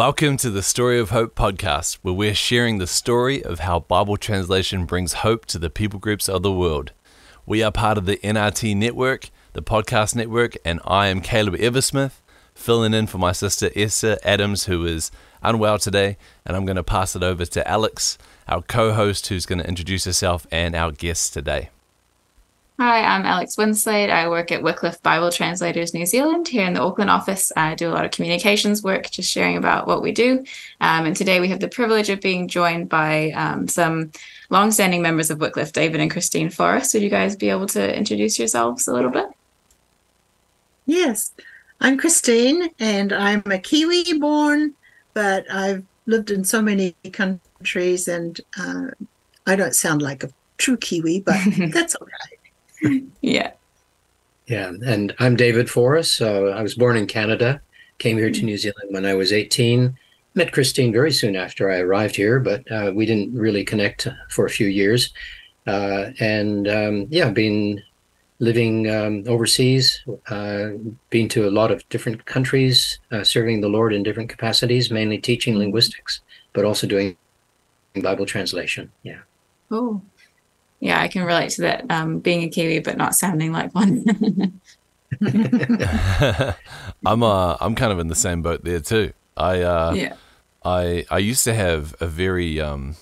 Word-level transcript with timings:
Welcome 0.00 0.38
to 0.38 0.48
the 0.48 0.62
Story 0.62 0.98
of 0.98 1.10
Hope 1.10 1.34
podcast, 1.34 1.98
where 2.00 2.14
we're 2.14 2.34
sharing 2.34 2.78
the 2.78 2.86
story 2.86 3.44
of 3.44 3.60
how 3.60 3.80
Bible 3.80 4.16
translation 4.16 4.86
brings 4.86 5.12
hope 5.12 5.44
to 5.44 5.58
the 5.58 5.68
people 5.68 6.00
groups 6.00 6.26
of 6.26 6.42
the 6.42 6.50
world. 6.50 6.92
We 7.44 7.62
are 7.62 7.70
part 7.70 7.98
of 7.98 8.06
the 8.06 8.16
NRT 8.16 8.78
network, 8.78 9.28
the 9.52 9.60
podcast 9.60 10.16
network, 10.16 10.56
and 10.64 10.80
I 10.86 11.08
am 11.08 11.20
Caleb 11.20 11.56
Eversmith, 11.56 12.22
filling 12.54 12.94
in 12.94 13.08
for 13.08 13.18
my 13.18 13.32
sister 13.32 13.68
Esther 13.76 14.16
Adams, 14.24 14.64
who 14.64 14.86
is 14.86 15.10
unwell 15.42 15.78
today. 15.78 16.16
And 16.46 16.56
I'm 16.56 16.64
going 16.64 16.76
to 16.76 16.82
pass 16.82 17.14
it 17.14 17.22
over 17.22 17.44
to 17.44 17.68
Alex, 17.68 18.16
our 18.48 18.62
co 18.62 18.94
host, 18.94 19.26
who's 19.26 19.44
going 19.44 19.58
to 19.58 19.68
introduce 19.68 20.06
herself 20.06 20.46
and 20.50 20.74
our 20.74 20.92
guest 20.92 21.34
today. 21.34 21.68
Hi, 22.80 23.04
I'm 23.04 23.26
Alex 23.26 23.56
Winslade. 23.56 24.08
I 24.08 24.26
work 24.30 24.50
at 24.50 24.62
Wycliffe 24.62 25.02
Bible 25.02 25.30
Translators 25.30 25.92
New 25.92 26.06
Zealand 26.06 26.48
here 26.48 26.66
in 26.66 26.72
the 26.72 26.80
Auckland 26.80 27.10
office. 27.10 27.52
I 27.54 27.74
do 27.74 27.90
a 27.90 27.92
lot 27.92 28.06
of 28.06 28.10
communications 28.10 28.82
work, 28.82 29.10
just 29.10 29.30
sharing 29.30 29.58
about 29.58 29.86
what 29.86 30.00
we 30.00 30.12
do. 30.12 30.42
Um, 30.80 31.04
and 31.04 31.14
today 31.14 31.40
we 31.40 31.48
have 31.48 31.60
the 31.60 31.68
privilege 31.68 32.08
of 32.08 32.22
being 32.22 32.48
joined 32.48 32.88
by 32.88 33.32
um, 33.32 33.68
some 33.68 34.12
long-standing 34.48 35.02
members 35.02 35.30
of 35.30 35.40
Wycliffe, 35.40 35.74
David 35.74 36.00
and 36.00 36.10
Christine 36.10 36.48
Forrest. 36.48 36.94
Would 36.94 37.02
you 37.02 37.10
guys 37.10 37.36
be 37.36 37.50
able 37.50 37.66
to 37.66 37.94
introduce 37.94 38.38
yourselves 38.38 38.88
a 38.88 38.94
little 38.94 39.10
bit? 39.10 39.26
Yes, 40.86 41.32
I'm 41.82 41.98
Christine, 41.98 42.70
and 42.78 43.12
I'm 43.12 43.42
a 43.44 43.58
Kiwi 43.58 44.18
born, 44.18 44.72
but 45.12 45.44
I've 45.52 45.84
lived 46.06 46.30
in 46.30 46.44
so 46.44 46.62
many 46.62 46.96
countries, 47.12 48.08
and 48.08 48.40
uh, 48.58 48.86
I 49.46 49.54
don't 49.54 49.74
sound 49.74 50.00
like 50.00 50.24
a 50.24 50.30
true 50.56 50.78
Kiwi, 50.78 51.20
but 51.20 51.36
that's 51.74 51.94
all 51.94 52.06
right 52.06 52.39
yeah. 53.20 53.52
Yeah. 54.46 54.72
And 54.84 55.14
I'm 55.18 55.36
David 55.36 55.70
Forrest. 55.70 56.14
So 56.14 56.48
I 56.48 56.62
was 56.62 56.74
born 56.74 56.96
in 56.96 57.06
Canada, 57.06 57.60
came 57.98 58.16
here 58.16 58.30
to 58.30 58.44
New 58.44 58.58
Zealand 58.58 58.88
when 58.90 59.06
I 59.06 59.14
was 59.14 59.32
18. 59.32 59.96
Met 60.34 60.52
Christine 60.52 60.92
very 60.92 61.12
soon 61.12 61.36
after 61.36 61.70
I 61.70 61.78
arrived 61.78 62.16
here, 62.16 62.38
but 62.38 62.70
uh, 62.70 62.92
we 62.94 63.04
didn't 63.04 63.34
really 63.34 63.64
connect 63.64 64.06
for 64.30 64.46
a 64.46 64.50
few 64.50 64.68
years. 64.68 65.12
Uh, 65.66 66.10
and 66.20 66.68
um, 66.68 67.06
yeah, 67.10 67.30
been 67.30 67.82
living 68.38 68.90
um, 68.90 69.22
overseas, 69.26 70.02
uh, 70.28 70.70
been 71.10 71.28
to 71.28 71.46
a 71.46 71.50
lot 71.50 71.70
of 71.70 71.86
different 71.90 72.24
countries, 72.24 72.98
uh, 73.12 73.22
serving 73.22 73.60
the 73.60 73.68
Lord 73.68 73.92
in 73.92 74.02
different 74.02 74.30
capacities, 74.30 74.90
mainly 74.90 75.18
teaching 75.18 75.58
linguistics, 75.58 76.20
but 76.52 76.64
also 76.64 76.86
doing 76.86 77.16
Bible 78.02 78.26
translation. 78.26 78.90
Yeah. 79.02 79.18
Oh, 79.70 80.00
yeah, 80.80 81.00
I 81.00 81.08
can 81.08 81.24
relate 81.24 81.50
to 81.50 81.62
that. 81.62 81.90
Um, 81.90 82.18
being 82.18 82.42
a 82.42 82.48
Kiwi 82.48 82.80
but 82.80 82.96
not 82.96 83.14
sounding 83.14 83.52
like 83.52 83.74
one. 83.74 84.60
I'm 87.04 87.22
uh 87.22 87.56
I'm 87.60 87.74
kind 87.74 87.92
of 87.92 87.98
in 87.98 88.08
the 88.08 88.14
same 88.14 88.42
boat 88.42 88.64
there 88.64 88.80
too. 88.80 89.12
I 89.36 89.60
uh 89.60 89.92
yeah. 89.94 90.14
I 90.64 91.04
I 91.10 91.18
used 91.18 91.44
to 91.44 91.54
have 91.54 91.94
a 92.00 92.06
very 92.06 92.60
um 92.60 92.96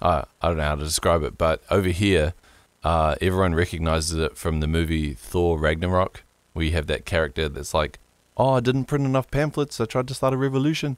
I 0.00 0.24
I 0.40 0.48
don't 0.48 0.58
know 0.58 0.64
how 0.64 0.74
to 0.76 0.84
describe 0.84 1.22
it, 1.22 1.38
but 1.38 1.62
over 1.70 1.88
here, 1.88 2.34
uh, 2.84 3.14
everyone 3.20 3.54
recognizes 3.54 4.18
it 4.18 4.36
from 4.36 4.60
the 4.60 4.66
movie 4.66 5.14
Thor 5.14 5.58
Ragnarok. 5.58 6.22
where 6.52 6.64
you 6.64 6.72
have 6.72 6.86
that 6.88 7.04
character 7.04 7.48
that's 7.48 7.74
like, 7.74 7.98
"Oh, 8.36 8.54
I 8.54 8.60
didn't 8.60 8.86
print 8.86 9.04
enough 9.04 9.30
pamphlets. 9.30 9.80
I 9.80 9.84
tried 9.84 10.08
to 10.08 10.14
start 10.14 10.34
a 10.34 10.36
revolution," 10.36 10.96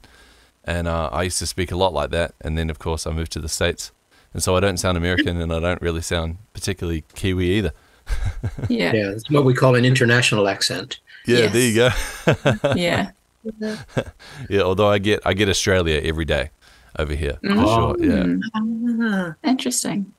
and 0.63 0.87
uh, 0.87 1.09
I 1.11 1.23
used 1.23 1.39
to 1.39 1.47
speak 1.47 1.71
a 1.71 1.75
lot 1.77 1.93
like 1.93 2.09
that. 2.11 2.33
And 2.41 2.57
then, 2.57 2.69
of 2.69 2.79
course, 2.79 3.05
I 3.05 3.11
moved 3.11 3.31
to 3.33 3.39
the 3.39 3.49
states, 3.49 3.91
and 4.33 4.41
so 4.43 4.55
I 4.55 4.59
don't 4.59 4.77
sound 4.77 4.97
American, 4.97 5.39
and 5.39 5.53
I 5.53 5.59
don't 5.59 5.81
really 5.81 6.01
sound 6.01 6.37
particularly 6.53 7.03
Kiwi 7.15 7.45
either. 7.45 7.71
yeah, 8.69 8.93
yeah, 8.93 9.09
it's 9.11 9.29
what 9.29 9.45
we 9.45 9.53
call 9.53 9.75
an 9.75 9.85
international 9.85 10.47
accent. 10.47 10.99
Yeah, 11.25 11.37
yes. 11.37 11.53
there 11.53 11.61
you 11.61 11.75
go. 11.75 12.73
yeah. 12.75 13.11
yeah, 14.49 14.61
although 14.61 14.89
I 14.89 14.99
get 14.99 15.21
I 15.25 15.33
get 15.33 15.49
Australia 15.49 16.01
every 16.03 16.25
day 16.25 16.49
over 16.97 17.13
here 17.13 17.39
for 17.41 17.51
oh. 17.51 17.95
sure. 17.97 18.05
Yeah. 18.05 18.35
Ah, 18.55 19.35
interesting. 19.43 20.13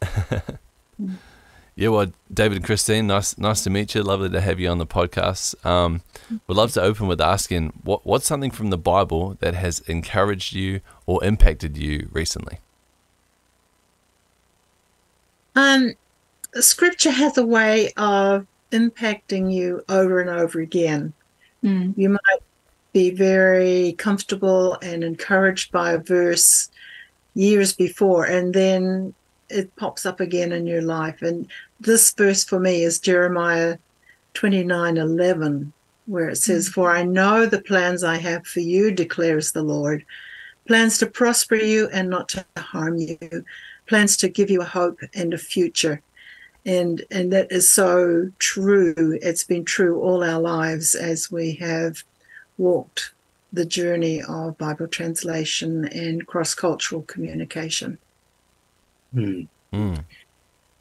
yeah, 1.74 1.88
well, 1.88 2.12
David 2.32 2.56
and 2.56 2.64
Christine, 2.64 3.06
nice 3.06 3.38
nice 3.38 3.64
to 3.64 3.70
meet 3.70 3.94
you. 3.94 4.02
Lovely 4.02 4.30
to 4.30 4.40
have 4.40 4.60
you 4.60 4.68
on 4.68 4.78
the 4.78 4.86
podcast. 4.86 5.54
Um, 5.64 6.02
we'd 6.46 6.56
love 6.56 6.72
to 6.72 6.82
open 6.82 7.06
with 7.06 7.20
asking 7.20 7.80
what 7.82 8.06
what's 8.06 8.26
something 8.26 8.50
from 8.50 8.70
the 8.70 8.78
Bible 8.78 9.36
that 9.40 9.54
has 9.54 9.80
encouraged 9.80 10.54
you 10.54 10.80
or 11.06 11.24
impacted 11.24 11.76
you 11.76 12.08
recently. 12.12 12.58
Um, 15.54 15.94
scripture 16.54 17.10
has 17.10 17.38
a 17.38 17.46
way 17.46 17.92
of 17.96 18.46
impacting 18.72 19.52
you 19.52 19.82
over 19.88 20.20
and 20.20 20.30
over 20.30 20.60
again. 20.60 21.12
Mm. 21.62 21.94
You 21.96 22.10
might 22.10 22.42
be 22.92 23.10
very 23.10 23.94
comfortable 23.98 24.78
and 24.82 25.02
encouraged 25.02 25.72
by 25.72 25.92
a 25.92 25.98
verse 25.98 26.70
years 27.34 27.72
before, 27.72 28.24
and 28.24 28.54
then 28.54 29.14
it 29.48 29.74
pops 29.76 30.06
up 30.06 30.20
again 30.20 30.52
in 30.52 30.66
your 30.66 30.82
life. 30.82 31.22
And 31.22 31.48
this 31.80 32.12
verse 32.12 32.44
for 32.44 32.58
me 32.58 32.82
is 32.82 32.98
Jeremiah 32.98 33.78
29 34.34 34.96
11, 34.96 35.72
where 36.06 36.28
it 36.28 36.36
says, 36.36 36.68
mm. 36.68 36.72
For 36.72 36.90
I 36.90 37.04
know 37.04 37.46
the 37.46 37.62
plans 37.62 38.02
I 38.04 38.16
have 38.16 38.46
for 38.46 38.60
you, 38.60 38.90
declares 38.90 39.52
the 39.52 39.62
Lord 39.62 40.04
plans 40.66 40.98
to 40.98 41.06
prosper 41.06 41.56
you 41.56 41.88
and 41.92 42.08
not 42.08 42.28
to 42.30 42.44
harm 42.56 42.96
you, 42.96 43.44
plans 43.86 44.16
to 44.18 44.28
give 44.28 44.50
you 44.50 44.60
a 44.60 44.66
hope 44.66 45.00
and 45.14 45.34
a 45.34 45.38
future. 45.38 46.00
And, 46.66 47.02
and 47.10 47.32
that 47.32 47.52
is 47.52 47.70
so 47.70 48.30
true. 48.38 49.18
It's 49.20 49.44
been 49.44 49.64
true 49.64 50.00
all 50.00 50.24
our 50.24 50.40
lives 50.40 50.94
as 50.94 51.30
we 51.30 51.54
have 51.56 52.02
walked 52.56 53.12
the 53.52 53.64
journey 53.64 54.22
of 54.22 54.58
Bible 54.58 54.88
translation 54.88 55.86
and 55.88 56.26
cross 56.26 56.54
cultural 56.54 57.02
communication. 57.02 57.98
Mm. 59.14 59.46
Mm. 59.72 60.04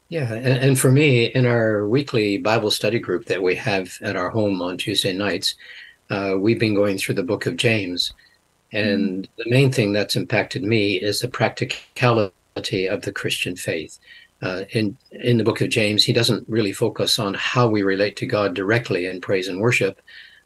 Yeah, 0.08 0.32
and, 0.32 0.46
and, 0.46 0.78
for 0.78 0.90
me, 0.90 1.26
in 1.26 1.46
our 1.46 1.88
weekly 1.88 2.38
Bible 2.38 2.70
study 2.70 2.98
group 2.98 3.24
that 3.26 3.42
we 3.42 3.54
have 3.56 3.96
at 4.02 4.16
our 4.16 4.28
home 4.28 4.60
on 4.60 4.76
Tuesday 4.76 5.12
nights, 5.12 5.54
uh, 6.10 6.34
we've 6.38 6.58
been 6.58 6.74
going 6.74 6.98
through 6.98 7.14
the 7.14 7.22
book 7.22 7.46
of 7.46 7.56
James. 7.56 8.12
And 8.72 9.24
mm. 9.24 9.28
the 9.38 9.50
main 9.50 9.72
thing 9.72 9.92
that's 9.92 10.16
impacted 10.16 10.62
me 10.62 10.96
is 10.96 11.20
the 11.20 11.28
practicality 11.28 12.34
of 12.56 13.02
the 13.02 13.12
Christian 13.12 13.56
faith. 13.56 13.98
Uh, 14.40 14.64
in 14.70 14.96
in 15.10 15.38
the 15.38 15.44
book 15.44 15.60
of 15.60 15.70
James, 15.70 16.04
he 16.04 16.12
doesn't 16.12 16.48
really 16.48 16.72
focus 16.72 17.18
on 17.18 17.34
how 17.34 17.66
we 17.66 17.82
relate 17.82 18.16
to 18.16 18.26
God 18.26 18.54
directly 18.54 19.06
in 19.06 19.20
praise 19.20 19.48
and 19.48 19.60
worship, 19.60 20.00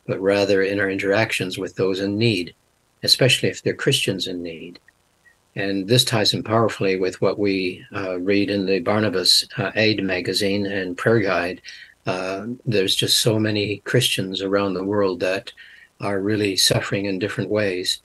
but 0.06 0.20
rather 0.20 0.62
in 0.62 0.80
our 0.80 0.91
interactions 0.91 1.58
with 1.58 1.76
those 1.76 2.00
in 2.00 2.16
need, 2.16 2.54
especially 3.02 3.50
if 3.50 3.62
they're 3.62 3.74
Christians 3.74 4.26
in 4.26 4.42
need. 4.42 4.78
And 5.54 5.86
this 5.86 6.04
ties 6.04 6.32
in 6.32 6.42
powerfully 6.42 6.97
with 6.97 7.20
what 7.20 7.38
we 7.38 7.84
uh, 7.94 8.18
read 8.20 8.48
in 8.48 8.64
the 8.64 8.80
Barnabas 8.80 9.47
uh, 9.58 9.72
Aid 9.74 10.02
magazine 10.02 10.64
and 10.64 10.97
prayer 10.97 11.20
guide. 11.20 11.60
Uh, 12.06 12.47
there's 12.64 12.94
just 12.97 13.18
so 13.18 13.38
many 13.38 13.78
Christians 13.78 14.41
around 14.41 14.74
the 14.74 14.84
world 14.84 15.20
that 15.20 15.52
are 16.00 16.20
really 16.20 16.56
suffering 16.56 17.04
in 17.04 17.18
different 17.18 17.50
ways. 17.50 18.00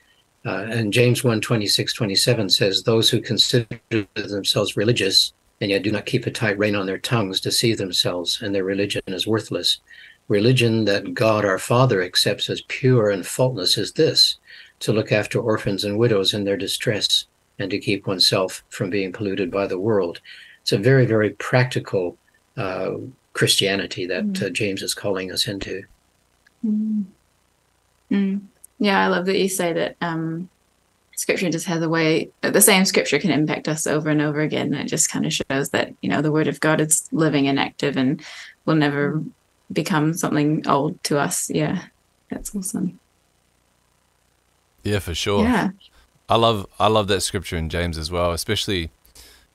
Uh, 0.45 0.65
and 0.69 0.91
James 0.91 1.23
1 1.23 1.41
26, 1.41 1.93
27 1.93 2.49
says, 2.49 2.83
Those 2.83 3.09
who 3.09 3.21
consider 3.21 3.79
themselves 4.15 4.75
religious 4.75 5.33
and 5.61 5.71
yet 5.71 5.83
do 5.83 5.91
not 5.91 6.05
keep 6.05 6.25
a 6.25 6.31
tight 6.31 6.57
rein 6.57 6.75
on 6.75 6.85
their 6.85 6.97
tongues 6.97 7.39
deceive 7.39 7.77
themselves, 7.77 8.41
and 8.41 8.53
their 8.53 8.65
religion 8.65 9.01
is 9.07 9.25
worthless. 9.25 9.79
Religion 10.27 10.83
that 10.85 11.13
God 11.13 11.45
our 11.45 11.57
Father 11.57 12.01
accepts 12.01 12.49
as 12.49 12.61
pure 12.67 13.09
and 13.09 13.25
faultless 13.25 13.77
is 13.77 13.93
this 13.93 14.37
to 14.79 14.91
look 14.91 15.13
after 15.13 15.39
orphans 15.39 15.85
and 15.85 15.97
widows 15.97 16.33
in 16.33 16.43
their 16.43 16.57
distress 16.57 17.27
and 17.59 17.71
to 17.71 17.79
keep 17.79 18.07
oneself 18.07 18.63
from 18.69 18.89
being 18.89 19.13
polluted 19.13 19.49
by 19.51 19.65
the 19.65 19.79
world. 19.79 20.19
It's 20.61 20.73
a 20.73 20.77
very, 20.77 21.05
very 21.05 21.29
practical 21.31 22.17
uh, 22.57 22.95
Christianity 23.31 24.05
that 24.07 24.25
mm. 24.25 24.43
uh, 24.43 24.49
James 24.49 24.81
is 24.81 24.93
calling 24.93 25.31
us 25.31 25.47
into. 25.47 25.83
Mm. 26.65 27.05
Mm. 28.11 28.41
Yeah, 28.83 29.01
I 29.01 29.07
love 29.07 29.25
that 29.27 29.39
you 29.39 29.47
say 29.47 29.71
that 29.71 29.95
um, 30.01 30.49
scripture 31.15 31.49
just 31.49 31.67
has 31.67 31.81
a 31.81 31.87
way 31.87 32.29
the 32.41 32.59
same 32.59 32.83
scripture 32.83 33.17
can 33.17 33.31
impact 33.31 33.69
us 33.69 33.87
over 33.87 34.09
and 34.09 34.21
over 34.21 34.41
again. 34.41 34.73
And 34.73 34.83
It 34.83 34.89
just 34.89 35.09
kind 35.09 35.25
of 35.25 35.31
shows 35.31 35.69
that, 35.69 35.93
you 36.01 36.09
know, 36.09 36.21
the 36.21 36.33
word 36.33 36.49
of 36.49 36.59
God 36.59 36.81
is 36.81 37.07
living 37.13 37.47
and 37.47 37.57
active 37.57 37.95
and 37.95 38.21
will 38.65 38.75
never 38.75 39.23
become 39.71 40.13
something 40.13 40.67
old 40.67 41.01
to 41.05 41.17
us. 41.17 41.49
Yeah. 41.49 41.81
That's 42.29 42.53
awesome. 42.53 42.99
Yeah, 44.83 44.99
for 44.99 45.15
sure. 45.15 45.43
Yeah. 45.43 45.69
I 46.27 46.35
love 46.35 46.67
I 46.77 46.87
love 46.89 47.07
that 47.07 47.21
scripture 47.21 47.55
in 47.55 47.69
James 47.69 47.97
as 47.97 48.11
well, 48.11 48.33
especially 48.33 48.89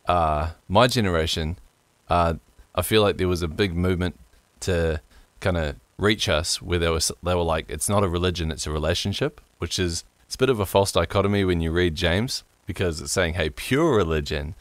uh, 0.06 0.52
my 0.70 0.86
generation. 0.86 1.58
Uh, 2.08 2.34
I 2.74 2.80
feel 2.80 3.02
like 3.02 3.18
there 3.18 3.28
was 3.28 3.42
a 3.42 3.48
big 3.48 3.76
movement 3.76 4.18
to 4.60 5.02
kind 5.40 5.58
of 5.58 5.76
reach 5.98 6.28
us 6.28 6.62
where 6.62 6.78
they 6.78 6.88
were 6.88 7.00
they 7.22 7.34
were 7.34 7.42
like 7.42 7.68
it's 7.68 7.88
not 7.88 8.04
a 8.04 8.08
religion 8.08 8.52
it's 8.52 8.66
a 8.66 8.70
relationship 8.70 9.40
which 9.58 9.78
is 9.78 10.04
it's 10.24 10.36
a 10.36 10.38
bit 10.38 10.48
of 10.48 10.60
a 10.60 10.66
false 10.66 10.92
dichotomy 10.92 11.44
when 11.44 11.60
you 11.60 11.72
read 11.72 11.94
James 11.94 12.44
because 12.66 13.00
it's 13.00 13.12
saying 13.12 13.34
hey 13.34 13.50
pure 13.50 13.96
religion 13.96 14.54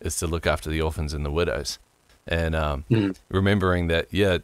is 0.00 0.16
to 0.16 0.26
look 0.26 0.46
after 0.46 0.70
the 0.70 0.80
orphans 0.80 1.12
and 1.12 1.24
the 1.24 1.30
widows. 1.30 1.78
And 2.26 2.54
um, 2.54 2.84
mm. 2.90 3.16
remembering 3.28 3.88
that 3.88 4.08
yeah 4.10 4.38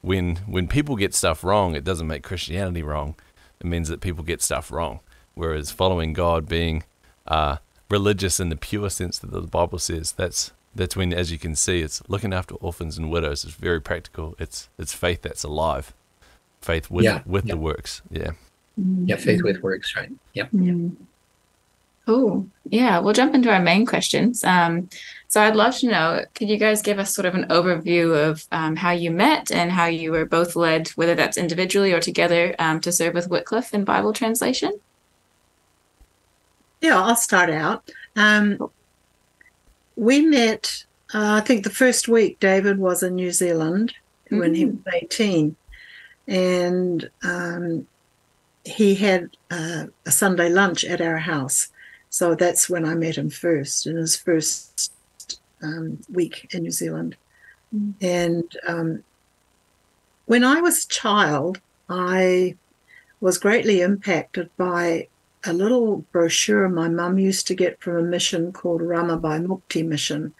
when 0.00 0.36
when 0.46 0.68
people 0.68 0.96
get 0.96 1.14
stuff 1.14 1.42
wrong 1.44 1.74
it 1.74 1.84
doesn't 1.84 2.06
make 2.06 2.22
Christianity 2.22 2.82
wrong. 2.82 3.14
It 3.60 3.66
means 3.66 3.88
that 3.88 4.00
people 4.00 4.24
get 4.24 4.42
stuff 4.42 4.70
wrong. 4.70 5.00
Whereas 5.34 5.70
following 5.70 6.12
God, 6.12 6.48
being 6.48 6.84
uh, 7.26 7.56
religious 7.90 8.40
in 8.40 8.48
the 8.48 8.56
pure 8.56 8.90
sense 8.90 9.18
that 9.18 9.30
the 9.30 9.42
Bible 9.42 9.78
says, 9.78 10.12
that's 10.12 10.52
that's 10.76 10.96
when, 10.96 11.12
as 11.12 11.32
you 11.32 11.38
can 11.38 11.56
see, 11.56 11.80
it's 11.80 12.02
looking 12.08 12.32
after 12.32 12.54
orphans 12.56 12.98
and 12.98 13.10
widows. 13.10 13.44
It's 13.44 13.54
very 13.54 13.80
practical. 13.80 14.36
It's 14.38 14.68
it's 14.78 14.92
faith 14.92 15.22
that's 15.22 15.44
alive, 15.44 15.92
faith 16.60 16.90
with 16.90 17.04
yeah, 17.04 17.22
with 17.26 17.46
yeah. 17.46 17.54
the 17.54 17.60
works. 17.60 18.02
Yeah. 18.10 18.32
Yeah, 18.76 19.16
faith 19.16 19.42
with 19.42 19.62
works, 19.62 19.96
right? 19.96 20.12
Yep. 20.34 20.50
Mm. 20.52 20.96
Cool. 22.04 22.46
Yeah, 22.68 23.00
we'll 23.00 23.14
jump 23.14 23.34
into 23.34 23.50
our 23.50 23.60
main 23.60 23.84
questions. 23.84 24.44
Um, 24.44 24.88
so 25.26 25.40
I'd 25.40 25.56
love 25.56 25.76
to 25.78 25.88
know, 25.88 26.24
could 26.34 26.48
you 26.48 26.56
guys 26.56 26.80
give 26.80 27.00
us 27.00 27.12
sort 27.12 27.26
of 27.26 27.34
an 27.34 27.46
overview 27.48 28.14
of 28.28 28.46
um, 28.52 28.76
how 28.76 28.92
you 28.92 29.10
met 29.10 29.50
and 29.50 29.72
how 29.72 29.86
you 29.86 30.12
were 30.12 30.24
both 30.24 30.54
led, 30.54 30.88
whether 30.90 31.16
that's 31.16 31.36
individually 31.36 31.92
or 31.92 32.00
together, 32.00 32.54
um, 32.60 32.80
to 32.82 32.92
serve 32.92 33.14
with 33.14 33.28
Wycliffe 33.28 33.74
in 33.74 33.82
Bible 33.84 34.12
translation? 34.12 34.78
Yeah, 36.80 37.02
I'll 37.02 37.16
start 37.16 37.50
out. 37.50 37.90
Um, 38.14 38.70
we 39.96 40.20
met, 40.20 40.84
uh, 41.14 41.34
I 41.34 41.40
think 41.40 41.64
the 41.64 41.70
first 41.70 42.06
week 42.06 42.38
David 42.38 42.78
was 42.78 43.02
in 43.02 43.14
New 43.14 43.32
Zealand 43.32 43.94
mm-hmm. 44.26 44.38
when 44.38 44.54
he 44.54 44.66
mm. 44.66 44.84
was 44.84 44.94
18. 44.94 45.56
And 46.28 47.10
um, 47.22 47.86
he 48.64 48.94
had 48.94 49.30
uh, 49.50 49.86
a 50.04 50.10
Sunday 50.10 50.48
lunch 50.48 50.84
at 50.84 51.00
our 51.00 51.18
house. 51.18 51.68
So 52.10 52.34
that's 52.34 52.68
when 52.68 52.84
I 52.84 52.94
met 52.94 53.16
him 53.16 53.30
first 53.30 53.86
in 53.86 53.96
his 53.96 54.16
first 54.16 54.92
um, 55.62 55.98
week 56.12 56.48
in 56.52 56.62
New 56.62 56.70
Zealand. 56.70 57.16
Mm. 57.74 57.94
And 58.00 58.56
um, 58.66 59.04
when 60.26 60.44
I 60.44 60.60
was 60.60 60.84
a 60.84 60.88
child, 60.88 61.60
I 61.88 62.56
was 63.20 63.38
greatly 63.38 63.80
impacted 63.80 64.50
by 64.56 65.08
a 65.46 65.52
little 65.52 65.98
brochure 66.12 66.68
my 66.68 66.88
mum 66.88 67.18
used 67.18 67.46
to 67.46 67.54
get 67.54 67.80
from 67.80 67.96
a 67.96 68.02
mission 68.02 68.52
called 68.52 68.80
Ramabai 68.80 69.44
Mukti 69.46 69.86
Mission. 69.86 70.34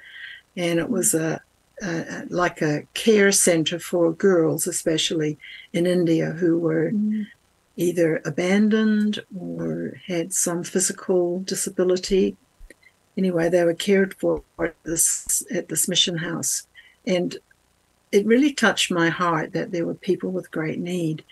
And 0.56 0.78
it 0.78 0.88
was 0.88 1.14
a, 1.14 1.40
a, 1.82 2.24
like 2.28 2.62
a 2.62 2.82
care 2.94 3.32
center 3.32 3.78
for 3.78 4.12
girls, 4.12 4.66
especially 4.66 5.38
in 5.72 5.86
India, 5.86 6.30
who 6.30 6.58
were 6.58 6.90
mm. 6.92 7.26
either 7.76 8.20
abandoned 8.24 9.20
or 9.38 10.00
had 10.06 10.32
some 10.32 10.64
physical 10.64 11.40
disability. 11.40 12.36
Anyway, 13.16 13.48
they 13.48 13.64
were 13.64 13.74
cared 13.74 14.14
for 14.14 14.42
at 14.58 14.74
this, 14.84 15.44
at 15.52 15.68
this 15.68 15.88
mission 15.88 16.18
house. 16.18 16.66
And 17.06 17.36
it 18.12 18.26
really 18.26 18.52
touched 18.52 18.90
my 18.90 19.08
heart 19.08 19.52
that 19.52 19.72
there 19.72 19.86
were 19.86 19.94
people 19.94 20.30
with 20.30 20.50
great 20.50 20.78
need. 20.78 21.24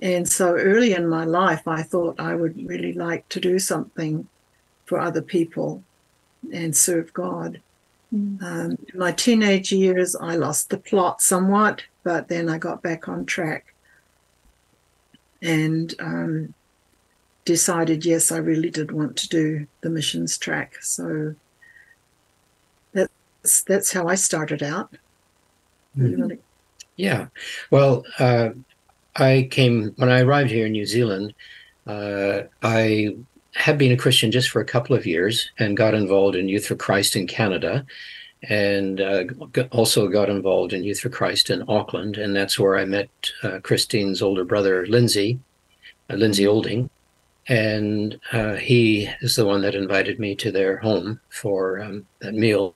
And 0.00 0.28
so 0.28 0.54
early 0.54 0.92
in 0.92 1.08
my 1.08 1.24
life, 1.24 1.66
I 1.66 1.82
thought 1.82 2.20
I 2.20 2.34
would 2.34 2.56
really 2.68 2.92
like 2.92 3.28
to 3.30 3.40
do 3.40 3.58
something 3.58 4.28
for 4.84 5.00
other 5.00 5.22
people 5.22 5.82
and 6.52 6.76
serve 6.76 7.12
God. 7.12 7.60
Mm. 8.14 8.42
Um, 8.42 8.78
in 8.92 8.98
my 8.98 9.12
teenage 9.12 9.72
years, 9.72 10.14
I 10.14 10.36
lost 10.36 10.70
the 10.70 10.78
plot 10.78 11.20
somewhat, 11.20 11.82
but 12.04 12.28
then 12.28 12.48
I 12.48 12.58
got 12.58 12.82
back 12.82 13.08
on 13.08 13.26
track 13.26 13.74
and 15.42 15.94
um, 15.98 16.54
decided, 17.44 18.04
yes, 18.04 18.30
I 18.30 18.38
really 18.38 18.70
did 18.70 18.92
want 18.92 19.16
to 19.16 19.28
do 19.28 19.66
the 19.80 19.90
missions 19.90 20.38
track. 20.38 20.76
So 20.80 21.34
that's 22.92 23.62
that's 23.62 23.92
how 23.92 24.06
I 24.06 24.14
started 24.14 24.62
out. 24.62 24.94
Mm-hmm. 25.96 26.34
Yeah. 26.96 27.26
Well, 27.70 28.04
uh, 28.18 28.50
I 29.18 29.48
came 29.50 29.92
when 29.96 30.10
I 30.10 30.20
arrived 30.20 30.50
here 30.50 30.66
in 30.66 30.72
New 30.72 30.86
Zealand. 30.86 31.34
Uh, 31.86 32.42
I 32.62 33.16
had 33.54 33.78
been 33.78 33.92
a 33.92 33.96
Christian 33.96 34.30
just 34.30 34.50
for 34.50 34.60
a 34.60 34.64
couple 34.64 34.94
of 34.94 35.06
years 35.06 35.50
and 35.58 35.76
got 35.76 35.94
involved 35.94 36.36
in 36.36 36.48
Youth 36.48 36.66
for 36.66 36.76
Christ 36.76 37.16
in 37.16 37.26
Canada, 37.26 37.84
and 38.48 39.00
uh, 39.00 39.24
also 39.72 40.06
got 40.08 40.30
involved 40.30 40.72
in 40.72 40.84
Youth 40.84 41.00
for 41.00 41.08
Christ 41.08 41.50
in 41.50 41.64
Auckland, 41.68 42.16
and 42.16 42.36
that's 42.36 42.58
where 42.58 42.78
I 42.78 42.84
met 42.84 43.08
uh, 43.42 43.58
Christine's 43.62 44.22
older 44.22 44.44
brother, 44.44 44.86
Lindsay, 44.86 45.40
uh, 46.08 46.14
Lindsay 46.14 46.46
Olding, 46.46 46.88
and 47.48 48.20
uh, 48.32 48.54
he 48.54 49.10
is 49.22 49.34
the 49.34 49.46
one 49.46 49.62
that 49.62 49.74
invited 49.74 50.20
me 50.20 50.36
to 50.36 50.52
their 50.52 50.76
home 50.76 51.18
for 51.30 51.80
um, 51.80 52.06
that 52.20 52.34
meal 52.34 52.74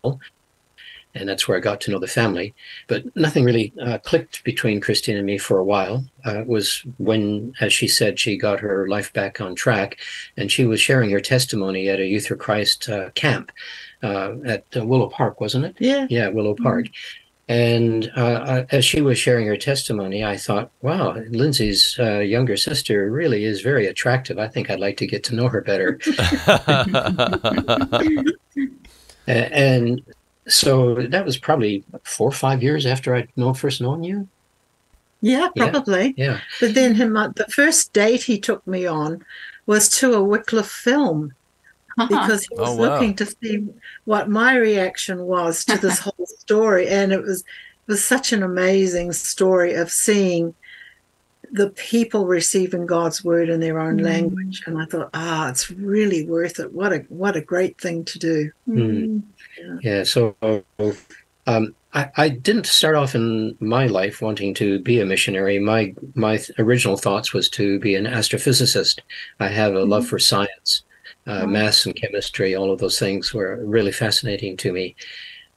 and 1.14 1.28
that's 1.28 1.46
where 1.46 1.56
I 1.56 1.60
got 1.60 1.80
to 1.82 1.90
know 1.90 1.98
the 1.98 2.06
family. 2.06 2.54
But 2.86 3.04
nothing 3.16 3.44
really 3.44 3.72
uh, 3.80 3.98
clicked 3.98 4.44
between 4.44 4.80
Christine 4.80 5.16
and 5.16 5.26
me 5.26 5.38
for 5.38 5.58
a 5.58 5.64
while. 5.64 6.04
Uh, 6.26 6.40
it 6.40 6.46
was 6.46 6.84
when, 6.98 7.54
as 7.60 7.72
she 7.72 7.88
said, 7.88 8.18
she 8.18 8.36
got 8.36 8.60
her 8.60 8.88
life 8.88 9.12
back 9.12 9.40
on 9.40 9.54
track, 9.54 9.98
and 10.36 10.50
she 10.50 10.64
was 10.64 10.80
sharing 10.80 11.10
her 11.10 11.20
testimony 11.20 11.88
at 11.88 12.00
a 12.00 12.06
Youth 12.06 12.28
for 12.28 12.36
Christ 12.36 12.88
uh, 12.88 13.10
camp 13.10 13.52
uh, 14.02 14.34
at 14.44 14.64
uh, 14.76 14.84
Willow 14.84 15.08
Park, 15.08 15.40
wasn't 15.40 15.66
it? 15.66 15.76
Yeah. 15.78 16.06
Yeah, 16.08 16.28
Willow 16.28 16.54
Park. 16.54 16.86
Mm-hmm. 16.86 17.18
And 17.48 18.10
uh, 18.16 18.64
as 18.70 18.84
she 18.84 19.02
was 19.02 19.18
sharing 19.18 19.46
her 19.48 19.58
testimony, 19.58 20.24
I 20.24 20.38
thought, 20.38 20.70
wow, 20.80 21.12
Lindsay's 21.28 21.98
younger 21.98 22.56
sister 22.56 23.10
really 23.10 23.44
is 23.44 23.60
very 23.60 23.88
attractive. 23.88 24.38
I 24.38 24.48
think 24.48 24.70
I'd 24.70 24.80
like 24.80 24.96
to 24.98 25.06
get 25.06 25.22
to 25.24 25.34
know 25.34 25.48
her 25.48 25.60
better. 25.60 25.98
and 29.26 30.02
so 30.48 30.94
that 30.94 31.24
was 31.24 31.36
probably 31.36 31.84
four 32.04 32.28
or 32.28 32.32
five 32.32 32.62
years 32.62 32.86
after 32.86 33.14
I'd 33.14 33.28
know, 33.36 33.54
first 33.54 33.80
known 33.80 34.02
you. 34.02 34.28
Yeah, 35.20 35.48
probably. 35.56 36.14
Yeah. 36.16 36.24
yeah. 36.24 36.40
But 36.60 36.74
then 36.74 36.96
him, 36.96 37.16
uh, 37.16 37.28
the 37.28 37.46
first 37.46 37.92
date 37.92 38.24
he 38.24 38.38
took 38.38 38.66
me 38.66 38.86
on 38.86 39.24
was 39.66 39.88
to 40.00 40.14
a 40.14 40.22
Wycliffe 40.22 40.70
film 40.70 41.34
uh-huh. 41.96 42.06
because 42.10 42.44
he 42.44 42.54
was 42.56 42.70
oh, 42.70 42.76
wow. 42.76 42.94
looking 42.94 43.14
to 43.14 43.26
see 43.26 43.68
what 44.04 44.28
my 44.28 44.56
reaction 44.56 45.24
was 45.24 45.64
to 45.66 45.78
this 45.78 45.98
whole 46.00 46.26
story, 46.26 46.88
and 46.88 47.12
it 47.12 47.22
was 47.22 47.42
it 47.42 47.90
was 47.92 48.04
such 48.04 48.32
an 48.32 48.42
amazing 48.42 49.12
story 49.12 49.74
of 49.74 49.90
seeing 49.90 50.54
the 51.52 51.70
people 51.70 52.26
receiving 52.26 52.86
God's 52.86 53.22
word 53.22 53.50
in 53.50 53.60
their 53.60 53.78
own 53.78 53.98
mm. 53.98 54.04
language. 54.04 54.62
And 54.66 54.80
I 54.80 54.86
thought, 54.86 55.10
ah, 55.12 55.50
it's 55.50 55.70
really 55.70 56.26
worth 56.26 56.58
it. 56.58 56.72
What 56.72 56.92
a 56.92 56.98
what 57.08 57.36
a 57.36 57.42
great 57.42 57.80
thing 57.80 58.04
to 58.06 58.18
do. 58.18 58.50
Mm. 58.68 59.22
Yeah. 59.58 59.78
yeah. 59.82 60.04
So 60.04 60.34
um, 61.46 61.74
I, 61.92 62.10
I 62.16 62.28
didn't 62.30 62.66
start 62.66 62.96
off 62.96 63.14
in 63.14 63.56
my 63.60 63.86
life 63.86 64.22
wanting 64.22 64.54
to 64.54 64.78
be 64.80 65.00
a 65.00 65.06
missionary. 65.06 65.58
My 65.58 65.94
my 66.14 66.40
original 66.58 66.96
thoughts 66.96 67.34
was 67.34 67.48
to 67.50 67.78
be 67.78 67.94
an 67.94 68.06
astrophysicist. 68.06 69.00
I 69.38 69.48
have 69.48 69.74
a 69.74 69.84
mm. 69.84 69.88
love 69.88 70.06
for 70.06 70.18
science. 70.18 70.82
Uh, 71.24 71.46
maths 71.46 71.86
and 71.86 71.94
chemistry, 71.94 72.56
all 72.56 72.72
of 72.72 72.80
those 72.80 72.98
things 72.98 73.32
were 73.32 73.64
really 73.64 73.92
fascinating 73.92 74.56
to 74.56 74.72
me. 74.72 74.96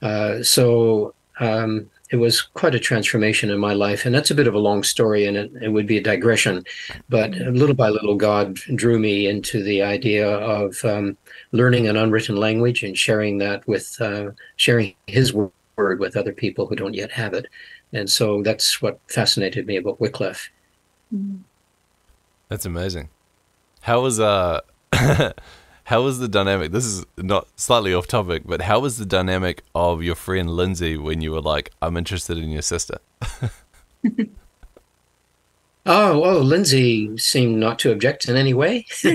Uh, 0.00 0.40
so 0.40 1.12
um, 1.40 1.90
it 2.10 2.16
was 2.16 2.40
quite 2.40 2.74
a 2.74 2.78
transformation 2.78 3.50
in 3.50 3.58
my 3.58 3.72
life. 3.72 4.06
And 4.06 4.14
that's 4.14 4.30
a 4.30 4.34
bit 4.34 4.46
of 4.46 4.54
a 4.54 4.58
long 4.58 4.82
story 4.82 5.26
and 5.26 5.36
it, 5.36 5.50
it 5.60 5.68
would 5.68 5.86
be 5.86 5.98
a 5.98 6.02
digression. 6.02 6.64
But 7.08 7.32
little 7.32 7.74
by 7.74 7.88
little, 7.88 8.14
God 8.14 8.54
drew 8.54 8.98
me 8.98 9.26
into 9.26 9.62
the 9.62 9.82
idea 9.82 10.28
of 10.28 10.84
um, 10.84 11.16
learning 11.52 11.88
an 11.88 11.96
unwritten 11.96 12.36
language 12.36 12.82
and 12.82 12.96
sharing 12.96 13.38
that 13.38 13.66
with, 13.66 13.96
uh, 14.00 14.30
sharing 14.56 14.94
His 15.06 15.32
word 15.32 15.98
with 15.98 16.16
other 16.16 16.32
people 16.32 16.66
who 16.66 16.76
don't 16.76 16.94
yet 16.94 17.10
have 17.10 17.34
it. 17.34 17.46
And 17.92 18.08
so 18.08 18.42
that's 18.42 18.80
what 18.80 19.00
fascinated 19.08 19.66
me 19.66 19.76
about 19.76 20.00
Wycliffe. 20.00 20.50
That's 22.48 22.66
amazing. 22.66 23.08
How 23.80 24.00
was, 24.00 24.20
uh, 24.20 24.60
how 25.86 26.02
was 26.02 26.18
the 26.18 26.26
dynamic? 26.26 26.72
This 26.72 26.84
is 26.84 27.06
not 27.16 27.46
slightly 27.54 27.94
off 27.94 28.08
topic, 28.08 28.42
but 28.44 28.62
how 28.62 28.80
was 28.80 28.98
the 28.98 29.06
dynamic 29.06 29.62
of 29.72 30.02
your 30.02 30.16
friend 30.16 30.50
Lindsay 30.50 30.96
when 30.96 31.20
you 31.20 31.30
were 31.30 31.40
like, 31.40 31.70
"I'm 31.80 31.96
interested 31.96 32.38
in 32.38 32.50
your 32.50 32.62
sister"? 32.62 32.98
oh, 35.86 36.18
well, 36.18 36.42
Lindsay 36.42 37.16
seemed 37.18 37.58
not 37.58 37.78
to 37.80 37.92
object 37.92 38.28
in 38.28 38.36
any 38.36 38.52
way. 38.52 38.84
now, 39.04 39.14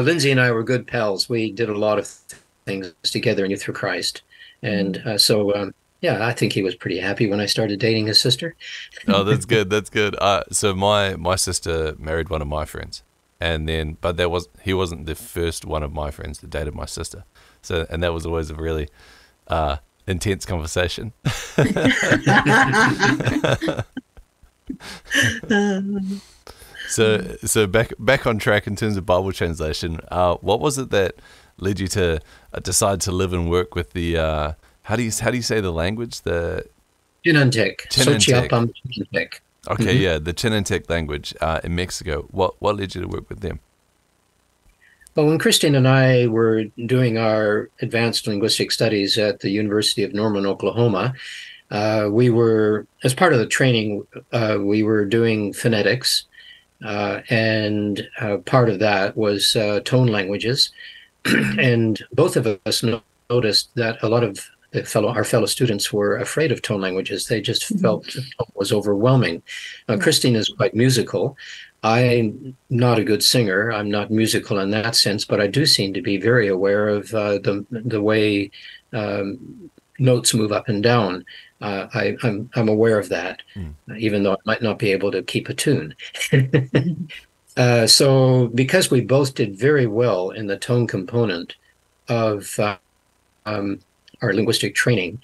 Lindsay 0.00 0.30
and 0.30 0.40
I 0.40 0.50
were 0.50 0.64
good 0.64 0.86
pals. 0.86 1.28
We 1.28 1.52
did 1.52 1.68
a 1.68 1.76
lot 1.76 1.98
of 1.98 2.06
things 2.64 2.94
together 3.02 3.44
in 3.44 3.50
Youth 3.50 3.64
for 3.64 3.74
Christ, 3.74 4.22
and 4.62 4.96
uh, 5.04 5.18
so 5.18 5.54
um, 5.54 5.74
yeah, 6.00 6.24
I 6.24 6.32
think 6.32 6.52
he 6.52 6.62
was 6.62 6.74
pretty 6.74 6.98
happy 6.98 7.28
when 7.28 7.40
I 7.40 7.46
started 7.46 7.80
dating 7.80 8.06
his 8.06 8.20
sister. 8.20 8.54
oh, 9.08 9.24
that's 9.24 9.44
good. 9.44 9.68
That's 9.68 9.90
good. 9.90 10.14
Uh, 10.16 10.44
so 10.50 10.74
my 10.74 11.16
my 11.16 11.36
sister 11.36 11.96
married 11.98 12.28
one 12.28 12.40
of 12.40 12.48
my 12.48 12.64
friends, 12.64 13.02
and 13.40 13.68
then 13.68 13.96
but 14.00 14.16
that 14.16 14.30
was 14.30 14.48
he 14.62 14.72
wasn't 14.72 15.06
the 15.06 15.16
first 15.16 15.64
one 15.64 15.82
of 15.82 15.92
my 15.92 16.10
friends 16.10 16.38
that 16.38 16.50
dated 16.50 16.74
my 16.74 16.86
sister. 16.86 17.24
So 17.62 17.86
and 17.90 18.02
that 18.02 18.12
was 18.12 18.24
always 18.24 18.50
a 18.50 18.54
really 18.54 18.88
uh, 19.48 19.78
intense 20.06 20.46
conversation. 20.46 21.12
so 26.88 27.36
so 27.44 27.66
back 27.66 27.92
back 27.98 28.24
on 28.24 28.38
track 28.38 28.68
in 28.68 28.76
terms 28.76 28.96
of 28.96 29.04
Bible 29.04 29.32
translation. 29.32 29.98
Uh, 30.12 30.36
what 30.36 30.60
was 30.60 30.78
it 30.78 30.90
that 30.90 31.16
led 31.58 31.80
you 31.80 31.88
to 31.88 32.20
uh, 32.52 32.60
decide 32.60 33.00
to 33.00 33.10
live 33.10 33.32
and 33.32 33.50
work 33.50 33.74
with 33.74 33.92
the 33.92 34.16
uh, 34.16 34.52
how 34.88 34.96
do 34.96 35.02
you 35.02 35.12
how 35.20 35.30
do 35.30 35.36
you 35.36 35.42
say 35.42 35.60
the 35.60 35.70
language? 35.70 36.22
The 36.22 36.64
Chinantec. 37.22 37.88
Chinantec. 37.90 39.40
Okay, 39.68 39.84
mm-hmm. 39.84 40.02
yeah, 40.02 40.18
the 40.18 40.32
Chinantec 40.32 40.88
language 40.88 41.34
uh, 41.42 41.60
in 41.62 41.74
Mexico. 41.74 42.22
What 42.30 42.54
what 42.62 42.78
led 42.78 42.94
you 42.94 43.02
to 43.02 43.06
work 43.06 43.28
with 43.28 43.40
them? 43.40 43.60
Well, 45.14 45.26
when 45.26 45.38
Christine 45.38 45.74
and 45.74 45.86
I 45.86 46.26
were 46.28 46.64
doing 46.86 47.18
our 47.18 47.68
advanced 47.82 48.26
linguistic 48.26 48.70
studies 48.72 49.18
at 49.18 49.40
the 49.40 49.50
University 49.50 50.04
of 50.04 50.14
Norman, 50.14 50.46
Oklahoma, 50.46 51.12
uh, 51.70 52.08
we 52.10 52.30
were, 52.30 52.86
as 53.04 53.12
part 53.12 53.34
of 53.34 53.40
the 53.40 53.46
training, 53.46 54.06
uh, 54.32 54.56
we 54.60 54.82
were 54.84 55.04
doing 55.04 55.52
phonetics, 55.52 56.24
uh, 56.82 57.20
and 57.28 58.08
uh, 58.20 58.38
part 58.38 58.70
of 58.70 58.78
that 58.78 59.18
was 59.18 59.54
uh, 59.54 59.80
tone 59.84 60.06
languages. 60.06 60.70
and 61.58 62.02
both 62.12 62.36
of 62.36 62.46
us 62.64 62.82
noticed 63.28 63.68
that 63.74 64.02
a 64.02 64.08
lot 64.08 64.24
of 64.24 64.48
fellow 64.84 65.08
our 65.08 65.24
fellow 65.24 65.46
students 65.46 65.92
were 65.92 66.16
afraid 66.16 66.52
of 66.52 66.62
tone 66.62 66.80
languages. 66.80 67.26
They 67.26 67.40
just 67.40 67.62
mm-hmm. 67.62 67.78
felt 67.78 68.14
it 68.16 68.24
was 68.54 68.72
overwhelming. 68.72 69.42
Christine 70.00 70.36
is 70.36 70.48
quite 70.50 70.74
musical. 70.74 71.36
I'm 71.82 72.56
not 72.70 72.98
a 72.98 73.04
good 73.04 73.22
singer. 73.22 73.70
I'm 73.72 73.90
not 73.90 74.10
musical 74.10 74.58
in 74.58 74.70
that 74.70 74.96
sense, 74.96 75.24
but 75.24 75.40
I 75.40 75.46
do 75.46 75.64
seem 75.64 75.94
to 75.94 76.02
be 76.02 76.16
very 76.16 76.48
aware 76.48 76.88
of 76.88 77.14
uh, 77.14 77.38
the 77.38 77.64
the 77.70 78.02
way 78.02 78.50
um, 78.92 79.70
notes 79.98 80.34
move 80.34 80.52
up 80.52 80.68
and 80.68 80.82
down. 80.82 81.24
Uh, 81.60 81.88
I, 81.92 82.04
am 82.06 82.18
I'm, 82.22 82.50
I'm 82.54 82.68
aware 82.68 82.98
of 82.98 83.08
that, 83.08 83.42
mm. 83.56 83.72
even 83.96 84.22
though 84.22 84.32
I 84.32 84.36
might 84.44 84.62
not 84.62 84.78
be 84.78 84.92
able 84.92 85.10
to 85.12 85.22
keep 85.22 85.48
a 85.48 85.54
tune. 85.54 85.94
uh, 87.56 87.86
so, 87.86 88.48
because 88.48 88.90
we 88.90 89.00
both 89.00 89.34
did 89.34 89.56
very 89.56 89.86
well 89.86 90.30
in 90.30 90.46
the 90.46 90.56
tone 90.56 90.86
component 90.86 91.56
of 92.08 92.58
uh, 92.60 92.76
um, 93.44 93.80
our 94.22 94.32
linguistic 94.32 94.74
training, 94.74 95.20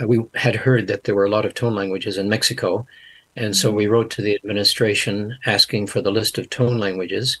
uh, 0.00 0.06
we 0.06 0.24
had 0.34 0.56
heard 0.56 0.86
that 0.86 1.04
there 1.04 1.14
were 1.14 1.24
a 1.24 1.30
lot 1.30 1.44
of 1.44 1.54
tone 1.54 1.74
languages 1.74 2.18
in 2.18 2.28
Mexico, 2.28 2.86
and 3.36 3.56
so 3.56 3.70
we 3.70 3.86
wrote 3.86 4.10
to 4.10 4.22
the 4.22 4.34
administration 4.34 5.38
asking 5.46 5.86
for 5.86 6.02
the 6.02 6.10
list 6.10 6.38
of 6.38 6.50
tone 6.50 6.78
languages, 6.78 7.38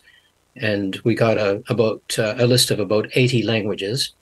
and 0.56 0.96
we 1.04 1.14
got 1.14 1.38
a 1.38 1.62
about 1.68 2.02
uh, 2.18 2.34
a 2.38 2.46
list 2.46 2.70
of 2.70 2.80
about 2.80 3.08
80 3.14 3.42
languages. 3.42 4.12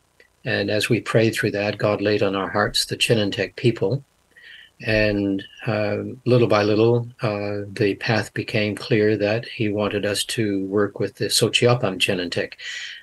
And 0.45 0.71
as 0.71 0.89
we 0.89 1.01
prayed 1.01 1.35
through 1.35 1.51
that, 1.53 1.79
God 1.79 2.01
laid 2.01 2.23
on 2.23 2.35
our 2.35 2.49
hearts 2.49 2.87
the 2.87 2.97
Chinantec 2.97 3.57
people. 3.57 4.03
And 4.87 5.45
uh, 5.67 5.99
little 6.25 6.49
by 6.49 6.63
little, 6.63 7.07
uh, 7.21 7.67
the 7.71 7.97
path 8.01 8.33
became 8.33 8.75
clear 8.75 9.17
that 9.17 9.45
he 9.45 9.69
wanted 9.69 10.07
us 10.07 10.25
to 10.25 10.65
work 10.67 10.99
with 10.99 11.17
the 11.17 11.27
Xochiapan 11.27 11.99
Chinantec. 11.99 12.55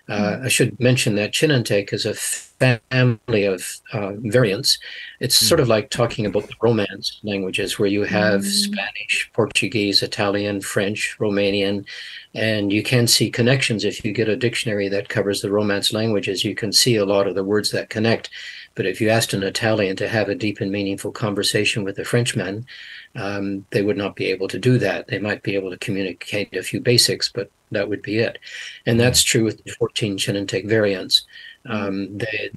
Uh, 0.09 0.39
I 0.43 0.47
should 0.47 0.79
mention 0.79 1.15
that 1.15 1.33
Chinantec 1.33 1.91
is 1.91 2.05
a 2.05 2.13
family 2.13 3.43
of 3.43 3.79
uh, 3.93 4.13
variants. 4.17 4.79
It's 5.19 5.37
mm. 5.37 5.47
sort 5.47 5.59
of 5.59 5.67
like 5.67 5.89
talking 5.89 6.25
about 6.25 6.47
the 6.47 6.55
Romance 6.61 7.19
languages, 7.23 7.77
where 7.77 7.89
you 7.89 8.03
have 8.03 8.41
mm. 8.41 8.45
Spanish, 8.45 9.29
Portuguese, 9.33 10.01
Italian, 10.01 10.61
French, 10.61 11.15
Romanian, 11.19 11.85
and 12.33 12.71
you 12.71 12.83
can 12.83 13.05
see 13.05 13.29
connections 13.29 13.83
if 13.83 14.05
you 14.05 14.13
get 14.13 14.29
a 14.29 14.35
dictionary 14.35 14.87
that 14.87 15.09
covers 15.09 15.41
the 15.41 15.51
Romance 15.51 15.91
languages. 15.91 16.45
You 16.45 16.55
can 16.55 16.71
see 16.71 16.95
a 16.95 17.05
lot 17.05 17.27
of 17.27 17.35
the 17.35 17.43
words 17.43 17.71
that 17.71 17.89
connect. 17.89 18.29
But 18.77 18.85
if 18.85 19.01
you 19.01 19.09
asked 19.09 19.33
an 19.33 19.41
Italian 19.41 19.95
to 19.95 20.07
have 20.07 20.29
a 20.29 20.35
deep 20.35 20.61
and 20.61 20.71
meaningful 20.71 21.11
conversation 21.11 21.83
with 21.83 21.97
a 21.97 22.05
Frenchman, 22.05 22.67
um, 23.15 23.65
they 23.71 23.81
would 23.81 23.97
not 23.97 24.15
be 24.15 24.27
able 24.27 24.47
to 24.49 24.59
do 24.59 24.77
that. 24.77 25.07
They 25.07 25.17
might 25.17 25.41
be 25.41 25.55
able 25.55 25.71
to 25.71 25.77
communicate 25.79 26.55
a 26.55 26.61
few 26.61 26.79
basics, 26.79 27.27
but 27.27 27.49
that 27.71 27.89
would 27.89 28.03
be 28.03 28.19
it. 28.19 28.37
And 28.85 28.99
that's 28.99 29.23
true 29.23 29.43
with 29.43 29.63
the 29.63 29.71
14 29.71 30.19
Chinantec 30.19 30.69
variants. 30.69 31.25
Um, 31.65 32.19
they, 32.19 32.51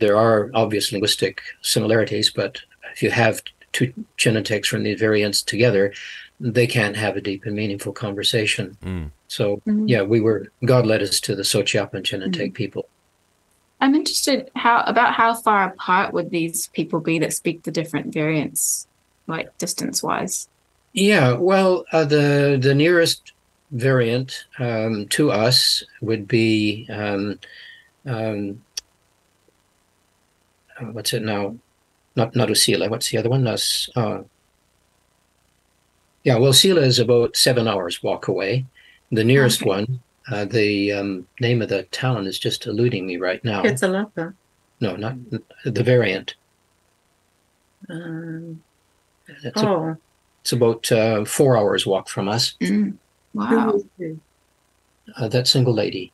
there 0.00 0.16
are 0.16 0.50
obvious 0.54 0.90
linguistic 0.90 1.40
similarities, 1.62 2.30
but 2.30 2.60
if 2.92 3.00
you 3.00 3.12
have 3.12 3.40
two 3.72 3.94
Chinantecs 4.18 4.66
from 4.66 4.82
these 4.82 4.98
variants 4.98 5.40
together, 5.40 5.94
they 6.40 6.66
can't 6.66 6.96
have 6.96 7.16
a 7.16 7.20
deep 7.20 7.46
and 7.46 7.54
meaningful 7.54 7.92
conversation. 7.92 8.76
Mm. 8.84 9.10
So, 9.28 9.58
mm-hmm. 9.58 9.86
yeah, 9.86 10.02
we 10.02 10.20
were, 10.20 10.48
God 10.64 10.84
led 10.84 11.00
us 11.00 11.20
to 11.20 11.36
the 11.36 11.42
Xochiapan 11.42 12.02
Chinantec 12.02 12.34
mm-hmm. 12.34 12.54
people. 12.54 12.88
I'm 13.84 13.94
interested 13.94 14.50
how 14.56 14.82
about 14.86 15.12
how 15.12 15.34
far 15.34 15.68
apart 15.68 16.14
would 16.14 16.30
these 16.30 16.68
people 16.68 17.00
be 17.00 17.18
that 17.18 17.34
speak 17.34 17.64
the 17.64 17.70
different 17.70 18.14
variants, 18.14 18.88
like 19.26 19.58
distance 19.58 20.02
wise? 20.02 20.48
Yeah, 20.94 21.32
well, 21.32 21.84
uh, 21.92 22.06
the 22.06 22.58
the 22.58 22.74
nearest 22.74 23.32
variant 23.72 24.46
um, 24.58 25.06
to 25.08 25.30
us 25.30 25.84
would 26.00 26.26
be 26.26 26.86
um, 26.88 27.38
um, 28.06 28.62
uh, 30.80 30.86
what's 30.86 31.12
it 31.12 31.22
now? 31.22 31.54
Not 32.16 32.34
not 32.34 32.48
Usila. 32.48 32.88
What's 32.88 33.10
the 33.10 33.18
other 33.18 33.28
one? 33.28 33.44
That's 33.44 33.90
uh, 33.94 34.22
yeah. 36.22 36.38
Well, 36.38 36.54
Sila 36.54 36.80
is 36.80 36.98
about 36.98 37.36
seven 37.36 37.68
hours 37.68 38.02
walk 38.02 38.28
away. 38.28 38.64
The 39.12 39.24
nearest 39.24 39.60
okay. 39.60 39.68
one, 39.68 40.00
uh, 40.30 40.44
the 40.44 40.92
um, 40.92 41.26
name 41.40 41.62
of 41.62 41.68
the 41.68 41.82
town 41.84 42.26
is 42.26 42.38
just 42.38 42.66
eluding 42.66 43.06
me 43.06 43.16
right 43.16 43.44
now. 43.44 43.62
It's 43.62 43.82
Quetzalapa. 43.82 44.34
No, 44.80 44.96
not 44.96 45.16
the 45.64 45.82
variant. 45.82 46.34
Um, 47.88 48.62
it's 49.26 49.62
oh. 49.62 49.84
A, 49.84 49.98
it's 50.40 50.52
about 50.52 50.90
uh, 50.92 51.24
four 51.24 51.56
hours 51.56 51.86
walk 51.86 52.08
from 52.08 52.28
us. 52.28 52.54
Mm. 52.60 52.96
Wow. 53.34 53.80
Uh, 55.16 55.28
that 55.28 55.46
single 55.46 55.74
lady. 55.74 56.12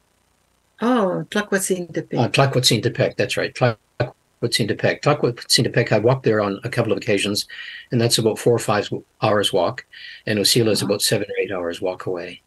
Oh, 0.81 1.27
Tlacoatzintepec. 1.31 2.19
Uh, 2.19 2.29
Tlacoatzintepec, 2.29 3.17
that's 3.17 3.37
right. 3.37 3.55
Tlacoatzintepec. 3.55 5.03
Tlacoatzintepec, 5.03 5.93
I 5.93 5.99
walked 5.99 6.25
there 6.25 6.41
on 6.41 6.59
a 6.65 6.69
couple 6.69 6.93
of 6.93 6.99
occasions, 6.99 7.47
and 7.93 8.01
that's 8.01 8.19
about 8.19 8.39
four 8.39 8.55
or 8.55 8.59
five 8.59 8.89
hours 9.23 9.53
walk. 9.53 9.85
And 10.27 10.39
Usila 10.39 10.71
is 10.71 10.83
wow. 10.83 10.89
about 10.89 11.03
seven 11.03 11.29
or 11.29 11.43
eight 11.43 11.53
hours 11.53 11.81
walk 11.81 12.07
away. 12.07 12.41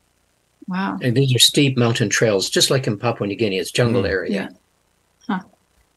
Wow. 0.67 0.97
And 1.01 1.15
these 1.15 1.35
are 1.35 1.39
steep 1.39 1.77
mountain 1.77 2.09
trails, 2.09 2.49
just 2.49 2.69
like 2.69 2.87
in 2.87 2.97
Papua 2.97 3.27
New 3.27 3.35
Guinea. 3.35 3.57
It's 3.57 3.71
jungle 3.71 4.03
mm. 4.03 4.09
area. 4.09 4.31
Yeah. 4.31 4.49
Huh. 5.27 5.43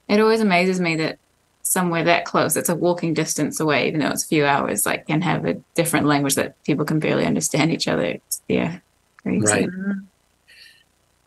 It 0.08 0.20
always 0.20 0.40
amazes 0.40 0.80
me 0.80 0.96
that 0.96 1.18
somewhere 1.62 2.04
that 2.04 2.24
close, 2.24 2.56
it's 2.56 2.68
a 2.68 2.74
walking 2.74 3.12
distance 3.14 3.58
away, 3.60 3.88
even 3.88 4.00
though 4.00 4.10
it's 4.10 4.24
a 4.24 4.28
few 4.28 4.46
hours, 4.46 4.86
like 4.86 5.06
can 5.06 5.20
have 5.22 5.44
a 5.44 5.54
different 5.74 6.06
language 6.06 6.36
that 6.36 6.62
people 6.64 6.84
can 6.84 7.00
barely 7.00 7.26
understand 7.26 7.72
each 7.72 7.88
other. 7.88 8.04
It's, 8.04 8.42
yeah. 8.48 8.78
Crazy. 9.22 9.44
Right. 9.44 9.68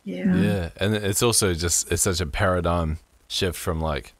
Yeah. 0.05 0.35
Yeah. 0.35 0.69
And 0.77 0.95
it's 0.95 1.21
also 1.21 1.53
just, 1.53 1.91
it's 1.91 2.03
such 2.03 2.21
a 2.21 2.25
paradigm 2.25 2.99
shift 3.27 3.57
from 3.57 3.81
like 3.81 4.13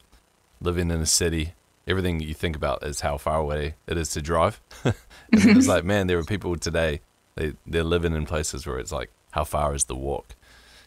living 0.60 0.90
in 0.90 1.00
a 1.00 1.06
city. 1.06 1.54
Everything 1.86 2.20
you 2.20 2.34
think 2.34 2.54
about 2.54 2.84
is 2.84 3.00
how 3.00 3.16
far 3.16 3.38
away 3.38 3.74
it 3.86 3.96
is 3.96 4.10
to 4.10 4.22
drive. 4.22 4.60
and 4.84 4.94
it's 5.32 5.66
like, 5.66 5.84
man, 5.84 6.06
there 6.06 6.18
are 6.18 6.24
people 6.24 6.54
today, 6.56 7.00
they, 7.34 7.54
they're 7.66 7.84
living 7.84 8.14
in 8.14 8.26
places 8.26 8.66
where 8.66 8.78
it's 8.78 8.92
like, 8.92 9.10
how 9.32 9.44
far 9.44 9.74
is 9.74 9.84
the 9.84 9.94
walk? 9.94 10.34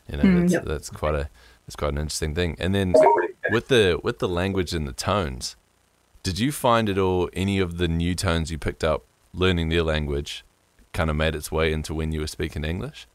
You 0.09 0.17
know, 0.17 0.23
mm, 0.23 0.49
that's, 0.49 0.65
that's 0.65 0.89
quite 0.89 1.15
a, 1.15 1.29
that's 1.65 1.75
quite 1.75 1.93
an 1.93 1.97
interesting 1.97 2.35
thing. 2.35 2.57
And 2.59 2.75
then 2.75 2.93
with 3.51 3.69
the 3.69 3.99
with 4.03 4.19
the 4.19 4.27
language 4.27 4.73
and 4.73 4.87
the 4.87 4.93
tones, 4.93 5.55
did 6.23 6.39
you 6.39 6.51
find 6.51 6.89
it 6.89 6.97
all 6.97 7.29
any 7.33 7.59
of 7.59 7.77
the 7.77 7.87
new 7.87 8.15
tones 8.15 8.51
you 8.51 8.57
picked 8.57 8.83
up 8.83 9.03
learning 9.33 9.69
their 9.69 9.83
language 9.83 10.43
kind 10.91 11.09
of 11.09 11.15
made 11.15 11.35
its 11.35 11.51
way 11.51 11.73
into 11.73 11.93
when 11.93 12.11
you 12.11 12.19
were 12.19 12.27
speaking 12.27 12.63
English? 12.63 13.07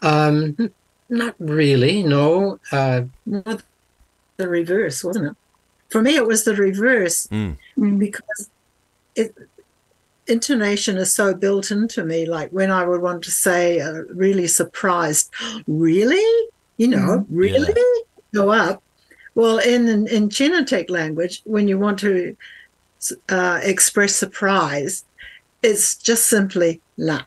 Um, 0.00 0.72
not 1.08 1.34
really. 1.38 2.02
No. 2.02 2.58
Uh, 2.70 3.02
the 3.26 4.48
reverse, 4.48 5.04
wasn't 5.04 5.26
it? 5.26 5.36
For 5.90 6.02
me, 6.02 6.16
it 6.16 6.26
was 6.26 6.44
the 6.44 6.54
reverse 6.54 7.26
mm. 7.26 7.56
because 7.98 8.50
it 9.14 9.36
intonation 10.26 10.96
is 10.96 11.12
so 11.12 11.34
built 11.34 11.70
into 11.70 12.04
me. 12.04 12.26
Like 12.26 12.50
when 12.50 12.70
I 12.70 12.84
would 12.84 13.02
want 13.02 13.22
to 13.24 13.30
say, 13.30 13.80
uh, 13.80 14.02
really 14.10 14.46
surprised, 14.46 15.30
really, 15.66 16.48
you 16.76 16.88
know, 16.88 17.18
mm-hmm. 17.18 17.36
really 17.36 17.72
yeah. 17.76 18.02
go 18.34 18.50
up. 18.50 18.82
Well, 19.34 19.58
in 19.58 19.88
in 20.08 20.28
Chinantec 20.28 20.90
language, 20.90 21.42
when 21.44 21.68
you 21.68 21.78
want 21.78 21.98
to 22.00 22.36
uh, 23.28 23.60
express 23.62 24.14
surprise, 24.14 25.04
it's 25.62 25.96
just 25.96 26.26
simply 26.26 26.80
la. 26.96 27.22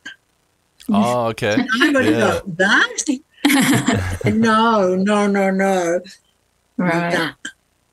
Oh, 0.89 1.25
okay. 1.29 1.55
I'm 1.81 1.93
going 1.93 2.05
to 2.05 2.11
go 2.11 2.41
that. 2.45 3.05
no, 4.25 4.95
no, 4.95 5.27
no, 5.27 5.51
no. 5.51 5.99
Right. 6.77 7.33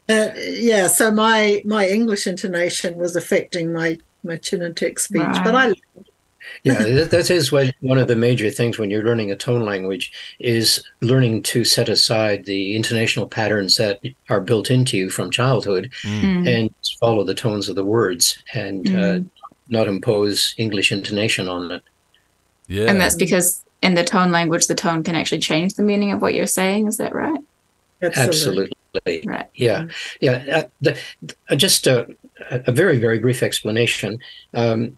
Uh, 0.09 0.29
yeah. 0.37 0.89
So 0.89 1.11
my 1.11 1.63
my 1.65 1.89
English 1.89 2.27
intonation 2.27 2.97
was 2.97 3.17
affecting 3.17 3.73
my 3.73 3.99
my 4.23 4.37
Chinantec 4.37 4.99
speech, 4.99 5.23
right. 5.23 5.45
but 5.45 5.55
I 5.55 5.75
yeah, 6.65 7.05
that 7.05 7.31
is 7.31 7.53
one 7.53 7.99
of 7.99 8.09
the 8.09 8.17
major 8.17 8.51
things 8.51 8.79
when 8.79 8.91
you're 8.91 9.05
learning 9.05 9.31
a 9.31 9.37
tone 9.37 9.65
language 9.65 10.13
is 10.39 10.83
learning 11.01 11.43
to 11.45 11.65
set 11.65 11.89
aside 11.89 12.45
the 12.45 12.77
intonational 12.77 13.31
patterns 13.31 13.77
that 13.77 14.01
are 14.29 14.41
built 14.41 14.71
into 14.71 14.97
you 14.97 15.11
from 15.11 15.31
childhood 15.31 15.91
mm. 16.03 16.49
and 16.49 16.75
follow 17.01 17.25
the 17.25 17.35
tones 17.35 17.69
of 17.69 17.77
the 17.77 17.85
words 17.85 18.43
and 18.55 18.87
mm. 18.87 19.21
uh, 19.21 19.25
not 19.69 19.89
impose 19.89 20.55
English 20.59 20.93
intonation 20.93 21.49
on 21.49 21.71
it. 21.71 21.83
Yeah. 22.67 22.87
And 22.87 23.01
that's 23.01 23.17
because 23.17 23.65
in 23.83 23.95
the 23.95 24.05
tone 24.05 24.31
language, 24.33 24.67
the 24.67 24.75
tone 24.75 25.03
can 25.03 25.15
actually 25.15 25.41
change 25.41 25.75
the 25.75 25.83
meaning 25.83 26.13
of 26.13 26.23
what 26.23 26.35
you're 26.35 26.47
saying. 26.47 26.87
Is 26.87 26.97
that 26.99 27.15
right? 27.15 27.41
Absolutely. 28.03 28.73
Absolutely. 28.95 29.29
Right. 29.29 29.49
Yeah. 29.55 29.87
Yeah. 30.21 30.45
Uh, 30.53 30.63
the, 30.81 30.99
uh, 31.49 31.57
just 31.57 31.87
uh, 31.87 32.07
a, 32.51 32.63
a 32.67 32.73
very 32.73 32.99
very 32.99 33.19
brief 33.19 33.43
explanation. 33.43 34.19
Um, 34.55 34.97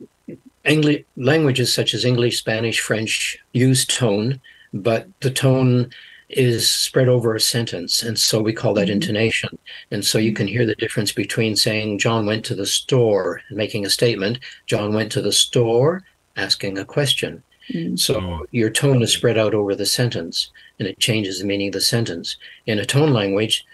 English 0.64 1.04
languages 1.16 1.74
such 1.74 1.92
as 1.92 2.04
English, 2.04 2.38
Spanish, 2.38 2.80
French 2.80 3.38
use 3.52 3.84
tone, 3.84 4.40
but 4.72 5.06
the 5.20 5.30
tone 5.30 5.90
is 6.30 6.70
spread 6.70 7.08
over 7.08 7.34
a 7.34 7.40
sentence, 7.40 8.02
and 8.02 8.18
so 8.18 8.40
we 8.40 8.52
call 8.52 8.74
that 8.74 8.86
mm-hmm. 8.86 8.92
intonation. 8.92 9.58
And 9.90 10.04
so 10.04 10.18
you 10.18 10.32
can 10.32 10.48
hear 10.48 10.66
the 10.66 10.74
difference 10.76 11.12
between 11.12 11.54
saying 11.54 11.98
John 11.98 12.26
went 12.26 12.44
to 12.46 12.54
the 12.54 12.66
store 12.66 13.42
and 13.48 13.58
making 13.58 13.84
a 13.84 13.90
statement, 13.90 14.38
John 14.66 14.94
went 14.94 15.12
to 15.12 15.22
the 15.22 15.32
store 15.32 16.02
asking 16.36 16.78
a 16.78 16.84
question. 16.84 17.42
Mm-hmm. 17.72 17.96
So 17.96 18.46
your 18.50 18.70
tone 18.70 19.02
is 19.02 19.12
spread 19.12 19.38
out 19.38 19.54
over 19.54 19.74
the 19.74 19.86
sentence, 19.86 20.50
and 20.78 20.88
it 20.88 20.98
changes 20.98 21.38
the 21.38 21.46
meaning 21.46 21.68
of 21.68 21.74
the 21.74 21.80
sentence. 21.80 22.36
In 22.66 22.78
a 22.78 22.86
tone 22.86 23.12
language, 23.12 23.64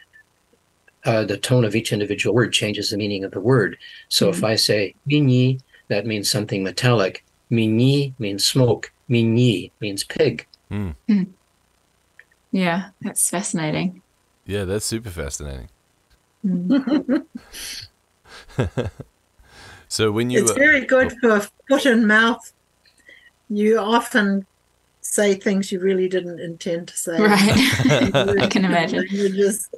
uh, 1.04 1.24
the 1.24 1.38
tone 1.38 1.64
of 1.64 1.74
each 1.74 1.92
individual 1.92 2.34
word 2.34 2.52
changes 2.52 2.90
the 2.90 2.96
meaning 2.96 3.24
of 3.24 3.32
the 3.32 3.40
word. 3.40 3.78
So 4.08 4.28
mm-hmm. 4.28 4.38
if 4.38 4.44
I 4.44 4.56
say 4.56 4.94
mini, 5.06 5.60
that 5.88 6.06
means 6.06 6.30
something 6.30 6.62
metallic. 6.62 7.24
Mini 7.48 8.14
means 8.18 8.44
smoke. 8.44 8.92
Mini 9.08 9.72
means 9.80 10.04
pig. 10.04 10.46
Mm. 10.70 10.94
Yeah, 12.52 12.90
that's 13.00 13.28
fascinating. 13.28 14.02
Yeah, 14.46 14.64
that's 14.64 14.86
super 14.86 15.10
fascinating. 15.10 15.68
Mm. 16.46 17.26
so 19.88 20.12
when 20.12 20.30
you 20.30 20.42
It's 20.42 20.52
very 20.52 20.84
good 20.86 21.12
oh. 21.24 21.40
for 21.40 21.48
foot 21.68 21.86
and 21.86 22.06
mouth. 22.06 22.52
You 23.52 23.80
often 23.80 24.46
say 25.00 25.34
things 25.34 25.72
you 25.72 25.80
really 25.80 26.08
didn't 26.08 26.38
intend 26.38 26.86
to 26.88 26.96
say. 26.96 27.20
Right. 27.20 27.40
I 28.42 28.46
can 28.46 28.64
imagine. 28.64 29.06
You 29.10 29.28
just 29.28 29.74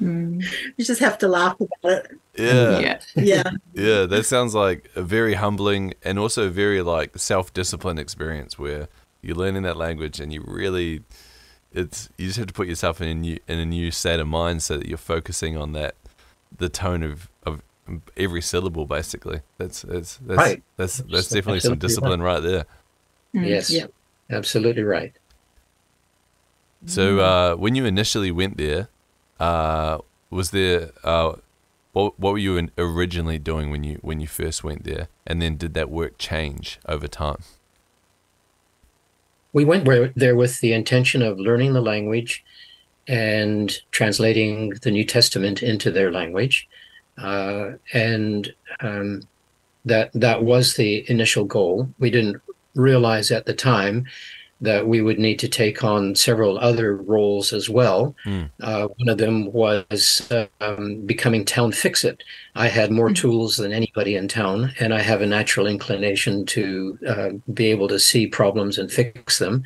mm. 0.00 0.42
you 0.76 0.84
just 0.84 1.00
have 1.00 1.18
to 1.18 1.28
laugh 1.28 1.56
about 1.60 1.92
it. 1.92 2.18
Yeah. 2.36 2.78
Yeah. 2.78 3.00
Yeah. 3.14 3.50
yeah, 3.74 4.06
that 4.06 4.24
sounds 4.26 4.54
like 4.54 4.90
a 4.94 5.02
very 5.02 5.34
humbling 5.34 5.94
and 6.02 6.18
also 6.18 6.50
very 6.50 6.82
like 6.82 7.18
self-disciplined 7.18 7.98
experience 7.98 8.58
where 8.58 8.88
you're 9.22 9.36
learning 9.36 9.62
that 9.62 9.76
language 9.76 10.20
and 10.20 10.32
you 10.32 10.44
really 10.46 11.02
it's 11.72 12.08
you 12.16 12.26
just 12.26 12.38
have 12.38 12.46
to 12.46 12.52
put 12.52 12.68
yourself 12.68 13.00
in 13.00 13.08
a 13.08 13.14
new 13.14 13.38
in 13.48 13.58
a 13.58 13.66
new 13.66 13.90
state 13.90 14.20
of 14.20 14.26
mind 14.26 14.62
so 14.62 14.78
that 14.78 14.86
you're 14.86 14.96
focusing 14.96 15.56
on 15.56 15.72
that 15.72 15.94
the 16.56 16.68
tone 16.68 17.02
of, 17.02 17.28
of 17.44 17.62
every 18.16 18.40
syllable 18.40 18.86
basically 18.86 19.40
that's 19.58 19.82
that's 19.82 20.16
that's 20.18 20.38
right. 20.38 20.62
that's 20.76 20.98
that's, 20.98 21.10
that's 21.10 21.28
definitely 21.28 21.60
some 21.60 21.78
discipline 21.78 22.22
right, 22.22 22.34
right 22.34 22.42
there 22.42 22.66
mm, 23.34 23.46
yes 23.46 23.70
yeah 23.70 23.86
absolutely 24.30 24.82
right 24.82 25.12
so 26.86 27.18
uh, 27.18 27.56
when 27.56 27.74
you 27.74 27.84
initially 27.84 28.30
went 28.30 28.56
there 28.58 28.88
uh, 29.40 29.98
was 30.30 30.50
there 30.50 30.90
uh, 31.04 31.34
what 31.96 32.20
what 32.20 32.32
were 32.32 32.38
you 32.38 32.68
originally 32.76 33.38
doing 33.38 33.70
when 33.70 33.82
you 33.82 33.98
when 34.02 34.20
you 34.20 34.26
first 34.26 34.62
went 34.62 34.84
there? 34.84 35.08
And 35.26 35.40
then 35.40 35.56
did 35.56 35.72
that 35.74 35.88
work 35.88 36.18
change 36.18 36.78
over 36.86 37.08
time? 37.08 37.38
We 39.54 39.64
went 39.64 39.86
there 40.14 40.36
with 40.36 40.60
the 40.60 40.74
intention 40.74 41.22
of 41.22 41.38
learning 41.38 41.72
the 41.72 41.80
language 41.80 42.44
and 43.08 43.74
translating 43.92 44.74
the 44.82 44.90
New 44.90 45.04
Testament 45.04 45.62
into 45.62 45.90
their 45.90 46.12
language, 46.12 46.68
uh, 47.16 47.72
and 47.94 48.52
um, 48.80 49.22
that 49.86 50.10
that 50.12 50.42
was 50.42 50.74
the 50.74 51.08
initial 51.10 51.44
goal. 51.44 51.88
We 51.98 52.10
didn't 52.10 52.42
realize 52.74 53.30
at 53.30 53.46
the 53.46 53.54
time 53.54 54.04
that 54.60 54.86
we 54.86 55.02
would 55.02 55.18
need 55.18 55.38
to 55.38 55.48
take 55.48 55.84
on 55.84 56.14
several 56.14 56.58
other 56.58 56.96
roles 56.96 57.52
as 57.52 57.68
well. 57.68 58.14
Mm. 58.24 58.50
Uh, 58.60 58.88
one 58.96 59.08
of 59.08 59.18
them 59.18 59.52
was 59.52 60.30
um, 60.60 61.02
becoming 61.02 61.44
town 61.44 61.72
fix 61.72 62.04
it. 62.04 62.22
I 62.54 62.68
had 62.68 62.90
more 62.90 63.10
mm. 63.10 63.16
tools 63.16 63.56
than 63.56 63.72
anybody 63.72 64.16
in 64.16 64.28
town, 64.28 64.72
and 64.80 64.94
I 64.94 65.02
have 65.02 65.20
a 65.20 65.26
natural 65.26 65.66
inclination 65.66 66.46
to 66.46 66.98
uh, 67.06 67.30
be 67.52 67.66
able 67.66 67.88
to 67.88 67.98
see 67.98 68.26
problems 68.26 68.78
and 68.78 68.90
fix 68.90 69.38
them. 69.38 69.64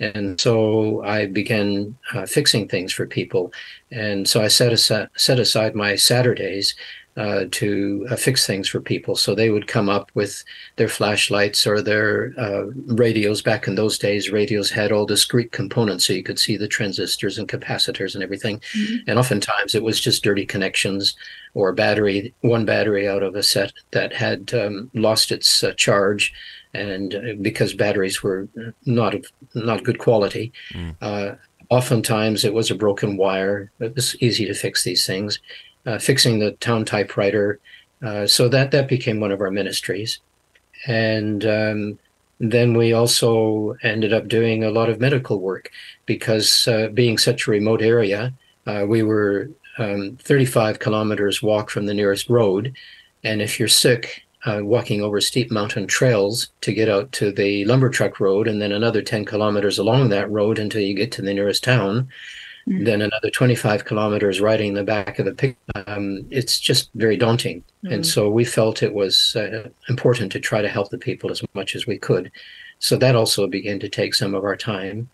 And 0.00 0.40
so 0.40 1.02
I 1.04 1.26
began 1.26 1.96
uh, 2.14 2.24
fixing 2.24 2.68
things 2.68 2.92
for 2.92 3.06
people. 3.06 3.52
And 3.90 4.26
so 4.26 4.40
I 4.40 4.48
set 4.48 4.72
aside, 4.72 5.10
set 5.16 5.38
aside 5.38 5.74
my 5.74 5.94
Saturdays 5.94 6.74
uh, 7.16 7.44
to 7.50 8.06
uh, 8.08 8.16
fix 8.16 8.46
things 8.46 8.68
for 8.68 8.80
people. 8.80 9.16
So 9.16 9.34
they 9.34 9.50
would 9.50 9.66
come 9.66 9.88
up 9.88 10.10
with 10.14 10.44
their 10.76 10.88
flashlights 10.88 11.66
or 11.66 11.82
their 11.82 12.32
uh, 12.38 12.66
radios. 12.86 13.42
Back 13.42 13.66
in 13.66 13.74
those 13.74 13.98
days, 13.98 14.30
radios 14.30 14.70
had 14.70 14.92
all 14.92 15.06
discrete 15.06 15.50
components, 15.52 16.06
so 16.06 16.12
you 16.12 16.22
could 16.22 16.38
see 16.38 16.56
the 16.56 16.68
transistors 16.68 17.36
and 17.36 17.48
capacitors 17.48 18.14
and 18.14 18.22
everything. 18.22 18.60
Mm-hmm. 18.60 19.10
And 19.10 19.18
oftentimes 19.18 19.74
it 19.74 19.82
was 19.82 20.00
just 20.00 20.22
dirty 20.22 20.46
connections 20.46 21.16
or 21.54 21.72
battery, 21.72 22.32
one 22.42 22.64
battery 22.64 23.08
out 23.08 23.24
of 23.24 23.34
a 23.34 23.42
set 23.42 23.72
that 23.90 24.12
had 24.12 24.54
um, 24.54 24.90
lost 24.94 25.32
its 25.32 25.64
uh, 25.64 25.72
charge. 25.72 26.32
And 26.74 27.14
uh, 27.14 27.34
because 27.42 27.74
batteries 27.74 28.22
were 28.22 28.48
not 28.86 29.16
not 29.54 29.82
good 29.82 29.98
quality, 29.98 30.52
mm. 30.72 31.36
oftentimes 31.70 32.44
it 32.44 32.54
was 32.54 32.70
a 32.70 32.76
broken 32.76 33.16
wire. 33.16 33.72
It 33.80 33.96
was 33.96 34.14
easy 34.22 34.46
to 34.46 34.54
fix 34.54 34.84
these 34.84 35.04
things 35.04 35.40
uh, 35.86 35.98
fixing 35.98 36.38
the 36.38 36.52
town 36.52 36.84
typewriter. 36.84 37.58
Uh, 38.02 38.26
so 38.26 38.48
that 38.48 38.70
that 38.70 38.88
became 38.88 39.20
one 39.20 39.32
of 39.32 39.40
our 39.40 39.50
ministries, 39.50 40.20
and 40.86 41.44
um, 41.44 41.98
then 42.38 42.74
we 42.74 42.92
also 42.94 43.76
ended 43.82 44.12
up 44.12 44.26
doing 44.26 44.64
a 44.64 44.70
lot 44.70 44.88
of 44.88 45.00
medical 45.00 45.38
work 45.38 45.70
because 46.06 46.66
uh, 46.66 46.88
being 46.94 47.18
such 47.18 47.46
a 47.46 47.50
remote 47.50 47.82
area, 47.82 48.32
uh, 48.66 48.86
we 48.88 49.02
were 49.02 49.50
um, 49.78 50.16
35 50.22 50.78
kilometers 50.78 51.42
walk 51.42 51.68
from 51.68 51.84
the 51.86 51.94
nearest 51.94 52.30
road, 52.30 52.74
and 53.24 53.42
if 53.42 53.58
you're 53.58 53.68
sick. 53.68 54.22
Uh, 54.46 54.60
walking 54.62 55.02
over 55.02 55.20
steep 55.20 55.50
mountain 55.50 55.86
trails 55.86 56.48
to 56.62 56.72
get 56.72 56.88
out 56.88 57.12
to 57.12 57.30
the 57.30 57.62
lumber 57.66 57.90
truck 57.90 58.18
road, 58.20 58.48
and 58.48 58.62
then 58.62 58.72
another 58.72 59.02
10 59.02 59.26
kilometers 59.26 59.76
along 59.76 60.08
that 60.08 60.30
road 60.30 60.58
until 60.58 60.80
you 60.80 60.94
get 60.94 61.12
to 61.12 61.20
the 61.20 61.34
nearest 61.34 61.62
town 61.62 62.08
mm-hmm. 62.68 62.84
then 62.84 63.02
another 63.02 63.30
25 63.30 63.84
kilometers 63.84 64.40
riding 64.40 64.74
the 64.74 64.84
back 64.84 65.18
of 65.18 65.26
the 65.26 65.32
pick. 65.32 65.56
Um, 65.86 66.24
it's 66.30 66.58
just 66.58 66.90
very 66.94 67.16
daunting. 67.16 67.60
Mm-hmm. 67.84 67.94
And 67.94 68.06
so 68.06 68.28
we 68.28 68.44
felt 68.44 68.82
it 68.82 68.94
was 68.94 69.36
uh, 69.36 69.68
important 69.88 70.32
to 70.32 70.40
try 70.40 70.62
to 70.62 70.68
help 70.68 70.90
the 70.90 70.98
people 70.98 71.30
as 71.30 71.42
much 71.54 71.74
as 71.74 71.86
we 71.86 71.98
could. 71.98 72.30
So 72.78 72.96
that 72.96 73.16
also 73.16 73.46
began 73.46 73.78
to 73.80 73.88
take 73.88 74.14
some 74.14 74.34
of 74.34 74.44
our 74.44 74.56
time. 74.56 75.08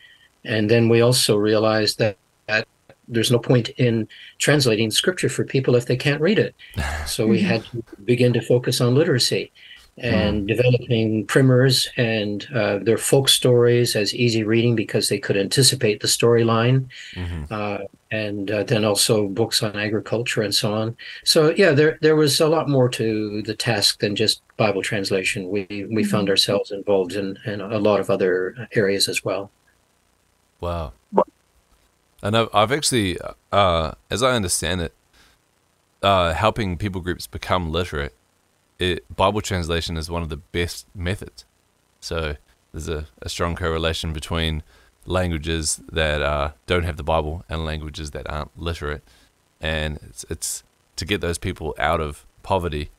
And 0.44 0.70
then 0.70 0.88
we 0.88 1.00
also 1.00 1.36
realized 1.36 1.98
that, 1.98 2.16
that 2.46 2.68
there's 3.08 3.30
no 3.30 3.38
point 3.38 3.70
in 3.70 4.08
translating 4.38 4.90
scripture 4.90 5.28
for 5.28 5.44
people 5.44 5.74
if 5.74 5.86
they 5.86 5.96
can't 5.96 6.20
read 6.20 6.38
it. 6.38 6.54
So 7.06 7.26
we 7.26 7.40
had 7.40 7.64
to 7.66 7.84
begin 8.04 8.32
to 8.32 8.40
focus 8.40 8.80
on 8.80 8.96
literacy 8.96 9.52
and 9.98 10.42
mm. 10.42 10.46
developing 10.46 11.26
primers 11.26 11.88
and 11.96 12.46
uh, 12.54 12.78
their 12.78 12.98
folk 12.98 13.28
stories 13.28 13.96
as 13.96 14.14
easy 14.14 14.44
reading 14.44 14.76
because 14.76 15.08
they 15.08 15.18
could 15.18 15.36
anticipate 15.36 16.00
the 16.00 16.08
storyline, 16.08 16.86
mm-hmm. 17.14 17.44
uh, 17.50 17.78
and 18.10 18.50
uh, 18.50 18.62
then 18.64 18.84
also 18.84 19.26
books 19.26 19.62
on 19.62 19.74
agriculture 19.76 20.42
and 20.42 20.54
so 20.54 20.74
on. 20.74 20.96
So 21.24 21.54
yeah, 21.56 21.72
there 21.72 21.98
there 22.02 22.16
was 22.16 22.40
a 22.40 22.48
lot 22.48 22.68
more 22.68 22.88
to 22.90 23.42
the 23.42 23.54
task 23.54 24.00
than 24.00 24.16
just 24.16 24.42
Bible 24.56 24.82
translation. 24.82 25.48
We 25.48 25.66
we 25.68 25.86
mm-hmm. 25.86 26.02
found 26.10 26.28
ourselves 26.28 26.70
involved 26.70 27.14
in, 27.14 27.38
in 27.46 27.60
a 27.60 27.78
lot 27.78 28.00
of 28.00 28.10
other 28.10 28.68
areas 28.74 29.08
as 29.08 29.24
well. 29.24 29.50
Wow. 30.60 30.92
And 32.22 32.36
I've, 32.36 32.48
I've 32.52 32.72
actually, 32.72 33.18
uh, 33.52 33.92
as 34.10 34.22
I 34.22 34.32
understand 34.32 34.80
it, 34.80 34.94
uh, 36.02 36.32
helping 36.32 36.76
people 36.78 37.00
groups 37.00 37.26
become 37.26 37.70
literate 37.70 38.15
it, 38.78 39.04
Bible 39.14 39.40
translation 39.40 39.96
is 39.96 40.10
one 40.10 40.22
of 40.22 40.28
the 40.28 40.36
best 40.36 40.86
methods. 40.94 41.44
So 42.00 42.36
there's 42.72 42.88
a, 42.88 43.06
a 43.22 43.28
strong 43.28 43.56
correlation 43.56 44.12
between 44.12 44.62
languages 45.06 45.80
that 45.90 46.22
uh, 46.22 46.52
don't 46.66 46.84
have 46.84 46.96
the 46.96 47.02
Bible 47.02 47.44
and 47.48 47.64
languages 47.64 48.10
that 48.12 48.28
aren't 48.30 48.56
literate. 48.58 49.02
And 49.60 49.98
it's, 50.08 50.24
it's 50.28 50.64
to 50.96 51.04
get 51.04 51.20
those 51.20 51.38
people 51.38 51.74
out 51.78 52.00
of 52.00 52.24
poverty, 52.42 52.90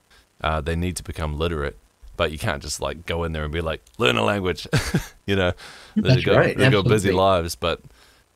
uh, 0.42 0.62
they 0.62 0.76
need 0.76 0.96
to 0.98 1.04
become 1.04 1.38
literate. 1.38 1.78
But 2.16 2.32
you 2.32 2.40
can't 2.40 2.64
just 2.64 2.82
like 2.82 3.06
go 3.06 3.24
in 3.24 3.34
there 3.34 3.44
and 3.44 3.54
be 3.54 3.62
like, 3.62 3.82
learn 4.00 4.18
a 4.18 4.24
language, 4.24 4.68
you 5.28 5.36
know. 5.36 5.54
They've 5.96 6.26
got, 6.26 6.36
right. 6.36 6.58
they've 6.58 6.72
got 6.72 6.88
busy 6.88 7.12
lives, 7.12 7.56
but 7.56 7.80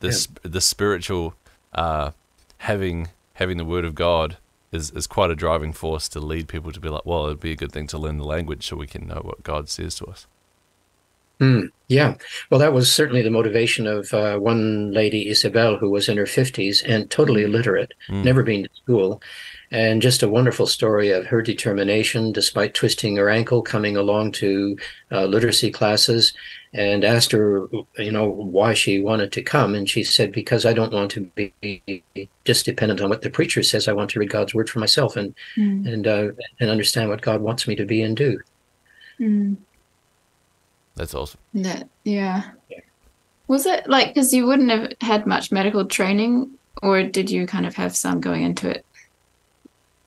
the 0.02 0.10
yeah. 0.10 0.50
the 0.50 0.62
spiritual 0.62 1.34
uh, 1.74 2.12
having 2.60 3.08
having 3.34 3.58
the 3.58 3.66
word 3.66 3.86
of 3.86 3.96
God 3.96 4.38
is, 4.72 4.92
is 4.92 5.08
quite 5.08 5.32
a 5.32 5.36
driving 5.36 5.74
force 5.74 6.08
to 6.10 6.20
lead 6.20 6.48
people 6.48 6.72
to 6.72 6.80
be 6.80 6.90
like, 6.90 7.06
well, 7.06 7.26
it'd 7.26 7.40
be 7.40 7.52
a 7.52 7.58
good 7.58 7.72
thing 7.72 7.88
to 7.88 7.98
learn 7.98 8.18
the 8.18 8.24
language 8.24 8.68
so 8.68 8.76
we 8.76 8.88
can 8.88 9.08
know 9.08 9.22
what 9.24 9.44
God 9.44 9.70
says 9.70 9.96
to 9.96 10.06
us. 10.06 10.28
Mm, 11.42 11.70
yeah. 11.88 12.16
Well, 12.50 12.60
that 12.60 12.72
was 12.72 12.92
certainly 12.92 13.24
the 13.24 13.32
motivation 13.32 13.88
of 13.88 14.14
uh, 14.14 14.38
one 14.38 14.92
lady, 14.92 15.28
Isabel, 15.28 15.76
who 15.76 15.90
was 15.90 16.08
in 16.08 16.18
her 16.18 16.26
50s 16.26 16.84
and 16.88 17.10
totally 17.10 17.44
illiterate, 17.44 17.94
mm. 18.08 18.24
never 18.24 18.44
been 18.44 18.64
to 18.64 18.70
school. 18.76 19.22
And 19.72 20.04
just 20.04 20.22
a 20.22 20.30
wonderful 20.30 20.68
story 20.68 21.10
of 21.10 21.26
her 21.26 21.42
determination, 21.42 22.32
despite 22.32 22.76
twisting 22.76 23.16
her 23.16 23.30
ankle, 23.30 23.64
coming 23.64 23.98
along 23.98 24.34
to 24.34 24.78
uh, 25.12 25.26
literacy 25.26 25.72
classes 25.72 26.34
and 26.74 27.04
asked 27.04 27.32
her, 27.34 27.68
you 27.98 28.12
know, 28.12 28.26
why 28.28 28.74
she 28.74 29.02
wanted 29.02 29.32
to 29.34 29.42
come. 29.42 29.76
And 29.76 29.90
she 29.90 30.04
said, 30.04 30.32
because 30.32 30.66
I 30.66 30.74
don't 30.74 30.94
want 30.94 31.12
to 31.12 31.22
be 31.36 32.04
just 32.46 32.66
dependent 32.66 33.02
on 33.02 33.10
what 33.10 33.22
the 33.22 33.30
preacher 33.30 33.62
says. 33.62 33.88
I 33.88 33.94
want 33.94 34.10
to 34.12 34.20
read 34.20 34.30
God's 34.30 34.54
word 34.54 34.70
for 34.70 34.80
myself 34.80 35.18
and 35.18 35.36
mm. 35.58 35.92
and 35.92 36.08
uh, 36.08 36.30
and 36.60 36.70
understand 36.70 37.10
what 37.10 37.22
God 37.22 37.42
wants 37.42 37.68
me 37.68 37.76
to 37.76 37.86
be 37.86 38.02
and 38.02 38.16
do. 38.16 38.40
Mm. 39.20 39.58
That's 40.96 41.14
awesome. 41.14 41.40
That, 41.54 41.90
yeah. 42.04 42.52
yeah. 42.70 42.80
Was 43.48 43.66
it 43.66 43.88
like 43.90 44.14
because 44.14 44.34
you 44.34 44.46
wouldn't 44.46 44.72
have 44.72 44.94
had 45.02 45.28
much 45.28 45.52
medical 45.52 45.86
training, 45.86 46.52
or 46.82 47.04
did 47.04 47.30
you 47.30 47.46
kind 47.46 47.66
of 47.66 47.76
have 47.76 47.98
some 47.98 48.22
going 48.22 48.44
into 48.44 48.70
it? 48.70 48.86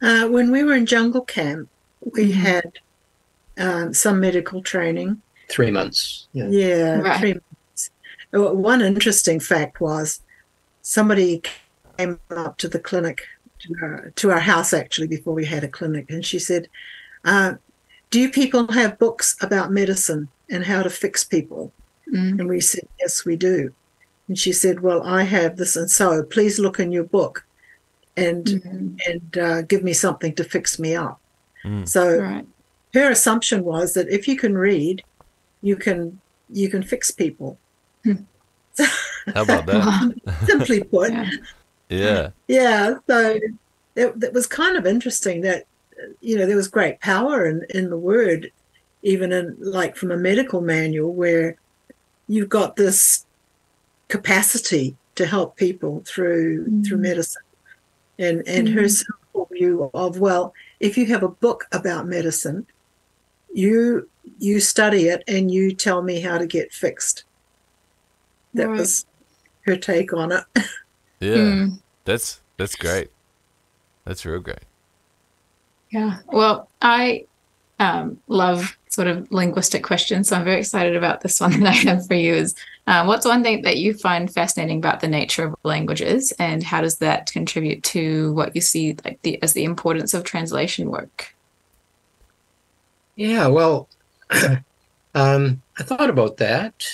Uh, 0.00 0.28
when 0.28 0.50
we 0.50 0.64
were 0.64 0.74
in 0.74 0.86
jungle 0.86 1.22
camp, 1.22 1.68
we 2.14 2.32
mm-hmm. 2.32 2.40
had 2.40 2.72
um, 3.58 3.94
some 3.94 4.18
medical 4.18 4.62
training 4.62 5.20
three 5.48 5.70
months. 5.70 6.26
Yeah, 6.32 6.48
yeah 6.48 7.00
right. 7.00 7.20
three 7.20 7.34
months. 7.34 7.90
Uh, 8.34 8.52
one 8.52 8.82
interesting 8.82 9.40
fact 9.40 9.80
was 9.80 10.20
somebody 10.82 11.42
came 11.98 12.18
up 12.30 12.58
to 12.58 12.68
the 12.68 12.78
clinic, 12.78 13.26
to 13.60 13.74
our, 13.82 14.12
to 14.16 14.30
our 14.30 14.40
house 14.40 14.72
actually, 14.72 15.06
before 15.06 15.34
we 15.34 15.44
had 15.44 15.64
a 15.64 15.68
clinic, 15.68 16.10
and 16.10 16.24
she 16.24 16.38
said, 16.38 16.68
uh, 17.24 17.54
Do 18.10 18.20
you 18.20 18.30
people 18.30 18.66
have 18.72 18.98
books 18.98 19.36
about 19.40 19.72
medicine 19.72 20.28
and 20.50 20.64
how 20.64 20.82
to 20.82 20.90
fix 20.90 21.24
people? 21.24 21.72
Mm. 22.12 22.40
And 22.40 22.48
we 22.48 22.60
said, 22.60 22.88
Yes, 23.00 23.24
we 23.24 23.36
do. 23.36 23.72
And 24.28 24.38
she 24.38 24.52
said, 24.52 24.80
Well, 24.80 25.02
I 25.02 25.22
have 25.22 25.56
this, 25.56 25.76
and 25.76 25.90
so 25.90 26.22
please 26.22 26.58
look 26.58 26.80
in 26.80 26.92
your 26.92 27.04
book 27.04 27.44
and 28.16 28.44
mm-hmm. 28.44 28.96
and 29.06 29.38
uh, 29.38 29.62
give 29.62 29.82
me 29.82 29.92
something 29.92 30.34
to 30.34 30.44
fix 30.44 30.78
me 30.78 30.94
up. 30.94 31.20
Mm. 31.64 31.88
So 31.88 32.18
right. 32.18 32.46
her 32.94 33.10
assumption 33.10 33.64
was 33.64 33.94
that 33.94 34.08
if 34.08 34.28
you 34.28 34.36
can 34.36 34.56
read, 34.56 35.02
you 35.64 35.76
can 35.76 36.20
you 36.50 36.68
can 36.68 36.82
fix 36.82 37.10
people. 37.10 37.58
Hmm. 38.04 38.24
How 39.34 39.42
about 39.42 39.66
that? 39.66 40.14
Simply 40.46 40.84
put. 40.84 41.10
Yeah. 41.10 41.30
Yeah. 41.88 42.30
yeah 42.46 42.94
so 43.08 43.38
it, 43.96 44.22
it 44.22 44.32
was 44.32 44.46
kind 44.46 44.76
of 44.76 44.86
interesting 44.86 45.40
that 45.40 45.64
you 46.20 46.36
know 46.36 46.44
there 46.46 46.56
was 46.56 46.68
great 46.68 47.00
power 47.00 47.46
in 47.46 47.64
in 47.70 47.88
the 47.88 47.96
word, 47.96 48.52
even 49.02 49.32
in 49.32 49.56
like 49.58 49.96
from 49.96 50.10
a 50.10 50.16
medical 50.16 50.60
manual 50.60 51.12
where 51.12 51.56
you've 52.28 52.50
got 52.50 52.76
this 52.76 53.24
capacity 54.08 54.96
to 55.14 55.24
help 55.24 55.56
people 55.56 56.02
through 56.06 56.66
mm. 56.66 56.86
through 56.86 56.98
medicine 56.98 57.42
and 58.18 58.46
and 58.46 58.68
mm. 58.68 58.74
her 58.74 58.88
simple 58.88 59.48
view 59.50 59.90
of 59.94 60.20
well 60.20 60.52
if 60.78 60.98
you 60.98 61.06
have 61.06 61.22
a 61.22 61.28
book 61.28 61.64
about 61.72 62.06
medicine 62.06 62.66
you 63.54 64.08
you 64.38 64.60
study 64.60 65.08
it 65.08 65.22
and 65.28 65.50
you 65.50 65.72
tell 65.72 66.02
me 66.02 66.20
how 66.20 66.36
to 66.36 66.46
get 66.46 66.72
fixed. 66.72 67.24
That 68.52 68.68
right. 68.68 68.78
was 68.78 69.06
her 69.62 69.76
take 69.76 70.12
on 70.12 70.32
it. 70.32 70.44
yeah, 71.20 71.36
mm. 71.36 71.80
that's 72.04 72.40
that's 72.56 72.74
great. 72.74 73.10
That's 74.04 74.26
real 74.26 74.40
great. 74.40 74.64
Yeah. 75.90 76.18
Well, 76.26 76.68
I 76.82 77.26
um, 77.78 78.20
love 78.26 78.76
sort 78.88 79.08
of 79.08 79.30
linguistic 79.32 79.82
questions, 79.82 80.28
so 80.28 80.36
I'm 80.36 80.44
very 80.44 80.58
excited 80.60 80.96
about 80.96 81.20
this 81.20 81.40
one 81.40 81.52
that 81.60 81.68
I 81.68 81.90
have 81.90 82.06
for 82.06 82.14
you. 82.14 82.34
Is 82.34 82.54
uh, 82.86 83.04
what's 83.04 83.24
one 83.24 83.42
thing 83.42 83.62
that 83.62 83.78
you 83.78 83.94
find 83.94 84.32
fascinating 84.32 84.78
about 84.78 85.00
the 85.00 85.08
nature 85.08 85.46
of 85.46 85.56
languages, 85.62 86.32
and 86.38 86.62
how 86.62 86.80
does 86.80 86.98
that 86.98 87.30
contribute 87.30 87.82
to 87.84 88.32
what 88.34 88.54
you 88.54 88.60
see 88.60 88.96
like 89.04 89.22
the 89.22 89.40
as 89.42 89.52
the 89.52 89.64
importance 89.64 90.12
of 90.12 90.24
translation 90.24 90.90
work? 90.90 91.33
Yeah. 93.16 93.46
Well, 93.46 93.88
um, 95.14 95.62
I 95.78 95.82
thought 95.82 96.10
about 96.10 96.36
that, 96.38 96.86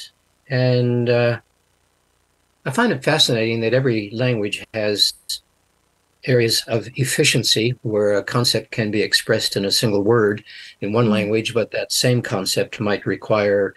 and 0.49 1.09
uh, 1.09 1.41
I 2.65 2.71
find 2.71 2.93
it 2.93 3.05
fascinating 3.05 3.61
that 3.61 3.75
every 3.75 4.11
language 4.11 4.65
has 4.75 5.15
areas 6.25 6.63
of 6.67 6.89
efficiency 6.97 7.75
where 7.83 8.15
a 8.15 8.23
concept 8.23 8.71
can 8.71 8.91
be 8.91 9.03
expressed 9.03 9.57
in 9.57 9.65
a 9.65 9.71
single 9.71 10.03
word 10.03 10.45
in 10.81 10.93
one 10.93 11.05
mm-hmm. 11.05 11.15
language, 11.15 11.55
but 11.55 11.71
that 11.71 11.93
same 11.93 12.21
concept 12.21 12.81
might 12.81 13.07
require 13.07 13.75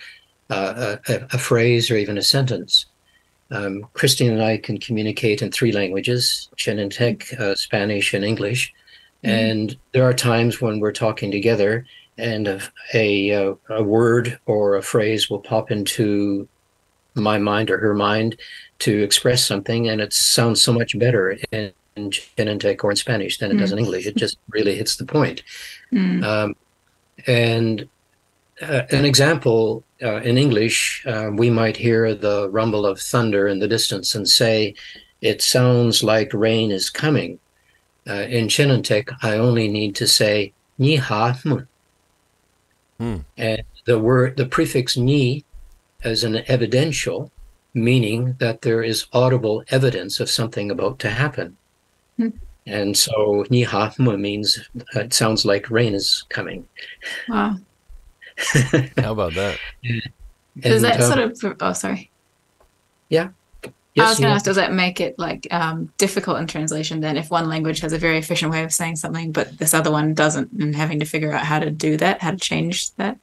uh, 0.50 0.98
a, 1.08 1.14
a, 1.32 1.38
phrase 1.38 1.90
or 1.90 1.96
even 1.96 2.18
a 2.18 2.22
sentence. 2.22 2.86
Um, 3.50 3.88
Christine 3.94 4.32
and 4.32 4.44
I 4.44 4.58
can 4.58 4.78
communicate 4.78 5.42
in 5.42 5.52
three 5.52 5.72
languages 5.72 6.50
Chinantec, 6.58 7.40
uh, 7.40 7.56
Spanish, 7.56 8.14
and 8.14 8.26
English. 8.26 8.74
Mm-hmm. 9.24 9.30
And 9.30 9.78
there 9.94 10.04
are 10.04 10.14
times 10.14 10.62
when 10.62 10.80
we're 10.80 10.92
talking 10.92 11.32
together 11.32 11.86
and 12.18 12.48
a, 12.48 12.62
a, 12.94 13.56
a 13.70 13.84
word 13.84 14.40
or 14.46 14.76
a 14.76 14.82
phrase 14.84 15.30
will 15.30 15.40
pop 15.40 15.72
into 15.72 16.48
my 17.16 17.38
mind 17.38 17.70
or 17.70 17.78
her 17.78 17.94
mind 17.94 18.38
to 18.80 19.04
express 19.04 19.46
something, 19.46 19.88
and 19.88 20.02
it 20.02 20.14
sounds 20.14 20.62
so 20.62 20.74
much 20.74 20.98
better 20.98 21.38
in, 21.52 21.72
in 21.96 22.10
Chinantec 22.10 22.84
or 22.84 22.92
in 22.92 22.98
Spanish 22.98 23.38
than 23.38 23.52
it 23.52 23.56
mm. 23.56 23.60
does 23.60 23.72
in 23.72 23.78
mm. 23.78 23.82
English. 23.82 24.06
It 24.06 24.16
just 24.16 24.38
really 24.50 24.76
hits 24.76 24.98
the 24.98 25.06
point. 25.06 25.44
Mm. 25.92 26.24
Um, 26.24 26.56
and 27.28 27.88
uh, 28.62 28.84
an 28.92 29.06
example 29.06 29.84
uh, 30.02 30.22
in 30.22 30.38
English, 30.38 31.04
uh, 31.06 31.30
we 31.34 31.50
might 31.50 31.78
hear 31.78 32.14
the 32.14 32.50
rumble 32.50 32.86
of 32.86 33.00
thunder 33.00 33.48
in 33.48 33.60
the 33.60 33.68
distance 33.68 34.16
and 34.16 34.28
say, 34.28 34.76
"It 35.22 35.42
sounds 35.42 36.04
like 36.04 36.34
rain 36.34 36.72
is 36.72 36.90
coming." 36.90 37.40
Uh, 38.08 38.26
in 38.28 38.48
Chinantec, 38.48 39.10
I 39.22 39.38
only 39.38 39.68
need 39.68 39.96
to 39.96 40.08
say 40.08 40.54
"ni 40.78 40.98
ha 40.98 41.34
Mm. 43.00 43.24
And 43.38 43.64
the 43.86 44.00
word, 44.00 44.38
the 44.38 44.46
prefix 44.46 44.98
ni 44.98 45.44
as 46.04 46.24
an 46.24 46.44
evidential, 46.48 47.32
meaning 47.74 48.36
that 48.40 48.62
there 48.62 48.84
is 48.84 49.08
audible 49.14 49.64
evidence 49.70 50.20
of 50.20 50.30
something 50.30 50.72
about 50.72 51.00
to 51.00 51.10
happen. 51.10 51.58
Mm. 52.20 52.34
And 52.66 52.98
so 52.98 53.46
ni 53.50 53.64
ha 53.64 53.94
means 54.00 54.60
uh, 54.96 55.02
it 55.02 55.14
sounds 55.14 55.46
like 55.46 55.70
rain 55.70 55.94
is 55.94 56.24
coming. 56.30 56.68
Wow. 57.28 57.58
How 58.98 59.12
about 59.12 59.34
that? 59.36 59.60
Does 60.60 60.82
that 60.82 61.00
uh, 61.00 61.34
sort 61.34 61.52
of, 61.52 61.58
oh, 61.62 61.74
sorry. 61.74 62.10
Yeah. 63.10 63.30
Yes, 63.96 64.06
I 64.06 64.10
was 64.10 64.20
going 64.20 64.30
to 64.32 64.36
ask, 64.36 64.46
does 64.46 64.56
that 64.56 64.74
make 64.74 65.00
it 65.00 65.20
like 65.20 65.48
um, 65.52 65.94
difficult 66.00 66.40
in 66.40 66.48
translation 66.48 67.00
then 67.00 67.16
if 67.16 67.30
one 67.30 67.48
language 67.48 67.80
has 67.82 67.94
a 67.94 67.98
very 67.98 68.18
efficient 68.18 68.52
way 68.52 68.64
of 68.64 68.74
saying 68.74 68.96
something, 68.96 69.32
but 69.32 69.58
this 69.60 69.74
other 69.74 69.92
one 69.92 70.16
doesn't, 70.16 70.52
and 70.54 70.76
having 70.76 71.00
to 71.00 71.06
figure 71.06 71.32
out 71.32 71.46
how 71.46 71.60
to 71.60 71.70
do 71.70 71.96
that, 71.98 72.20
how 72.22 72.32
to 72.32 72.38
change 72.38 72.92
that? 72.96 73.20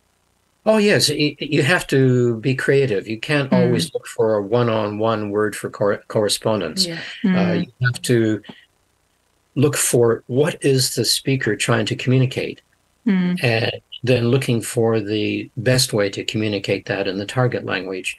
Oh, 0.66 0.76
yes. 0.76 1.08
You 1.08 1.62
have 1.62 1.86
to 1.88 2.36
be 2.36 2.54
creative. 2.54 3.08
You 3.08 3.18
can't 3.18 3.50
mm. 3.50 3.58
always 3.58 3.92
look 3.94 4.06
for 4.06 4.34
a 4.34 4.42
one 4.42 4.68
on 4.68 4.98
one 4.98 5.30
word 5.30 5.56
for 5.56 5.70
cor- 5.70 6.02
correspondence. 6.08 6.86
Yeah. 6.86 7.00
Mm. 7.24 7.36
Uh, 7.36 7.52
you 7.60 7.86
have 7.86 8.02
to 8.02 8.42
look 9.56 9.76
for 9.76 10.22
what 10.26 10.62
is 10.64 10.94
the 10.94 11.04
speaker 11.04 11.56
trying 11.56 11.86
to 11.86 11.96
communicate 11.96 12.62
mm. 13.06 13.42
and 13.42 13.72
then 14.04 14.28
looking 14.28 14.60
for 14.60 15.00
the 15.00 15.50
best 15.56 15.92
way 15.92 16.08
to 16.10 16.24
communicate 16.24 16.86
that 16.86 17.08
in 17.08 17.18
the 17.18 17.26
target 17.26 17.64
language. 17.64 18.16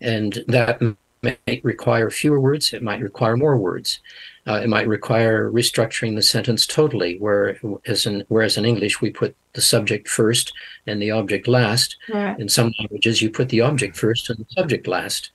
And 0.00 0.44
that 0.48 0.80
might 1.24 1.64
require 1.64 2.10
fewer 2.10 2.40
words, 2.40 2.72
it 2.72 2.82
might 2.82 3.00
require 3.00 3.36
more 3.36 3.56
words. 3.56 4.00
Uh, 4.46 4.60
it 4.62 4.68
might 4.68 4.86
require 4.86 5.50
restructuring 5.50 6.14
the 6.14 6.22
sentence 6.22 6.66
totally, 6.66 7.16
where 7.18 7.58
as 7.86 8.04
in, 8.04 8.24
whereas 8.28 8.58
in 8.58 8.66
English 8.66 9.00
we 9.00 9.10
put 9.10 9.34
the 9.54 9.62
subject 9.62 10.06
first 10.06 10.52
and 10.86 11.00
the 11.00 11.10
object 11.10 11.48
last. 11.48 11.96
Right. 12.12 12.38
In 12.38 12.48
some 12.48 12.72
languages 12.78 13.22
you 13.22 13.30
put 13.30 13.48
the 13.48 13.62
object 13.62 13.96
first 13.96 14.28
and 14.28 14.38
the 14.38 14.46
subject 14.50 14.86
last. 14.86 15.30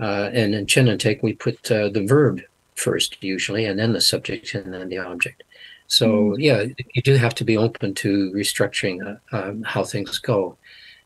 Uh, 0.00 0.30
and 0.32 0.54
in 0.54 0.66
Chinantec 0.66 1.22
we 1.22 1.34
put 1.34 1.70
uh, 1.70 1.88
the 1.90 2.04
verb 2.04 2.40
first 2.74 3.22
usually, 3.22 3.66
and 3.66 3.78
then 3.78 3.92
the 3.92 4.00
subject 4.00 4.54
and 4.54 4.72
then 4.72 4.88
the 4.88 4.98
object. 4.98 5.42
So 5.88 6.06
mm. 6.08 6.36
yeah, 6.38 6.64
you 6.94 7.02
do 7.02 7.16
have 7.16 7.34
to 7.36 7.44
be 7.44 7.56
open 7.58 7.94
to 7.94 8.32
restructuring 8.32 9.18
uh, 9.32 9.36
um, 9.36 9.62
how 9.62 9.84
things 9.84 10.18
go. 10.18 10.56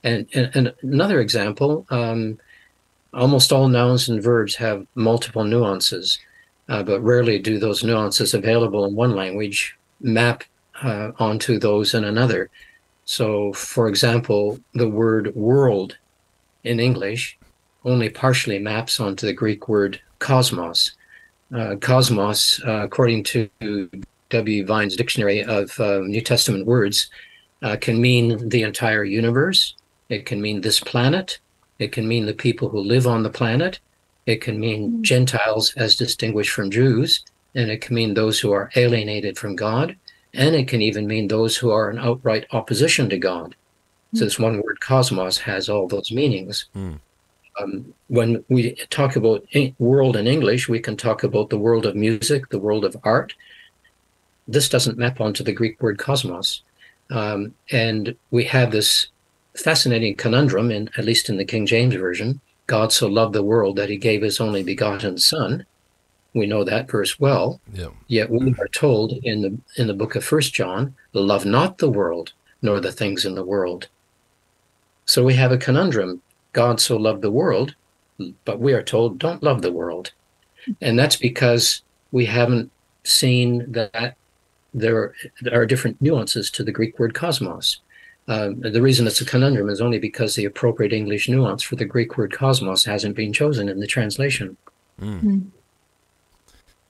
And, 0.03 0.27
and, 0.35 0.51
and 0.55 0.75
another 0.83 1.21
example. 1.21 1.85
Um, 1.91 2.39
Almost 3.13 3.53
all 3.53 3.69
nouns 3.69 4.09
and 4.09 4.23
verbs 4.23 4.55
have 4.57 4.87
multiple 4.95 5.45
nuances, 5.45 6.19
uh, 6.69 6.83
but 6.83 7.01
rarely 7.01 7.39
do 7.39 7.59
those 7.59 7.83
nuances 7.83 8.35
available 8.35 8.85
in 8.85 8.95
one 8.95 9.17
language 9.17 9.77
map 10.01 10.45
uh, 10.83 11.13
onto 11.19 11.59
those 11.59 11.95
in 11.95 12.05
another. 12.05 12.51
So, 13.05 13.53
for 13.53 13.89
example, 13.89 14.61
the 14.75 14.89
word 14.89 15.35
world 15.35 15.99
in 16.65 16.79
English 16.79 17.39
only 17.85 18.09
partially 18.09 18.59
maps 18.59 19.01
onto 19.01 19.27
the 19.27 19.33
Greek 19.33 19.69
word 19.69 20.01
cosmos. 20.19 20.93
Uh, 21.55 21.75
cosmos, 21.81 22.63
uh, 22.65 22.83
according 22.85 23.25
to 23.25 23.51
W. 24.29 24.65
Vine's 24.65 24.97
Dictionary 24.97 25.43
of 25.43 25.79
uh, 25.81 26.01
New 26.01 26.21
Testament 26.21 26.67
Words, 26.67 27.11
uh, 27.63 27.77
can 27.81 28.01
mean 28.01 28.49
the 28.49 28.63
entire 28.63 29.05
universe. 29.05 29.75
It 30.09 30.27
can 30.27 30.41
mean 30.41 30.61
this 30.61 30.79
planet. 30.81 31.41
It 31.81 31.93
can 31.93 32.07
mean 32.07 32.27
the 32.27 32.35
people 32.35 32.69
who 32.69 32.79
live 32.79 33.07
on 33.09 33.25
the 33.25 33.31
planet. 33.31 33.81
It 34.27 34.41
can 34.43 34.61
mean 34.61 34.89
mm-hmm. 34.89 35.03
Gentiles 35.03 35.73
as 35.77 35.97
distinguished 35.97 36.53
from 36.53 36.71
Jews. 36.71 37.25
And 37.57 37.71
it 37.71 37.81
can 37.81 37.97
mean 37.97 38.15
those 38.15 38.39
who 38.39 38.53
are 38.53 38.71
alienated 38.77 39.37
from 39.37 39.57
God. 39.57 39.97
And 40.35 40.55
it 40.55 40.69
can 40.69 40.83
even 40.83 41.09
mean 41.09 41.27
those 41.27 41.57
who 41.57 41.71
are 41.71 41.91
in 41.91 41.99
outright 41.99 42.47
opposition 42.53 43.09
to 43.11 43.19
God. 43.19 43.57
So 44.15 44.25
this 44.25 44.39
one 44.39 44.61
word 44.63 44.81
cosmos 44.81 45.39
has 45.39 45.69
all 45.69 45.89
those 45.89 46.13
meanings. 46.13 46.67
Mm. 46.77 46.99
Um, 47.61 47.95
when 48.09 48.45
we 48.49 48.75
talk 48.91 49.17
about 49.17 49.45
world 49.79 50.17
in 50.17 50.27
English, 50.27 50.69
we 50.69 50.81
can 50.81 50.97
talk 50.97 51.23
about 51.23 51.51
the 51.51 51.59
world 51.59 51.87
of 51.87 51.97
music, 51.97 52.49
the 52.49 52.59
world 52.59 52.85
of 52.85 52.97
art. 53.05 53.35
This 54.49 54.69
doesn't 54.69 54.99
map 54.99 55.21
onto 55.21 55.45
the 55.45 55.53
Greek 55.53 55.81
word 55.81 55.99
cosmos. 55.99 56.63
Um, 57.11 57.55
and 57.71 58.17
we 58.31 58.45
have 58.45 58.71
this 58.71 59.09
fascinating 59.61 60.17
conundrum, 60.17 60.71
in, 60.71 60.91
at 60.97 61.05
least 61.05 61.29
in 61.29 61.37
the 61.37 61.45
King 61.45 61.67
James 61.67 61.95
Version 61.95 62.41
God 62.71 62.93
so 62.93 63.09
loved 63.09 63.33
the 63.33 63.43
world 63.43 63.75
that 63.75 63.89
he 63.89 63.97
gave 63.97 64.23
his 64.23 64.41
only 64.41 64.63
begotten 64.63 65.19
Son. 65.19 65.67
We 66.35 66.47
know 66.47 66.63
that 66.63 66.89
verse 66.89 67.19
well. 67.19 67.61
Yeah. 67.73 67.89
Yet 68.07 68.31
we 68.31 68.55
are 68.61 68.69
told 68.69 69.11
in 69.25 69.43
the 69.43 69.59
in 69.75 69.89
the 69.89 70.01
book 70.01 70.15
of 70.15 70.25
First 70.25 70.55
John, 70.55 70.95
love 71.13 71.45
not 71.45 71.79
the 71.79 71.91
world, 71.91 72.33
nor 72.63 72.79
the 72.79 72.93
things 72.93 73.25
in 73.25 73.35
the 73.35 73.45
world. 73.45 73.89
So 75.05 75.25
we 75.25 75.35
have 75.35 75.51
a 75.51 75.59
conundrum. 75.59 76.23
God 76.53 76.81
so 76.81 76.97
loved 76.97 77.23
the 77.23 77.33
world, 77.33 77.75
but 78.45 78.61
we 78.61 78.73
are 78.73 78.85
told 78.85 79.19
don't 79.19 79.43
love 79.43 79.63
the 79.63 79.73
world. 79.73 80.13
And 80.81 80.97
that's 80.97 81.17
because 81.17 81.83
we 82.13 82.27
haven't 82.27 82.71
seen 83.03 83.73
that 83.73 84.15
there 84.73 85.13
are 85.51 85.67
different 85.67 86.01
nuances 86.01 86.53
to 86.53 86.63
the 86.63 86.77
Greek 86.79 87.01
word 87.01 87.15
cosmos. 87.15 87.81
Uh, 88.31 88.51
the 88.57 88.81
reason 88.81 89.09
it's 89.09 89.21
a 89.21 89.25
conundrum 89.25 89.69
is 89.69 89.81
only 89.81 89.99
because 89.99 90.37
the 90.37 90.45
appropriate 90.45 90.93
English 90.93 91.29
nuance 91.29 91.65
for 91.65 91.75
the 91.75 91.85
Greek 91.85 92.17
word 92.17 92.33
cosmos 92.33 92.85
hasn't 92.85 93.17
been 93.17 93.33
chosen 93.33 93.69
in 93.69 93.81
the 93.81 93.89
translation. 93.89 94.57
Mm. 95.03 95.21
Mm. 95.21 95.47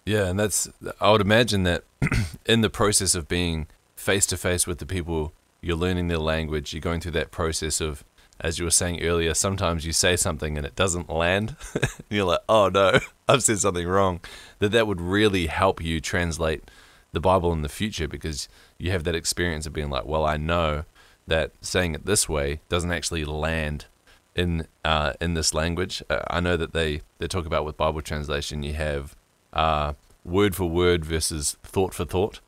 Yeah, 0.04 0.26
and 0.26 0.38
that's, 0.38 0.68
I 1.00 1.10
would 1.10 1.22
imagine 1.22 1.62
that 1.62 1.84
in 2.44 2.60
the 2.60 2.68
process 2.68 3.14
of 3.14 3.26
being 3.26 3.68
face 3.96 4.26
to 4.26 4.36
face 4.36 4.66
with 4.66 4.80
the 4.80 4.86
people, 4.86 5.32
you're 5.62 5.78
learning 5.78 6.08
their 6.08 6.18
language, 6.18 6.74
you're 6.74 6.80
going 6.82 7.00
through 7.00 7.12
that 7.12 7.30
process 7.30 7.80
of 7.80 8.04
as 8.38 8.58
you 8.58 8.66
were 8.66 8.70
saying 8.70 9.02
earlier, 9.02 9.32
sometimes 9.32 9.86
you 9.86 9.92
say 9.92 10.16
something 10.16 10.58
and 10.58 10.66
it 10.66 10.76
doesn't 10.76 11.08
land. 11.08 11.56
you're 12.10 12.26
like, 12.26 12.40
oh 12.50 12.68
no, 12.68 12.98
I've 13.28 13.42
said 13.42 13.60
something 13.60 13.88
wrong. 13.88 14.20
That 14.58 14.72
that 14.72 14.86
would 14.86 15.00
really 15.00 15.46
help 15.46 15.82
you 15.82 16.00
translate 16.00 16.70
the 17.12 17.20
Bible 17.20 17.50
in 17.54 17.62
the 17.62 17.70
future 17.70 18.08
because 18.08 18.46
you 18.76 18.90
have 18.90 19.04
that 19.04 19.14
experience 19.14 19.64
of 19.64 19.72
being 19.72 19.88
like, 19.88 20.04
well, 20.04 20.26
I 20.26 20.36
know 20.36 20.84
that 21.26 21.52
saying 21.60 21.94
it 21.94 22.06
this 22.06 22.28
way 22.28 22.60
doesn't 22.68 22.92
actually 22.92 23.24
land 23.24 23.86
in 24.34 24.66
uh, 24.84 25.12
in 25.20 25.34
this 25.34 25.54
language. 25.54 26.02
Uh, 26.08 26.20
I 26.28 26.40
know 26.40 26.56
that 26.56 26.72
they, 26.72 27.02
they 27.18 27.26
talk 27.26 27.46
about 27.46 27.64
with 27.64 27.76
Bible 27.76 28.02
translation, 28.02 28.62
you 28.62 28.74
have 28.74 29.16
uh, 29.52 29.94
word 30.24 30.54
for 30.54 30.66
word 30.68 31.04
versus 31.04 31.56
thought 31.62 31.94
for 31.94 32.04
thought, 32.04 32.40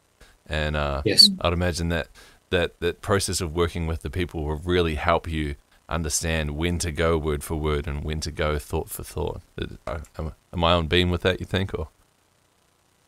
and 0.47 0.77
uh, 0.77 1.03
yes, 1.05 1.31
I'd 1.41 1.53
imagine 1.53 1.89
that 1.89 2.09
that 2.51 2.79
that 2.81 3.01
process 3.01 3.41
of 3.41 3.55
working 3.55 3.87
with 3.87 4.03
the 4.03 4.11
people 4.11 4.45
will 4.45 4.57
really 4.57 4.95
help 4.95 5.29
you 5.29 5.57
understand 5.89 6.53
when 6.53 6.79
to 6.79 6.91
go 6.91 7.19
word 7.19 7.45
for 7.45 7.57
word 7.57 7.87
and 7.87 8.03
when 8.03 8.21
to 8.21 8.31
go 8.31 8.59
thought 8.59 8.89
for 8.89 9.03
thought. 9.03 9.43
Uh, 9.87 9.99
am 10.17 10.65
I 10.65 10.73
on 10.73 10.87
beam 10.87 11.11
with 11.11 11.23
that? 11.23 11.41
You 11.41 11.47
think, 11.47 11.73
or? 11.79 11.89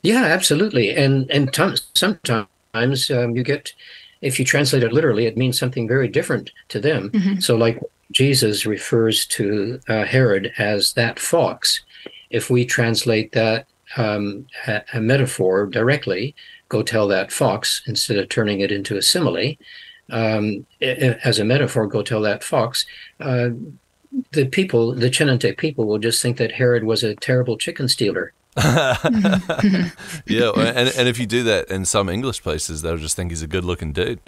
Yeah, 0.03 0.25
absolutely. 0.25 0.95
And 0.95 1.31
and 1.31 1.53
t- 1.53 1.77
sometimes 1.95 3.11
um, 3.11 3.37
you 3.37 3.43
get, 3.43 3.73
if 4.25 4.39
you 4.39 4.45
translate 4.45 4.83
it 4.83 4.93
literally, 4.93 5.27
it 5.27 5.37
means 5.37 5.59
something 5.59 5.87
very 5.87 6.09
different 6.09 6.51
to 6.69 6.81
them. 6.81 7.11
Mm-hmm. 7.11 7.41
So, 7.41 7.57
like 7.57 7.79
Jesus 8.11 8.65
refers 8.65 9.27
to 9.27 9.81
uh, 9.89 10.05
Herod 10.05 10.53
as 10.59 10.95
that 10.95 11.19
fox. 11.19 11.81
If 12.31 12.51
we 12.51 12.65
translate 12.65 13.33
that 13.33 13.67
um, 13.97 14.47
a, 14.67 14.83
a 14.95 15.01
metaphor 15.01 15.67
directly, 15.67 16.35
go 16.69 16.83
tell 16.83 17.07
that 17.09 17.31
fox 17.31 17.83
instead 17.87 18.17
of 18.17 18.29
turning 18.29 18.61
it 18.61 18.73
into 18.73 18.97
a 18.97 19.03
simile, 19.03 19.57
um, 20.11 20.67
as 20.81 21.39
a 21.39 21.45
metaphor, 21.45 21.87
go 21.87 22.03
tell 22.03 22.23
that 22.23 22.43
fox. 22.43 22.87
Uh, 23.21 23.51
the 24.33 24.47
people, 24.47 24.95
the 24.95 25.11
Chinante 25.11 25.57
people, 25.57 25.87
will 25.87 25.99
just 25.99 26.23
think 26.23 26.37
that 26.39 26.53
Herod 26.53 26.85
was 26.85 27.03
a 27.03 27.17
terrible 27.17 27.57
chicken 27.57 27.89
stealer. 27.89 28.33
yeah, 28.65 28.97
and 30.27 30.89
and 30.89 31.09
if 31.09 31.19
you 31.19 31.27
do 31.27 31.43
that 31.43 31.69
in 31.71 31.85
some 31.85 32.09
English 32.09 32.43
places, 32.43 32.83
they'll 32.83 32.97
just 32.97 33.17
think 33.17 33.31
he's 33.31 33.43
a 33.43 33.49
good-looking 33.49 33.93
dude. 33.93 34.21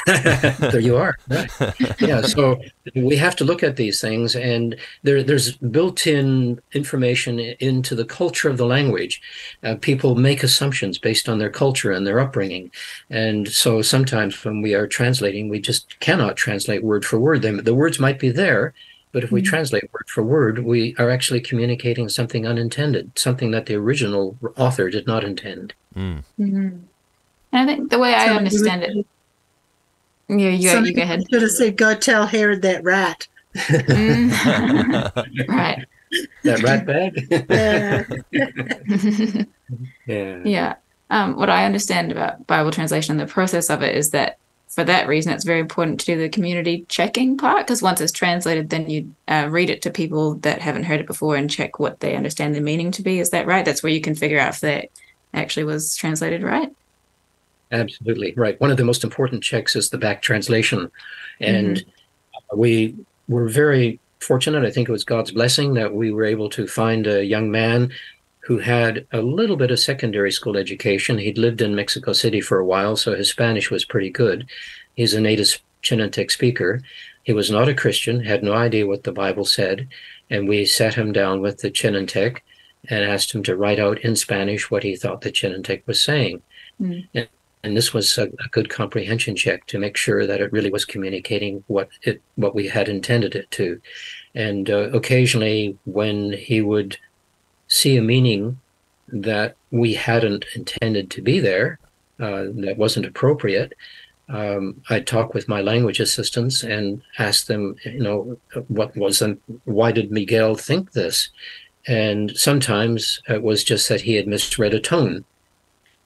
there 0.06 0.78
you 0.78 0.96
are. 0.96 1.16
Right. 1.28 1.50
Yeah. 1.98 2.20
So 2.20 2.60
we 2.94 3.16
have 3.16 3.34
to 3.36 3.44
look 3.44 3.62
at 3.64 3.76
these 3.76 4.00
things, 4.00 4.36
and 4.36 4.76
there, 5.02 5.24
there's 5.24 5.56
built-in 5.56 6.60
information 6.72 7.40
into 7.40 7.96
the 7.96 8.04
culture 8.04 8.48
of 8.48 8.58
the 8.58 8.66
language. 8.66 9.20
Uh, 9.64 9.74
people 9.80 10.14
make 10.14 10.42
assumptions 10.42 10.98
based 10.98 11.28
on 11.28 11.38
their 11.38 11.50
culture 11.50 11.90
and 11.90 12.06
their 12.06 12.20
upbringing, 12.20 12.70
and 13.10 13.48
so 13.48 13.82
sometimes 13.82 14.44
when 14.44 14.62
we 14.62 14.74
are 14.74 14.86
translating, 14.86 15.48
we 15.48 15.58
just 15.58 15.98
cannot 15.98 16.36
translate 16.36 16.84
word 16.84 17.04
for 17.04 17.18
word. 17.18 17.42
Them 17.42 17.64
the 17.64 17.74
words 17.74 17.98
might 17.98 18.20
be 18.20 18.30
there, 18.30 18.74
but 19.18 19.24
if 19.24 19.32
we 19.32 19.40
mm-hmm. 19.40 19.48
translate 19.48 19.92
word 19.92 20.04
for 20.06 20.22
word, 20.22 20.60
we 20.60 20.94
are 20.96 21.10
actually 21.10 21.40
communicating 21.40 22.08
something 22.08 22.46
unintended, 22.46 23.18
something 23.18 23.50
that 23.50 23.66
the 23.66 23.74
original 23.74 24.38
author 24.56 24.88
did 24.90 25.08
not 25.08 25.24
intend. 25.24 25.74
Mm. 25.96 26.22
Mm-hmm. 26.38 26.56
And 26.56 26.86
I 27.52 27.66
think 27.66 27.90
the 27.90 27.98
way 27.98 28.14
I 28.14 28.28
understand 28.28 28.84
it 28.84 29.04
yeah, 30.28 30.50
you, 30.50 30.84
you 30.84 30.94
go 30.94 31.02
ahead. 31.02 31.24
Should 31.28 31.42
have 31.42 31.50
said, 31.50 31.76
"Go 31.76 31.96
tell 31.96 32.28
Herod 32.28 32.62
that 32.62 32.84
rat." 32.84 33.26
Mm. 33.56 34.28
right. 35.48 35.84
That 36.44 36.62
rat 36.62 36.86
bag. 36.86 37.26
yeah. 38.30 39.44
yeah. 40.06 40.42
Yeah. 40.44 40.74
Um, 41.10 41.34
what 41.34 41.50
I 41.50 41.64
understand 41.64 42.12
about 42.12 42.46
Bible 42.46 42.70
translation, 42.70 43.16
the 43.16 43.26
process 43.26 43.68
of 43.68 43.82
it 43.82 43.96
is 43.96 44.10
that 44.10 44.37
for 44.68 44.84
that 44.84 45.08
reason, 45.08 45.32
it's 45.32 45.44
very 45.44 45.60
important 45.60 45.98
to 46.00 46.06
do 46.06 46.18
the 46.18 46.28
community 46.28 46.84
checking 46.88 47.36
part 47.38 47.66
because 47.66 47.82
once 47.82 48.00
it's 48.00 48.12
translated, 48.12 48.68
then 48.68 48.88
you 48.88 49.14
uh, 49.26 49.48
read 49.50 49.70
it 49.70 49.80
to 49.82 49.90
people 49.90 50.34
that 50.36 50.60
haven't 50.60 50.84
heard 50.84 51.00
it 51.00 51.06
before 51.06 51.36
and 51.36 51.50
check 51.50 51.78
what 51.78 52.00
they 52.00 52.14
understand 52.14 52.54
the 52.54 52.60
meaning 52.60 52.90
to 52.92 53.02
be. 53.02 53.18
Is 53.18 53.30
that 53.30 53.46
right? 53.46 53.64
That's 53.64 53.82
where 53.82 53.92
you 53.92 54.00
can 54.00 54.14
figure 54.14 54.38
out 54.38 54.54
if 54.54 54.60
that 54.60 54.90
actually 55.32 55.64
was 55.64 55.96
translated 55.96 56.42
right. 56.42 56.70
Absolutely 57.72 58.34
right. 58.36 58.60
One 58.60 58.70
of 58.70 58.76
the 58.76 58.84
most 58.84 59.04
important 59.04 59.42
checks 59.42 59.74
is 59.74 59.90
the 59.90 59.98
back 59.98 60.22
translation, 60.22 60.90
and 61.40 61.78
mm-hmm. 61.78 62.58
we 62.58 62.94
were 63.26 63.48
very 63.48 64.00
fortunate. 64.20 64.64
I 64.64 64.70
think 64.70 64.88
it 64.88 64.92
was 64.92 65.04
God's 65.04 65.32
blessing 65.32 65.74
that 65.74 65.94
we 65.94 66.12
were 66.12 66.24
able 66.24 66.50
to 66.50 66.66
find 66.66 67.06
a 67.06 67.24
young 67.24 67.50
man 67.50 67.90
who 68.48 68.56
had 68.56 69.06
a 69.12 69.20
little 69.20 69.56
bit 69.56 69.70
of 69.70 69.78
secondary 69.78 70.32
school 70.32 70.56
education. 70.56 71.18
He'd 71.18 71.36
lived 71.36 71.60
in 71.60 71.74
Mexico 71.74 72.14
City 72.14 72.40
for 72.40 72.58
a 72.58 72.64
while, 72.64 72.96
so 72.96 73.14
his 73.14 73.28
Spanish 73.28 73.70
was 73.70 73.84
pretty 73.84 74.08
good. 74.08 74.48
He's 74.94 75.12
a 75.12 75.20
native 75.20 75.58
Chinantec 75.82 76.30
speaker. 76.30 76.80
He 77.24 77.34
was 77.34 77.50
not 77.50 77.68
a 77.68 77.74
Christian, 77.74 78.24
had 78.24 78.42
no 78.42 78.54
idea 78.54 78.86
what 78.86 79.04
the 79.04 79.12
Bible 79.12 79.44
said, 79.44 79.86
and 80.30 80.48
we 80.48 80.64
sat 80.64 80.94
him 80.94 81.12
down 81.12 81.42
with 81.42 81.58
the 81.58 81.70
Chinantec 81.70 82.38
and 82.88 83.04
asked 83.04 83.34
him 83.34 83.42
to 83.42 83.54
write 83.54 83.78
out 83.78 83.98
in 83.98 84.16
Spanish 84.16 84.70
what 84.70 84.82
he 84.82 84.96
thought 84.96 85.20
the 85.20 85.30
Chinantec 85.30 85.86
was 85.86 86.02
saying. 86.02 86.40
Mm. 86.80 87.06
And 87.12 87.28
and 87.64 87.76
this 87.76 87.92
was 87.92 88.16
a, 88.16 88.28
a, 88.28 88.48
good 88.52 88.70
comprehension 88.70 89.34
check 89.34 89.66
to 89.66 89.80
make 89.80 89.96
sure 89.96 90.26
that 90.26 90.40
it 90.40 90.52
really 90.52 90.70
was 90.70 90.84
communicating 90.84 91.64
what 91.66 91.88
it 92.02 92.22
what 92.36 92.54
we 92.54 92.68
had 92.68 92.88
intended 92.88 93.34
it 93.34 93.50
to 93.50 93.80
and 94.36 94.70
uh, 94.70 94.88
occasionally 94.90 95.76
when 95.84 96.32
he 96.32 96.62
would 96.62 96.96
see 97.68 97.96
a 97.96 98.02
meaning 98.02 98.58
that 99.08 99.56
we 99.70 99.94
hadn't 99.94 100.44
intended 100.54 101.10
to 101.10 101.22
be 101.22 101.40
there 101.40 101.78
uh, 102.20 102.44
that 102.54 102.76
wasn't 102.76 103.06
appropriate 103.06 103.72
um, 104.30 104.82
I'd 104.90 105.06
talk 105.06 105.32
with 105.32 105.48
my 105.48 105.62
language 105.62 106.00
assistants 106.00 106.62
and 106.62 107.00
ask 107.18 107.46
them, 107.46 107.76
you 107.86 108.00
know, 108.00 108.38
what 108.68 108.94
wasn't, 108.94 109.40
why 109.64 109.90
did 109.90 110.12
Miguel 110.12 110.54
think 110.54 110.92
this? 110.92 111.30
And 111.86 112.36
sometimes 112.36 113.22
it 113.26 113.42
was 113.42 113.64
just 113.64 113.88
that 113.88 114.02
he 114.02 114.16
had 114.16 114.26
misread 114.26 114.74
a 114.74 114.80
tone 114.80 115.24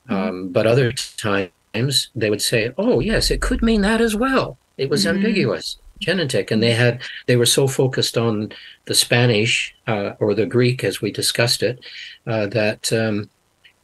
Mm-hmm. 0.09 0.29
Um, 0.29 0.49
but 0.49 0.67
other 0.67 0.93
times 0.93 2.11
they 2.15 2.31
would 2.31 2.43
say, 2.43 2.73
"Oh, 2.77 3.01
yes, 3.01 3.31
it 3.31 3.41
could 3.41 3.63
mean 3.63 3.83
that 3.83 4.01
as 4.01 4.17
well." 4.17 4.59
It 4.77 4.91
was 4.91 5.05
mm-hmm. 5.05 5.17
ambiguous, 5.17 5.79
Chinantec, 6.03 6.51
and 6.51 6.63
they 6.63 6.73
had 6.73 7.01
they 7.27 7.37
were 7.37 7.47
so 7.47 7.67
focused 7.67 8.19
on 8.19 8.53
the 8.85 8.95
Spanish 8.95 9.75
uh, 9.87 10.13
or 10.19 10.35
the 10.35 10.47
Greek 10.47 10.85
as 10.85 11.01
we 11.01 11.11
discussed 11.11 11.63
it 11.63 11.81
uh, 12.27 12.47
that 12.49 12.93
um, 12.93 13.31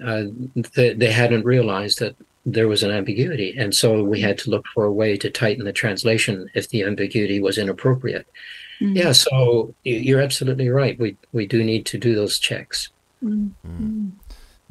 uh, 0.05 0.25
they, 0.75 0.95
they 0.95 1.13
hadn't 1.13 1.45
realized 1.45 1.99
that 2.01 2.17
there 2.47 2.69
was 2.69 2.83
an 2.83 2.91
ambiguity, 2.91 3.55
and 3.59 3.75
so 3.75 4.03
we 4.03 4.21
had 4.21 4.39
to 4.39 4.51
look 4.51 4.67
for 4.75 4.85
a 4.85 4.93
way 4.93 5.17
to 5.17 5.31
tighten 5.31 5.65
the 5.65 5.73
translation 5.73 6.49
if 6.55 6.69
the 6.69 6.83
ambiguity 6.83 7.41
was 7.41 7.59
inappropriate. 7.59 8.27
Mm-hmm. 8.81 8.97
Yeah, 8.97 9.13
so 9.13 9.75
you're 9.85 10.21
absolutely 10.21 10.69
right. 10.69 10.99
We 10.99 11.17
we 11.33 11.47
do 11.47 11.65
need 11.65 11.85
to 11.87 11.99
do 11.99 12.15
those 12.15 12.39
checks. 12.39 12.89
Mm-hmm. 13.23 14.11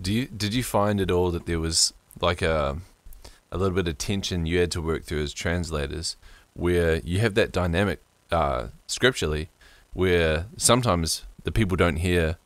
Do 0.02 0.14
you 0.14 0.26
did 0.28 0.54
you 0.54 0.64
find 0.64 1.02
at 1.02 1.12
all 1.12 1.32
that 1.32 1.46
there 1.46 1.60
was 1.60 1.94
like 2.22 2.42
a 2.42 2.78
a 3.52 3.58
little 3.58 3.76
bit 3.76 3.88
of 3.88 3.98
tension 3.98 4.46
you 4.46 4.60
had 4.60 4.72
to 4.72 4.82
work 4.82 5.04
through 5.04 5.24
as 5.24 5.34
translators, 5.34 6.16
where 6.58 6.98
you 6.98 7.20
have 7.20 7.36
that 7.36 7.52
dynamic 7.52 8.02
uh, 8.32 8.68
scripturally, 8.88 9.50
where 9.94 10.48
sometimes 10.58 11.24
the 11.44 11.52
people 11.52 11.78
don't 11.78 11.98
hear 11.98 12.38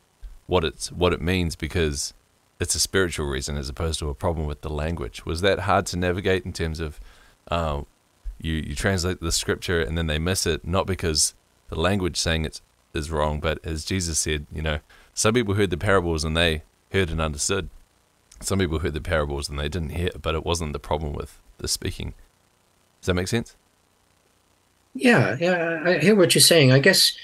what 0.47 0.63
it's 0.63 0.91
what 0.91 1.13
it 1.13 1.21
means 1.21 1.55
because 1.55 2.13
it's 2.59 2.75
a 2.75 2.79
spiritual 2.79 3.25
reason 3.25 3.57
as 3.57 3.69
opposed 3.69 3.99
to 3.99 4.09
a 4.09 4.13
problem 4.13 4.45
with 4.45 4.61
the 4.61 4.69
language. 4.69 5.25
Was 5.25 5.41
that 5.41 5.59
hard 5.59 5.85
to 5.87 5.97
navigate 5.97 6.45
in 6.45 6.53
terms 6.53 6.79
of, 6.79 6.99
uh, 7.49 7.81
you 8.39 8.53
you 8.53 8.75
translate 8.75 9.21
the 9.21 9.31
scripture 9.31 9.81
and 9.81 9.97
then 9.97 10.07
they 10.07 10.19
miss 10.19 10.45
it, 10.45 10.67
not 10.67 10.85
because 10.85 11.33
the 11.69 11.79
language 11.79 12.17
saying 12.17 12.45
it 12.45 12.61
is 12.93 13.09
wrong, 13.09 13.39
but 13.39 13.59
as 13.63 13.85
Jesus 13.85 14.19
said, 14.19 14.45
you 14.53 14.61
know, 14.61 14.79
some 15.13 15.33
people 15.33 15.55
heard 15.55 15.69
the 15.69 15.77
parables 15.77 16.25
and 16.25 16.35
they 16.35 16.63
heard 16.91 17.09
and 17.09 17.21
understood. 17.21 17.69
Some 18.41 18.59
people 18.59 18.79
heard 18.79 18.93
the 18.93 19.01
parables 19.01 19.49
and 19.49 19.57
they 19.57 19.69
didn't 19.69 19.91
hear, 19.91 20.07
it, 20.07 20.21
but 20.21 20.35
it 20.35 20.45
wasn't 20.45 20.73
the 20.73 20.79
problem 20.79 21.13
with 21.13 21.39
the 21.59 21.67
speaking. 21.67 22.13
Does 22.99 23.07
that 23.07 23.13
make 23.13 23.27
sense? 23.29 23.55
Yeah, 24.93 25.37
yeah, 25.39 25.81
I 25.85 25.97
hear 25.99 26.15
what 26.15 26.35
you're 26.35 26.41
saying. 26.41 26.71
I 26.71 26.79
guess 26.79 27.15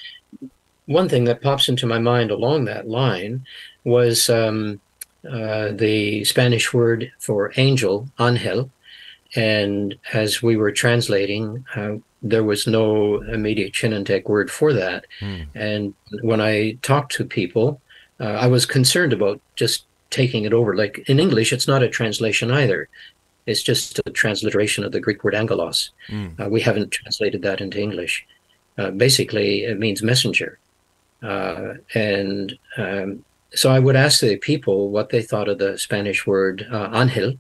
one 0.86 1.10
thing 1.10 1.26
that 1.26 1.42
pops 1.42 1.68
into 1.68 1.86
my 1.86 2.00
mind 2.00 2.32
along 2.32 2.66
that 2.66 2.88
line 2.88 3.46
was 3.84 4.30
um, 4.30 4.80
uh, 5.30 5.72
the 5.72 6.24
Spanish 6.24 6.74
word 6.74 7.12
for 7.20 7.52
angel, 7.58 8.08
angel. 8.20 8.70
And 9.36 9.96
as 10.14 10.42
we 10.42 10.56
were 10.56 10.72
translating, 10.72 11.66
uh, 11.76 11.96
there 12.24 12.44
was 12.44 12.66
no 12.66 13.22
immediate 13.24 13.74
Chinantec 13.74 14.28
word 14.28 14.50
for 14.50 14.74
that. 14.74 15.06
Mm. 15.20 15.48
And 15.54 15.94
when 16.22 16.42
I 16.42 16.78
talked 16.82 17.12
to 17.14 17.26
people, 17.26 17.82
uh, 18.20 18.24
I 18.24 18.48
was 18.48 18.66
concerned 18.66 19.14
about 19.14 19.42
just 19.56 19.86
taking 20.10 20.46
it 20.46 20.54
over. 20.54 20.76
Like 20.76 21.04
in 21.08 21.20
English, 21.20 21.52
it's 21.52 21.68
not 21.68 21.84
a 21.84 21.90
translation 21.90 22.52
either. 22.52 22.88
It's 23.48 23.64
just 23.64 24.00
a 24.06 24.12
transliteration 24.12 24.84
of 24.84 24.92
the 24.92 25.00
Greek 25.00 25.24
word 25.24 25.36
angelos. 25.36 25.92
Mm. 26.10 26.40
Uh, 26.40 26.50
we 26.50 26.62
haven't 26.62 26.92
translated 26.92 27.42
that 27.42 27.62
into 27.62 27.82
English. 27.82 28.26
Uh, 28.78 28.92
basically, 28.92 29.64
it 29.64 29.80
means 29.80 30.04
messenger. 30.04 30.60
Uh, 31.24 31.76
and 31.96 32.58
um, 32.78 33.24
so 33.54 33.72
I 33.72 33.80
would 33.80 33.96
ask 33.96 34.20
the 34.20 34.38
people 34.38 34.90
what 34.90 35.10
they 35.10 35.22
thought 35.22 35.48
of 35.48 35.58
the 35.58 35.78
Spanish 35.78 36.28
word 36.28 36.68
uh, 36.72 36.90
angel. 36.94 37.34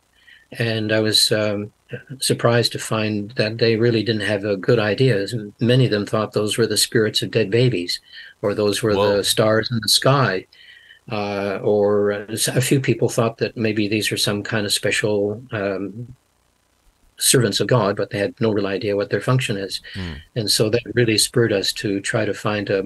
And 0.53 0.91
I 0.91 1.01
was 1.01 1.31
um, 1.31 1.73
surprised 2.19 2.71
to 2.71 2.79
find 2.79 3.31
that 3.31 3.57
they 3.57 3.75
really 3.75 4.03
didn't 4.03 4.21
have 4.21 4.45
a 4.45 4.57
good 4.57 4.79
idea. 4.79 5.27
Many 5.59 5.85
of 5.85 5.91
them 5.91 6.05
thought 6.05 6.31
those 6.31 6.57
were 6.57 6.67
the 6.67 6.77
spirits 6.77 7.21
of 7.21 7.31
dead 7.31 7.51
babies, 7.51 7.99
or 8.41 8.53
those 8.53 8.81
were 8.81 8.95
Whoa. 8.95 9.17
the 9.17 9.23
stars 9.23 9.69
in 9.69 9.79
the 9.81 9.89
sky. 9.89 10.45
Uh, 11.09 11.59
or 11.63 12.11
a 12.11 12.61
few 12.61 12.81
people 12.81 13.07
thought 13.07 13.37
that 13.37 13.55
maybe 13.55 13.87
these 13.87 14.11
are 14.11 14.17
some 14.17 14.43
kind 14.43 14.65
of 14.65 14.73
special 14.73 15.41
um, 15.51 16.13
servants 17.17 17.59
of 17.59 17.67
God, 17.67 17.95
but 17.95 18.09
they 18.09 18.17
had 18.17 18.33
no 18.41 18.51
real 18.51 18.67
idea 18.67 18.95
what 18.95 19.09
their 19.09 19.21
function 19.21 19.57
is. 19.57 19.81
Mm. 19.93 20.21
And 20.35 20.51
so 20.51 20.69
that 20.69 20.81
really 20.93 21.17
spurred 21.17 21.53
us 21.53 21.71
to 21.73 22.01
try 22.01 22.25
to 22.25 22.33
find 22.33 22.69
a, 22.69 22.83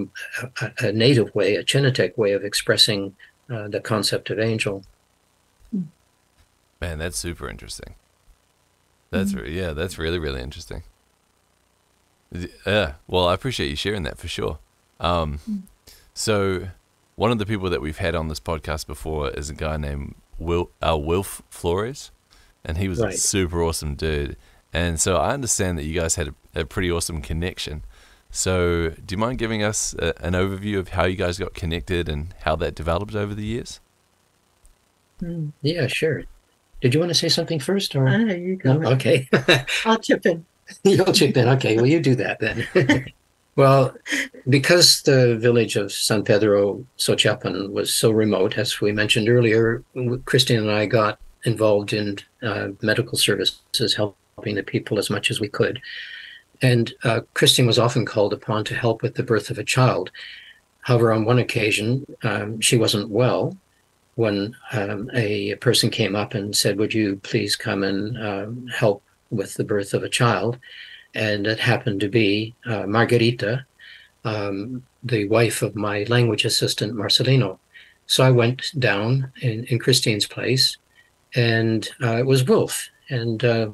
a, 0.61 0.71
a 0.79 0.91
native 0.91 1.33
way, 1.33 1.55
a 1.55 1.63
Chinantec 1.63 2.17
way 2.17 2.33
of 2.33 2.43
expressing 2.43 3.15
uh, 3.49 3.67
the 3.67 3.81
concept 3.81 4.29
of 4.29 4.39
angel. 4.39 4.83
Man, 6.79 6.97
that's 6.97 7.17
super 7.17 7.49
interesting. 7.49 7.95
That's 9.11 9.33
mm. 9.33 9.53
yeah, 9.53 9.73
that's 9.73 9.97
really 9.97 10.19
really 10.19 10.41
interesting. 10.41 10.83
Yeah, 12.65 12.93
well, 13.07 13.27
I 13.27 13.33
appreciate 13.33 13.69
you 13.69 13.75
sharing 13.75 14.03
that 14.03 14.17
for 14.17 14.27
sure. 14.27 14.57
Um, 14.99 15.39
mm. 15.49 15.61
So, 16.13 16.69
one 17.15 17.31
of 17.31 17.37
the 17.37 17.45
people 17.45 17.69
that 17.69 17.81
we've 17.81 17.97
had 17.97 18.15
on 18.15 18.27
this 18.27 18.39
podcast 18.39 18.87
before 18.87 19.29
is 19.31 19.49
a 19.49 19.53
guy 19.53 19.77
named 19.77 20.15
Will 20.39 20.71
uh, 20.81 20.97
Wilf 20.97 21.41
Flores 21.49 22.11
and 22.63 22.77
he 22.77 22.87
was 22.87 22.99
right. 22.99 23.13
a 23.13 23.17
super 23.17 23.63
awesome 23.63 23.95
dude. 23.95 24.37
And 24.73 24.99
so 24.99 25.17
I 25.17 25.33
understand 25.33 25.77
that 25.77 25.83
you 25.83 25.99
guys 25.99 26.15
had 26.15 26.29
a, 26.29 26.61
a 26.61 26.65
pretty 26.65 26.91
awesome 26.91 27.21
connection. 27.21 27.83
So, 28.33 28.91
do 29.05 29.13
you 29.13 29.17
mind 29.17 29.39
giving 29.39 29.61
us 29.61 29.93
a, 29.99 30.13
an 30.23 30.33
overview 30.33 30.79
of 30.79 30.89
how 30.89 31.03
you 31.03 31.17
guys 31.17 31.37
got 31.37 31.53
connected 31.53 32.07
and 32.07 32.33
how 32.41 32.55
that 32.57 32.75
developed 32.75 33.13
over 33.13 33.35
the 33.35 33.43
years? 33.43 33.81
Hmm. 35.19 35.49
Yeah, 35.61 35.87
sure. 35.87 36.23
Did 36.79 36.93
you 36.93 37.01
want 37.01 37.09
to 37.09 37.15
say 37.15 37.27
something 37.27 37.59
first, 37.59 37.93
or 37.93 38.07
uh, 38.07 38.19
you 38.19 38.55
go? 38.55 38.77
No? 38.77 38.91
Okay, 38.91 39.27
I'll 39.85 39.99
chip 39.99 40.25
in. 40.25 40.45
You'll 40.85 41.11
chip 41.11 41.35
in. 41.35 41.49
Okay, 41.49 41.75
well, 41.75 41.85
you 41.85 41.99
do 41.99 42.15
that 42.15 42.39
then. 42.39 42.65
well, 43.55 43.95
because 44.47 45.01
the 45.01 45.37
village 45.37 45.75
of 45.75 45.91
San 45.91 46.23
Pedro 46.23 46.85
Sochiapan 46.97 47.71
was 47.71 47.93
so 47.93 48.11
remote, 48.11 48.57
as 48.57 48.79
we 48.79 48.91
mentioned 48.91 49.29
earlier, 49.29 49.83
Christine 50.25 50.59
and 50.59 50.71
I 50.71 50.85
got 50.85 51.19
involved 51.43 51.93
in 51.93 52.17
uh, 52.41 52.69
medical 52.81 53.17
services, 53.17 53.95
helping 53.95 54.55
the 54.55 54.63
people 54.63 54.97
as 54.99 55.09
much 55.09 55.29
as 55.31 55.39
we 55.39 55.49
could. 55.49 55.81
And 56.61 56.93
uh, 57.03 57.21
Christine 57.33 57.65
was 57.65 57.79
often 57.79 58.05
called 58.05 58.33
upon 58.33 58.63
to 58.65 58.75
help 58.75 59.01
with 59.01 59.15
the 59.15 59.23
birth 59.23 59.49
of 59.49 59.57
a 59.57 59.63
child. 59.63 60.11
However, 60.81 61.11
on 61.11 61.25
one 61.25 61.39
occasion, 61.39 62.05
um, 62.23 62.59
she 62.61 62.77
wasn't 62.77 63.09
well 63.09 63.57
when 64.15 64.55
um, 64.73 65.09
a 65.13 65.55
person 65.55 65.89
came 65.89 66.15
up 66.15 66.33
and 66.33 66.55
said, 66.55 66.77
Would 66.77 66.93
you 66.93 67.17
please 67.23 67.55
come 67.55 67.83
and 67.83 68.17
um, 68.23 68.67
help 68.67 69.03
with 69.29 69.55
the 69.55 69.63
birth 69.63 69.93
of 69.93 70.03
a 70.03 70.09
child? 70.09 70.57
And 71.13 71.47
it 71.47 71.59
happened 71.59 71.99
to 72.01 72.09
be 72.09 72.55
uh, 72.65 72.85
Margarita, 72.87 73.65
um, 74.23 74.83
the 75.03 75.27
wife 75.27 75.61
of 75.61 75.75
my 75.75 76.03
language 76.03 76.45
assistant, 76.45 76.93
Marcelino. 76.93 77.57
So 78.05 78.23
I 78.23 78.31
went 78.31 78.71
down 78.79 79.31
in, 79.41 79.65
in 79.65 79.79
Christine's 79.79 80.27
place 80.27 80.77
and 81.35 81.87
uh, 82.03 82.17
it 82.17 82.25
was 82.25 82.43
Wilf. 82.43 82.89
And 83.09 83.43
uh, 83.43 83.71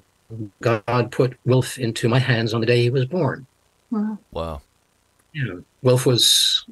God 0.62 1.12
put 1.12 1.38
Wilf 1.45 1.78
into 1.78 2.10
my 2.10 2.19
hands 2.19 2.54
on 2.54 2.62
the 2.62 2.67
day 2.67 2.82
he 2.84 2.89
was 2.89 3.06
born. 3.06 3.45
Wow. 3.91 4.17
Wow. 4.32 4.62
Yeah. 5.34 5.60
Wilf 5.82 6.06
was 6.06 6.65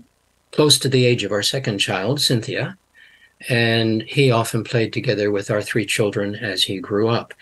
close 0.51 0.79
to 0.79 0.89
the 0.89 1.05
age 1.05 1.23
of 1.23 1.31
our 1.31 1.43
second 1.43 1.79
child, 1.79 2.21
Cynthia, 2.21 2.77
and 3.49 4.01
he 4.03 4.31
often 4.31 4.63
played 4.63 4.93
together 4.93 5.29
with 5.29 5.51
our 5.51 5.61
three 5.61 5.85
children 5.85 6.35
as 6.35 6.63
he 6.63 6.79
grew 6.79 7.09
up. 7.09 7.33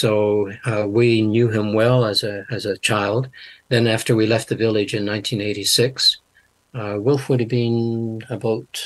So 0.00 0.50
uh, 0.64 0.86
we 0.88 1.22
knew 1.22 1.48
him 1.48 1.72
well 1.72 2.04
as 2.04 2.22
a 2.24 2.44
as 2.50 2.66
a 2.66 2.78
child. 2.78 3.28
Then, 3.68 3.86
after 3.86 4.16
we 4.16 4.26
left 4.26 4.48
the 4.48 4.56
village 4.56 4.92
in 4.94 5.06
1986, 5.06 6.18
uh, 6.74 6.96
Wilf 6.98 7.28
would 7.28 7.40
have 7.40 7.48
been 7.48 8.22
about 8.28 8.82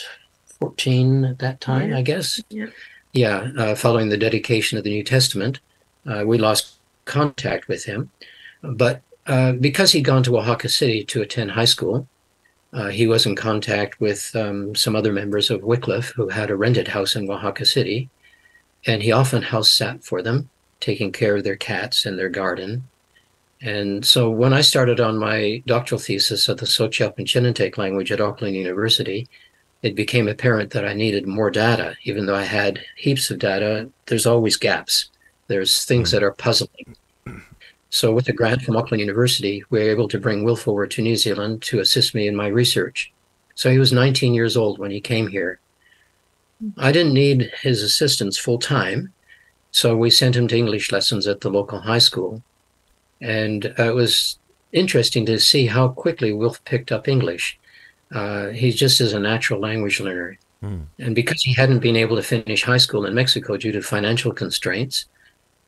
14 0.60 1.24
at 1.24 1.38
that 1.38 1.60
time, 1.60 1.90
yeah. 1.90 1.98
I 1.98 2.02
guess. 2.02 2.40
Yeah 2.50 2.66
yeah, 3.12 3.50
uh, 3.56 3.74
following 3.74 4.08
the 4.08 4.16
dedication 4.16 4.78
of 4.78 4.84
the 4.84 4.90
New 4.90 5.02
Testament, 5.02 5.60
uh, 6.06 6.24
we 6.26 6.38
lost 6.38 6.76
contact 7.04 7.68
with 7.68 7.84
him. 7.84 8.10
But 8.62 9.02
uh, 9.26 9.52
because 9.52 9.92
he'd 9.92 10.02
gone 10.02 10.22
to 10.24 10.38
Oaxaca 10.38 10.68
City 10.68 11.04
to 11.04 11.22
attend 11.22 11.52
high 11.52 11.64
school, 11.64 12.06
uh, 12.72 12.88
he 12.88 13.06
was 13.06 13.24
in 13.24 13.34
contact 13.34 14.00
with 14.00 14.34
um, 14.36 14.74
some 14.74 14.94
other 14.94 15.12
members 15.12 15.50
of 15.50 15.62
Wycliffe 15.62 16.10
who 16.10 16.28
had 16.28 16.50
a 16.50 16.56
rented 16.56 16.88
house 16.88 17.16
in 17.16 17.30
Oaxaca 17.30 17.64
City. 17.64 18.10
And 18.86 19.02
he 19.02 19.10
often 19.10 19.42
house 19.42 19.70
sat 19.70 20.04
for 20.04 20.22
them, 20.22 20.48
taking 20.80 21.12
care 21.12 21.36
of 21.36 21.44
their 21.44 21.56
cats 21.56 22.06
and 22.06 22.18
their 22.18 22.28
garden. 22.28 22.88
And 23.60 24.04
so 24.04 24.30
when 24.30 24.52
I 24.52 24.60
started 24.60 25.00
on 25.00 25.18
my 25.18 25.62
doctoral 25.66 26.00
thesis 26.00 26.48
of 26.48 26.58
the 26.58 26.66
Sochiapan 26.66 27.24
Chinantec 27.26 27.76
language 27.76 28.12
at 28.12 28.20
Auckland 28.20 28.54
University, 28.54 29.28
it 29.82 29.94
became 29.94 30.28
apparent 30.28 30.70
that 30.70 30.84
I 30.84 30.94
needed 30.94 31.26
more 31.26 31.50
data. 31.50 31.94
Even 32.04 32.26
though 32.26 32.34
I 32.34 32.44
had 32.44 32.80
heaps 32.96 33.30
of 33.30 33.38
data, 33.38 33.88
there's 34.06 34.26
always 34.26 34.56
gaps. 34.56 35.10
There's 35.48 35.84
things 35.84 36.10
hmm. 36.10 36.16
that 36.16 36.22
are 36.22 36.32
puzzling. 36.32 36.96
So, 37.90 38.12
with 38.12 38.28
a 38.28 38.34
grant 38.34 38.62
from 38.62 38.76
Auckland 38.76 39.00
University, 39.00 39.64
we 39.70 39.78
were 39.78 39.90
able 39.90 40.08
to 40.08 40.20
bring 40.20 40.44
Wilf 40.44 40.68
over 40.68 40.86
to 40.86 41.02
New 41.02 41.16
Zealand 41.16 41.62
to 41.62 41.80
assist 41.80 42.14
me 42.14 42.28
in 42.28 42.36
my 42.36 42.48
research. 42.48 43.10
So, 43.54 43.70
he 43.70 43.78
was 43.78 43.92
19 43.92 44.34
years 44.34 44.58
old 44.58 44.78
when 44.78 44.90
he 44.90 45.00
came 45.00 45.26
here. 45.26 45.58
I 46.76 46.92
didn't 46.92 47.14
need 47.14 47.50
his 47.62 47.82
assistance 47.82 48.36
full 48.36 48.58
time, 48.58 49.12
so 49.70 49.96
we 49.96 50.10
sent 50.10 50.36
him 50.36 50.48
to 50.48 50.56
English 50.56 50.92
lessons 50.92 51.26
at 51.26 51.40
the 51.40 51.50
local 51.50 51.80
high 51.80 51.98
school. 51.98 52.42
And 53.20 53.74
uh, 53.78 53.90
it 53.90 53.94
was 53.94 54.38
interesting 54.72 55.26
to 55.26 55.38
see 55.38 55.66
how 55.66 55.88
quickly 55.88 56.32
Wilf 56.32 56.62
picked 56.64 56.92
up 56.92 57.08
English 57.08 57.58
uh, 58.12 58.48
he 58.48 58.70
just 58.70 59.00
is 59.00 59.12
a 59.12 59.20
natural 59.20 59.60
language 59.60 60.00
learner. 60.00 60.38
Mm. 60.62 60.86
And 60.98 61.14
because 61.14 61.42
he 61.42 61.54
hadn't 61.54 61.80
been 61.80 61.96
able 61.96 62.16
to 62.16 62.22
finish 62.22 62.64
high 62.64 62.78
school 62.78 63.06
in 63.06 63.14
Mexico 63.14 63.56
due 63.56 63.72
to 63.72 63.82
financial 63.82 64.32
constraints, 64.32 65.06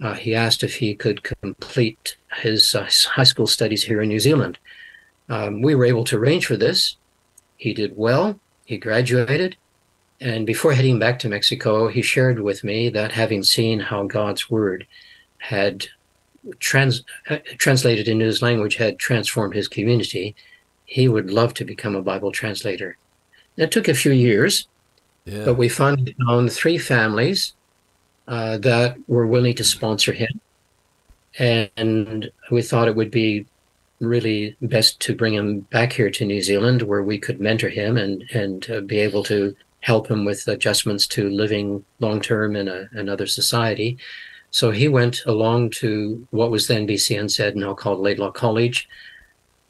uh, 0.00 0.14
he 0.14 0.34
asked 0.34 0.62
if 0.62 0.74
he 0.74 0.94
could 0.94 1.22
complete 1.22 2.16
his 2.40 2.74
uh, 2.74 2.88
high 3.10 3.24
school 3.24 3.46
studies 3.46 3.84
here 3.84 4.00
in 4.00 4.08
New 4.08 4.20
Zealand. 4.20 4.58
Um, 5.28 5.62
we 5.62 5.74
were 5.74 5.84
able 5.84 6.04
to 6.04 6.16
arrange 6.16 6.46
for 6.46 6.56
this. 6.56 6.96
He 7.56 7.74
did 7.74 7.96
well. 7.96 8.40
He 8.64 8.78
graduated. 8.78 9.56
And 10.20 10.46
before 10.46 10.72
heading 10.72 10.98
back 10.98 11.18
to 11.20 11.28
Mexico, 11.28 11.88
he 11.88 12.02
shared 12.02 12.40
with 12.40 12.62
me 12.62 12.90
that 12.90 13.12
having 13.12 13.42
seen 13.42 13.80
how 13.80 14.04
God's 14.04 14.50
word 14.50 14.86
had 15.38 15.86
trans- 16.58 17.04
uh, 17.28 17.38
translated 17.58 18.06
into 18.06 18.26
his 18.26 18.42
language 18.42 18.76
had 18.76 18.98
transformed 18.98 19.54
his 19.54 19.68
community, 19.68 20.34
he 20.84 21.08
would 21.08 21.30
love 21.30 21.54
to 21.54 21.64
become 21.64 21.94
a 21.94 22.02
Bible 22.02 22.32
translator. 22.32 22.98
It 23.56 23.70
took 23.70 23.88
a 23.88 23.94
few 23.94 24.12
years, 24.12 24.68
yeah. 25.24 25.44
but 25.44 25.54
we 25.54 25.68
finally 25.68 26.14
found 26.26 26.52
three 26.52 26.78
families 26.78 27.54
uh, 28.28 28.58
that 28.58 28.96
were 29.08 29.26
willing 29.26 29.54
to 29.54 29.64
sponsor 29.64 30.12
him. 30.12 30.40
And 31.38 32.30
we 32.50 32.60
thought 32.60 32.88
it 32.88 32.96
would 32.96 33.10
be 33.10 33.46
really 34.00 34.56
best 34.62 35.00
to 35.00 35.14
bring 35.14 35.34
him 35.34 35.60
back 35.60 35.92
here 35.92 36.10
to 36.10 36.24
New 36.24 36.42
Zealand 36.42 36.82
where 36.82 37.02
we 37.02 37.18
could 37.18 37.40
mentor 37.40 37.68
him 37.68 37.96
and, 37.96 38.24
and 38.32 38.68
uh, 38.70 38.80
be 38.80 38.98
able 38.98 39.22
to 39.24 39.54
help 39.80 40.10
him 40.10 40.24
with 40.24 40.46
adjustments 40.46 41.06
to 41.06 41.30
living 41.30 41.84
long 42.00 42.20
term 42.20 42.56
in 42.56 42.68
a, 42.68 42.88
another 42.92 43.26
society. 43.26 43.98
So 44.50 44.70
he 44.70 44.88
went 44.88 45.24
along 45.26 45.70
to 45.70 46.26
what 46.30 46.50
was 46.50 46.66
then 46.66 46.86
BCNZ, 46.86 47.54
now 47.54 47.74
called 47.74 48.00
Laidlaw 48.00 48.32
College, 48.32 48.88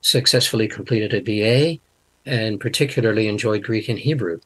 successfully 0.00 0.66
completed 0.66 1.12
a 1.12 1.20
BA, 1.20 1.80
and 2.26 2.58
particularly 2.58 3.28
enjoyed 3.28 3.62
Greek 3.62 3.88
and 3.88 3.98
Hebrew. 3.98 4.40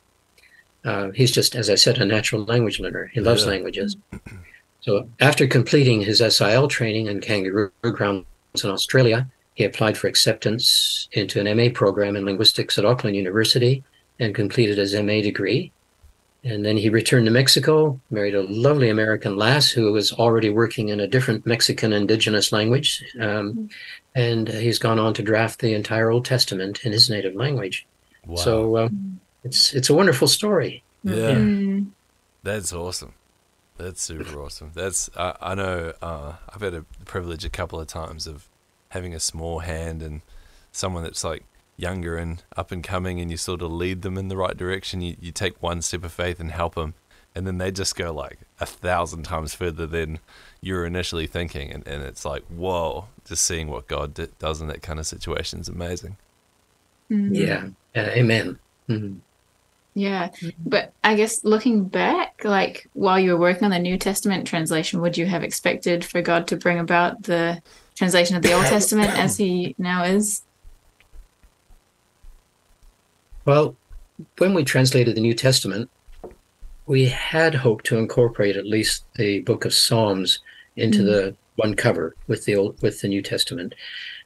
Uh, 0.84 1.10
he's 1.12 1.30
just, 1.30 1.54
as 1.54 1.70
I 1.70 1.76
said, 1.76 1.98
a 1.98 2.04
natural 2.04 2.44
language 2.44 2.80
learner. 2.80 3.10
He 3.14 3.20
loves 3.20 3.44
yeah. 3.44 3.50
languages. 3.50 3.96
So 4.80 5.08
after 5.20 5.46
completing 5.46 6.02
his 6.02 6.18
SIL 6.18 6.68
training 6.68 7.06
in 7.06 7.20
Kangaroo 7.20 7.70
Grounds 7.80 8.26
in 8.62 8.70
Australia, 8.70 9.26
he 9.54 9.64
applied 9.64 9.96
for 9.96 10.08
acceptance 10.08 11.08
into 11.12 11.40
an 11.40 11.56
MA 11.56 11.68
program 11.72 12.16
in 12.16 12.24
linguistics 12.24 12.76
at 12.76 12.84
Auckland 12.84 13.16
University 13.16 13.82
and 14.18 14.34
completed 14.34 14.78
his 14.78 14.94
MA 14.94 15.20
degree. 15.20 15.72
And 16.44 16.64
then 16.64 16.76
he 16.76 16.90
returned 16.90 17.24
to 17.24 17.32
Mexico, 17.32 17.98
married 18.10 18.34
a 18.34 18.42
lovely 18.42 18.90
American 18.90 19.36
lass 19.36 19.70
who 19.70 19.90
was 19.92 20.12
already 20.12 20.50
working 20.50 20.90
in 20.90 21.00
a 21.00 21.06
different 21.06 21.46
Mexican 21.46 21.92
indigenous 21.92 22.52
language. 22.52 23.02
Um, 23.18 23.70
and 24.14 24.46
he's 24.48 24.78
gone 24.78 24.98
on 24.98 25.14
to 25.14 25.22
draft 25.22 25.60
the 25.60 25.72
entire 25.72 26.10
Old 26.10 26.26
Testament 26.26 26.84
in 26.84 26.92
his 26.92 27.08
native 27.08 27.34
language. 27.34 27.86
Wow. 28.26 28.36
So 28.36 28.76
uh, 28.76 28.88
it's 29.42 29.74
it's 29.74 29.90
a 29.90 29.94
wonderful 29.94 30.28
story. 30.28 30.82
Yeah, 31.02 31.32
mm. 31.32 31.86
that's 32.42 32.72
awesome. 32.72 33.14
That's 33.76 34.02
super 34.02 34.40
awesome. 34.40 34.70
That's 34.74 35.10
uh, 35.16 35.34
I 35.40 35.54
know. 35.54 35.92
Uh, 36.00 36.34
I've 36.54 36.60
had 36.60 36.74
a 36.74 36.84
privilege 37.04 37.44
a 37.44 37.50
couple 37.50 37.80
of 37.80 37.86
times 37.86 38.26
of 38.26 38.48
having 38.90 39.14
a 39.14 39.20
small 39.20 39.60
hand 39.60 40.02
and 40.02 40.22
someone 40.72 41.02
that's 41.02 41.24
like 41.24 41.44
younger 41.76 42.16
and 42.16 42.42
up 42.56 42.70
and 42.70 42.82
coming, 42.82 43.20
and 43.20 43.30
you 43.30 43.36
sort 43.36 43.62
of 43.62 43.70
lead 43.72 44.02
them 44.02 44.18
in 44.18 44.28
the 44.28 44.36
right 44.36 44.56
direction. 44.56 45.00
You 45.00 45.16
you 45.20 45.32
take 45.32 45.62
one 45.62 45.82
step 45.82 46.04
of 46.04 46.12
faith 46.12 46.40
and 46.40 46.50
help 46.50 46.74
them, 46.74 46.94
and 47.34 47.46
then 47.46 47.58
they 47.58 47.70
just 47.70 47.96
go 47.96 48.12
like 48.12 48.38
a 48.60 48.66
thousand 48.66 49.24
times 49.24 49.54
further 49.54 49.86
than 49.86 50.20
you 50.60 50.74
were 50.74 50.86
initially 50.86 51.26
thinking, 51.26 51.70
and, 51.70 51.86
and 51.86 52.02
it's 52.02 52.24
like 52.24 52.42
whoa, 52.44 53.06
just 53.24 53.44
seeing 53.44 53.68
what 53.68 53.86
God 53.86 54.14
d- 54.14 54.28
does 54.38 54.60
in 54.60 54.68
that 54.68 54.82
kind 54.82 54.98
of 54.98 55.06
situation 55.06 55.60
is 55.60 55.68
amazing. 55.68 56.16
Mm-hmm. 57.10 57.34
Yeah. 57.34 57.68
amen. 57.96 58.58
Mm-hmm. 58.88 59.18
Yeah. 59.94 60.30
But 60.64 60.92
I 61.04 61.14
guess 61.14 61.44
looking 61.44 61.84
back, 61.84 62.42
like 62.44 62.88
while 62.94 63.18
you 63.18 63.32
were 63.32 63.38
working 63.40 63.64
on 63.64 63.70
the 63.70 63.78
New 63.78 63.96
Testament 63.96 64.46
translation, 64.46 65.00
would 65.00 65.16
you 65.16 65.26
have 65.26 65.44
expected 65.44 66.04
for 66.04 66.20
God 66.20 66.48
to 66.48 66.56
bring 66.56 66.78
about 66.78 67.22
the 67.22 67.62
translation 67.94 68.36
of 68.36 68.42
the 68.42 68.52
Old 68.52 68.66
Testament 68.66 69.10
as 69.16 69.36
he 69.36 69.74
now 69.78 70.04
is? 70.04 70.42
Well, 73.44 73.76
when 74.38 74.54
we 74.54 74.64
translated 74.64 75.16
the 75.16 75.20
New 75.20 75.34
Testament, 75.34 75.90
we 76.86 77.06
had 77.06 77.54
hoped 77.54 77.86
to 77.86 77.98
incorporate 77.98 78.56
at 78.56 78.66
least 78.66 79.04
the 79.16 79.40
book 79.40 79.64
of 79.64 79.74
Psalms 79.74 80.40
into 80.76 80.98
mm-hmm. 80.98 81.06
the 81.06 81.36
one 81.56 81.74
cover 81.74 82.14
with 82.26 82.44
the 82.44 82.56
old 82.56 82.80
with 82.82 83.00
the 83.00 83.08
New 83.08 83.22
Testament. 83.22 83.74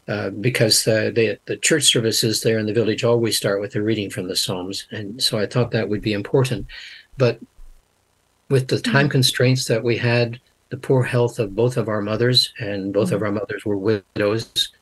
Uh, 0.09 0.31
because 0.31 0.89
uh, 0.89 1.11
the 1.15 1.39
the 1.45 1.57
church 1.59 1.85
services 1.85 2.41
there 2.41 2.59
in 2.59 2.67
the 2.67 2.73
village 2.73 3.05
always 3.05 3.37
start 3.37 3.61
with 3.61 3.75
a 3.75 3.83
reading 3.83 4.09
from 4.09 4.27
the 4.27 4.37
Psalms, 4.37 4.87
and 4.91 5.23
so 5.23 5.39
I 5.39 5.47
thought 5.47 5.71
that 5.73 5.89
would 5.89 6.01
be 6.01 6.15
important. 6.15 6.67
But 7.19 7.39
with 8.49 8.69
the 8.69 8.81
time 8.81 8.95
mm-hmm. 8.95 9.09
constraints 9.09 9.67
that 9.67 9.85
we 9.85 9.99
had, 9.99 10.41
the 10.71 10.79
poor 10.79 11.03
health 11.03 11.39
of 11.39 11.55
both 11.55 11.77
of 11.77 11.89
our 11.89 12.01
mothers, 12.01 12.53
and 12.59 12.93
both 12.93 13.09
mm-hmm. 13.09 13.17
of 13.17 13.23
our 13.23 13.33
mothers 13.33 13.67
were 13.67 13.77
widows, 13.77 14.73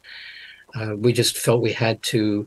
uh, 0.76 0.94
we 0.96 1.12
just 1.12 1.38
felt 1.38 1.60
we 1.60 1.72
had 1.72 2.00
to 2.04 2.46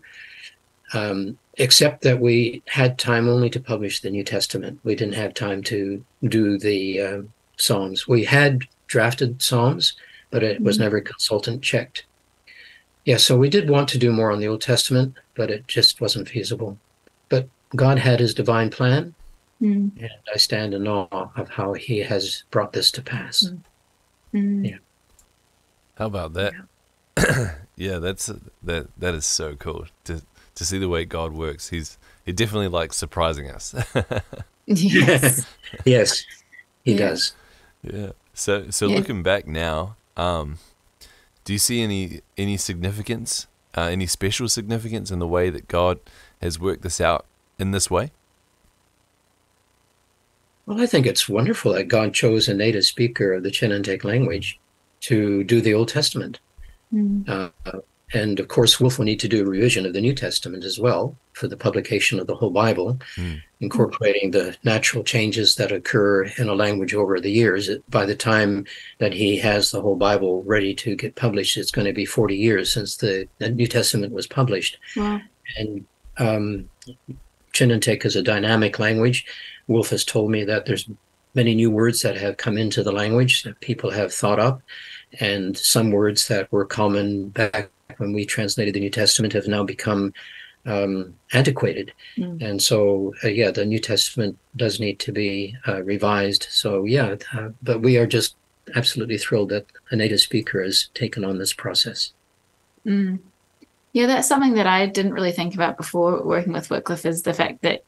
um, 0.93 1.37
accept 1.59 2.01
that 2.03 2.19
we 2.19 2.63
had 2.67 2.97
time 2.97 3.27
only 3.27 3.49
to 3.49 3.59
publish 3.59 3.99
the 3.99 4.09
New 4.09 4.23
Testament. 4.23 4.79
We 4.83 4.95
didn't 4.95 5.15
have 5.15 5.33
time 5.33 5.61
to 5.63 6.03
do 6.23 6.57
the 6.57 7.01
uh, 7.01 7.21
Psalms. 7.57 8.07
We 8.07 8.23
had 8.23 8.63
drafted 8.87 9.41
Psalms, 9.41 9.93
but 10.31 10.43
it 10.43 10.61
was 10.61 10.77
mm-hmm. 10.77 10.83
never 10.83 11.01
consultant 11.01 11.61
checked. 11.61 12.05
Yeah, 13.05 13.17
so 13.17 13.37
we 13.37 13.49
did 13.49 13.69
want 13.69 13.89
to 13.89 13.97
do 13.97 14.11
more 14.11 14.31
on 14.31 14.39
the 14.39 14.47
Old 14.47 14.61
Testament, 14.61 15.15
but 15.35 15.49
it 15.49 15.67
just 15.67 16.01
wasn't 16.01 16.29
feasible. 16.29 16.77
But 17.27 17.47
God 17.75 17.99
had 17.99 18.19
his 18.19 18.33
divine 18.33 18.69
plan, 18.69 19.13
mm. 19.61 19.91
and 19.97 20.09
I 20.33 20.37
stand 20.37 20.73
in 20.73 20.87
awe 20.87 21.29
of 21.35 21.49
how 21.49 21.73
he 21.73 21.99
has 21.99 22.43
brought 22.51 22.73
this 22.73 22.91
to 22.91 23.01
pass. 23.01 23.43
Mm. 23.43 23.61
mm. 24.33 24.69
Yeah. 24.71 24.77
How 25.97 26.05
about 26.05 26.33
that? 26.33 26.53
Yeah. 27.17 27.55
yeah, 27.75 27.97
that's 27.97 28.31
that 28.63 28.87
that 28.97 29.13
is 29.13 29.25
so 29.25 29.55
cool 29.55 29.85
to 30.05 30.21
to 30.59 30.65
see 30.65 30.77
the 30.77 30.89
way 30.89 31.05
God 31.05 31.31
works. 31.31 31.69
He's 31.69 31.97
he 32.25 32.33
definitely 32.33 32.67
likes 32.67 32.97
surprising 32.97 33.49
us. 33.49 33.73
yes. 34.65 35.47
yes. 35.85 36.25
He 36.83 36.91
yeah. 36.91 36.97
does. 36.97 37.33
Yeah. 37.81 38.11
So 38.33 38.69
so 38.69 38.87
yeah. 38.87 38.97
looking 38.97 39.23
back 39.23 39.47
now, 39.47 39.95
um, 40.17 40.57
do 41.45 41.53
you 41.53 41.59
see 41.59 41.81
any 41.81 42.19
any 42.37 42.57
significance, 42.57 43.47
uh, 43.75 43.83
any 43.83 44.05
special 44.05 44.49
significance 44.49 45.11
in 45.11 45.19
the 45.19 45.27
way 45.27 45.49
that 45.49 45.69
God 45.69 46.01
has 46.41 46.59
worked 46.59 46.83
this 46.83 46.99
out 46.99 47.25
in 47.57 47.71
this 47.71 47.89
way? 47.89 48.11
Well, 50.65 50.81
I 50.81 50.87
think 50.87 51.05
it's 51.05 51.29
wonderful 51.29 51.71
that 51.71 51.85
God 51.85 52.13
chose 52.13 52.49
a 52.49 52.53
native 52.53 52.83
speaker 52.83 53.31
of 53.31 53.43
the 53.43 53.49
Chinantec 53.49 54.03
language 54.03 54.59
to 55.01 55.45
do 55.45 55.61
the 55.61 55.73
Old 55.73 55.87
Testament. 55.87 56.41
Mm. 56.93 57.29
Uh, 57.29 57.79
and 58.13 58.39
of 58.39 58.47
course, 58.47 58.79
Wilf 58.79 58.97
will 58.97 59.05
need 59.05 59.19
to 59.19 59.27
do 59.27 59.43
a 59.43 59.49
revision 59.49 59.85
of 59.85 59.93
the 59.93 60.01
New 60.01 60.15
Testament 60.15 60.63
as 60.63 60.79
well 60.79 61.15
for 61.33 61.47
the 61.47 61.57
publication 61.57 62.19
of 62.19 62.27
the 62.27 62.35
whole 62.35 62.49
Bible, 62.49 62.99
mm. 63.15 63.41
incorporating 63.59 64.31
the 64.31 64.57
natural 64.63 65.03
changes 65.03 65.55
that 65.55 65.71
occur 65.71 66.23
in 66.37 66.49
a 66.49 66.55
language 66.55 66.93
over 66.95 67.19
the 67.19 67.31
years. 67.31 67.69
By 67.89 68.05
the 68.05 68.15
time 68.15 68.65
that 68.97 69.13
he 69.13 69.37
has 69.37 69.69
the 69.69 69.81
whole 69.81 69.95
Bible 69.95 70.43
ready 70.43 70.73
to 70.75 70.95
get 70.95 71.15
published, 71.15 71.55
it's 71.55 71.71
going 71.71 71.85
to 71.85 71.93
be 71.93 72.05
40 72.05 72.35
years 72.35 72.73
since 72.73 72.97
the, 72.97 73.27
the 73.37 73.49
New 73.49 73.67
Testament 73.67 74.11
was 74.11 74.25
published. 74.25 74.77
Wow. 74.95 75.21
And 75.57 75.85
um, 76.17 76.69
Chinantec 77.53 78.05
is 78.05 78.15
a 78.15 78.23
dynamic 78.23 78.79
language. 78.79 79.25
Wilf 79.67 79.91
has 79.91 80.03
told 80.03 80.31
me 80.31 80.43
that 80.45 80.65
there's 80.65 80.89
many 81.35 81.53
new 81.53 81.69
words 81.69 82.01
that 82.01 82.17
have 82.17 82.37
come 82.37 82.57
into 82.57 82.81
the 82.81 82.91
language 82.91 83.43
that 83.43 83.59
people 83.59 83.91
have 83.91 84.11
thought 84.11 84.39
up, 84.39 84.61
and 85.19 85.55
some 85.57 85.91
words 85.91 86.27
that 86.27 86.51
were 86.51 86.65
common 86.65 87.29
back 87.29 87.69
when 87.99 88.13
we 88.13 88.25
translated 88.25 88.73
the 88.73 88.79
New 88.79 88.89
Testament 88.89 89.33
have 89.33 89.47
now 89.47 89.63
become 89.63 90.13
um, 90.65 91.15
antiquated. 91.33 91.93
Mm. 92.17 92.41
And 92.41 92.61
so, 92.61 93.13
uh, 93.23 93.27
yeah, 93.27 93.51
the 93.51 93.65
New 93.65 93.79
Testament 93.79 94.37
does 94.55 94.79
need 94.79 94.99
to 94.99 95.11
be 95.11 95.55
uh, 95.67 95.83
revised. 95.83 96.47
So, 96.49 96.85
yeah, 96.85 97.15
uh, 97.33 97.49
but 97.61 97.81
we 97.81 97.97
are 97.97 98.07
just 98.07 98.35
absolutely 98.75 99.17
thrilled 99.17 99.49
that 99.49 99.65
a 99.91 99.95
native 99.95 100.19
speaker 100.19 100.63
has 100.63 100.89
taken 100.93 101.23
on 101.23 101.37
this 101.37 101.53
process. 101.53 102.13
Mm. 102.85 103.19
Yeah, 103.93 104.05
that's 104.05 104.27
something 104.27 104.53
that 104.53 104.67
I 104.67 104.85
didn't 104.85 105.13
really 105.13 105.31
think 105.31 105.55
about 105.55 105.77
before 105.77 106.23
working 106.23 106.53
with 106.53 106.69
Wycliffe 106.69 107.05
is 107.05 107.23
the 107.23 107.33
fact 107.33 107.61
that 107.63 107.83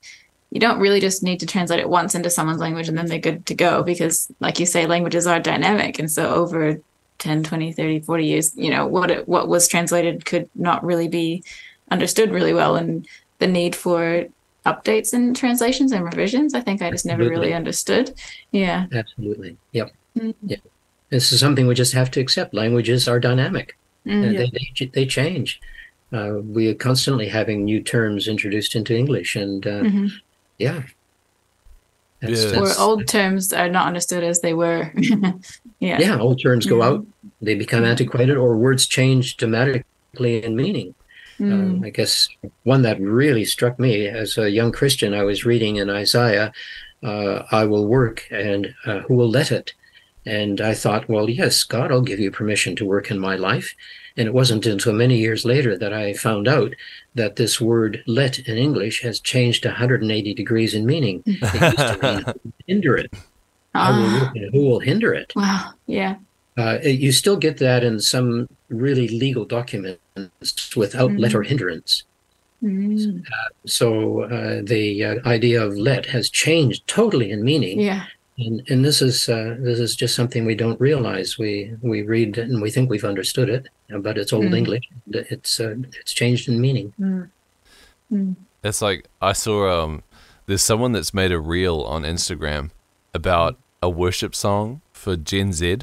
you 0.50 0.60
don't 0.60 0.80
really 0.80 1.00
just 1.00 1.24
need 1.24 1.40
to 1.40 1.46
translate 1.46 1.80
it 1.80 1.90
once 1.90 2.16
into 2.16 2.30
someone's 2.30 2.60
language 2.60 2.90
and 2.90 2.98
then 2.98 3.06
they're 3.06 3.20
good 3.20 3.46
to 3.46 3.56
go 3.56 3.84
because 3.84 4.30
like 4.40 4.60
you 4.60 4.66
say 4.66 4.86
languages 4.86 5.26
are 5.26 5.40
dynamic 5.40 5.98
and 5.98 6.12
so 6.12 6.34
over 6.34 6.82
10 7.22 7.44
20 7.44 7.72
30 7.72 8.00
40 8.02 8.26
years 8.26 8.58
you 8.58 8.72
know 8.72 8.88
what 8.88 9.12
it, 9.12 9.28
what 9.28 9.48
was 9.48 9.68
translated 9.68 10.26
could 10.26 10.50
not 10.56 10.84
really 10.84 11.08
be 11.08 11.44
understood 11.90 12.32
really 12.32 12.54
well. 12.54 12.76
And 12.76 13.08
the 13.40 13.48
need 13.48 13.76
for 13.76 14.26
updates 14.66 15.14
and 15.14 15.36
translations 15.36 15.92
and 15.92 16.06
revisions 16.06 16.54
i 16.54 16.62
think 16.62 16.84
i 16.84 16.92
just 16.92 17.06
absolutely. 17.06 17.26
never 17.26 17.42
really 17.42 17.54
understood. 17.54 18.14
Yeah. 18.52 18.88
Absolutely. 18.94 19.58
Yep. 19.72 19.92
Mm-hmm. 20.18 20.48
yeah 20.48 20.58
this 21.10 21.32
is 21.32 21.40
something 21.40 21.68
we 21.68 21.76
just 21.76 21.94
have 21.94 22.10
to 22.12 22.22
accept. 22.22 22.54
Languages 22.54 23.08
are 23.08 23.20
dynamic. 23.20 23.78
And 24.06 24.36
they, 24.36 24.50
they, 24.80 24.86
they 24.86 25.06
change. 25.06 25.62
Uh, 26.12 26.40
we 26.42 26.68
are 26.70 26.74
constantly 26.74 27.28
having 27.28 27.66
new 27.66 27.84
terms 27.84 28.28
introduced 28.28 28.76
into 28.76 28.96
english 28.96 29.36
and 29.36 29.66
uh, 29.66 29.82
mm-hmm. 29.82 30.08
yeah 30.58 30.84
that's, 32.22 32.44
yeah. 32.44 32.52
That's, 32.52 32.78
or 32.78 32.82
old 32.82 33.08
terms 33.08 33.52
are 33.52 33.70
not 33.70 33.88
understood 33.88 34.24
as 34.24 34.42
they 34.42 34.54
were. 34.54 34.92
yeah. 35.80 36.00
Yeah, 36.00 36.20
old 36.20 36.42
terms 36.42 36.66
go 36.66 36.82
out, 36.82 37.06
they 37.42 37.56
become 37.56 37.84
antiquated, 37.84 38.38
or 38.38 38.56
words 38.56 38.86
change 38.86 39.38
dramatically 39.38 40.44
in 40.44 40.56
meaning. 40.56 40.94
Mm. 41.40 41.82
Uh, 41.82 41.88
I 41.88 41.90
guess 41.90 42.30
one 42.64 42.84
that 42.84 43.02
really 43.02 43.46
struck 43.46 43.80
me 43.80 44.08
as 44.08 44.38
a 44.38 44.52
young 44.52 44.72
Christian, 44.72 45.16
I 45.16 45.24
was 45.24 45.46
reading 45.46 45.78
in 45.78 45.90
Isaiah, 45.90 46.54
uh, 47.02 47.44
I 47.52 47.66
will 47.66 47.88
work 47.88 48.28
and 48.30 48.74
uh, 48.86 49.00
who 49.00 49.16
will 49.16 49.30
let 49.30 49.52
it? 49.52 49.74
And 50.24 50.62
I 50.62 50.76
thought, 50.76 51.10
well, 51.10 51.28
yes, 51.28 51.64
God 51.64 51.90
will 51.90 52.04
give 52.04 52.20
you 52.20 52.30
permission 52.30 52.76
to 52.76 52.86
work 52.86 53.10
in 53.10 53.18
my 53.18 53.36
life. 53.36 53.74
And 54.18 54.28
it 54.28 54.34
wasn't 54.34 54.66
until 54.66 54.94
many 54.94 55.18
years 55.18 55.46
later 55.46 55.78
that 55.78 55.94
I 55.94 56.14
found 56.14 56.48
out 56.48 56.74
that 57.16 57.38
this 57.38 57.62
word 57.62 58.04
let 58.08 58.40
in 58.40 58.58
English 58.58 59.02
has 59.04 59.20
changed 59.20 59.66
180 59.66 60.34
degrees 60.34 60.74
in 60.74 60.86
meaning. 60.86 61.24
It 61.26 61.40
used 61.42 61.78
to 61.78 62.34
mean 62.36 62.54
hinder 62.68 62.98
it. 62.98 63.14
Ah. 63.74 64.34
who 64.52 64.66
will 64.66 64.80
hinder 64.82 65.14
it? 65.14 65.32
Wow. 65.36 65.72
Yeah. 65.88 66.16
Uh, 66.58 66.80
you 66.84 67.12
still 67.14 67.38
get 67.38 67.58
that 67.60 67.84
in 67.84 68.00
some 68.00 68.50
really 68.70 69.08
legal 69.08 69.46
documents 69.46 70.76
without 70.76 71.12
mm. 71.12 71.20
let 71.20 71.34
or 71.34 71.44
hindrance. 71.44 72.04
Mm. 72.62 73.26
Uh, 73.26 73.50
so 73.66 74.24
uh, 74.24 74.62
the 74.64 75.04
uh, 75.04 75.16
idea 75.28 75.64
of 75.64 75.78
let 75.78 76.06
has 76.08 76.30
changed 76.30 76.86
totally 76.88 77.32
in 77.32 77.44
meaning. 77.44 77.80
Yeah. 77.80 78.06
And, 78.44 78.68
and 78.70 78.84
this 78.84 79.02
is 79.02 79.30
uh, 79.30 79.56
this 79.60 79.80
is 79.80 79.96
just 79.96 80.16
something 80.16 80.46
we 80.46 80.56
don't 80.56 80.80
realize. 80.82 81.38
We 81.38 81.76
we 81.82 82.02
read 82.02 82.38
and 82.38 82.62
we 82.62 82.72
think 82.72 82.90
we've 82.90 83.06
understood 83.06 83.50
it, 83.50 83.68
but 83.90 84.18
it's 84.18 84.34
old 84.34 84.46
mm. 84.46 84.58
English. 84.58 84.90
It's 85.12 85.60
uh, 85.60 85.76
it's 86.00 86.12
changed 86.12 86.50
in 86.50 86.60
meaning. 86.60 86.94
Mm. 87.00 87.30
Mm. 88.12 88.36
It's 88.64 88.82
like 88.82 89.08
I 89.22 89.34
saw 89.34 89.84
um, 89.84 90.04
there's 90.48 90.64
someone 90.64 90.92
that's 90.92 91.14
made 91.14 91.32
a 91.32 91.40
reel 91.40 91.82
on 91.82 92.02
Instagram 92.02 92.72
about 93.14 93.58
a 93.82 93.90
worship 93.90 94.34
song 94.34 94.82
for 94.92 95.16
Gen 95.16 95.54
Z, 95.54 95.80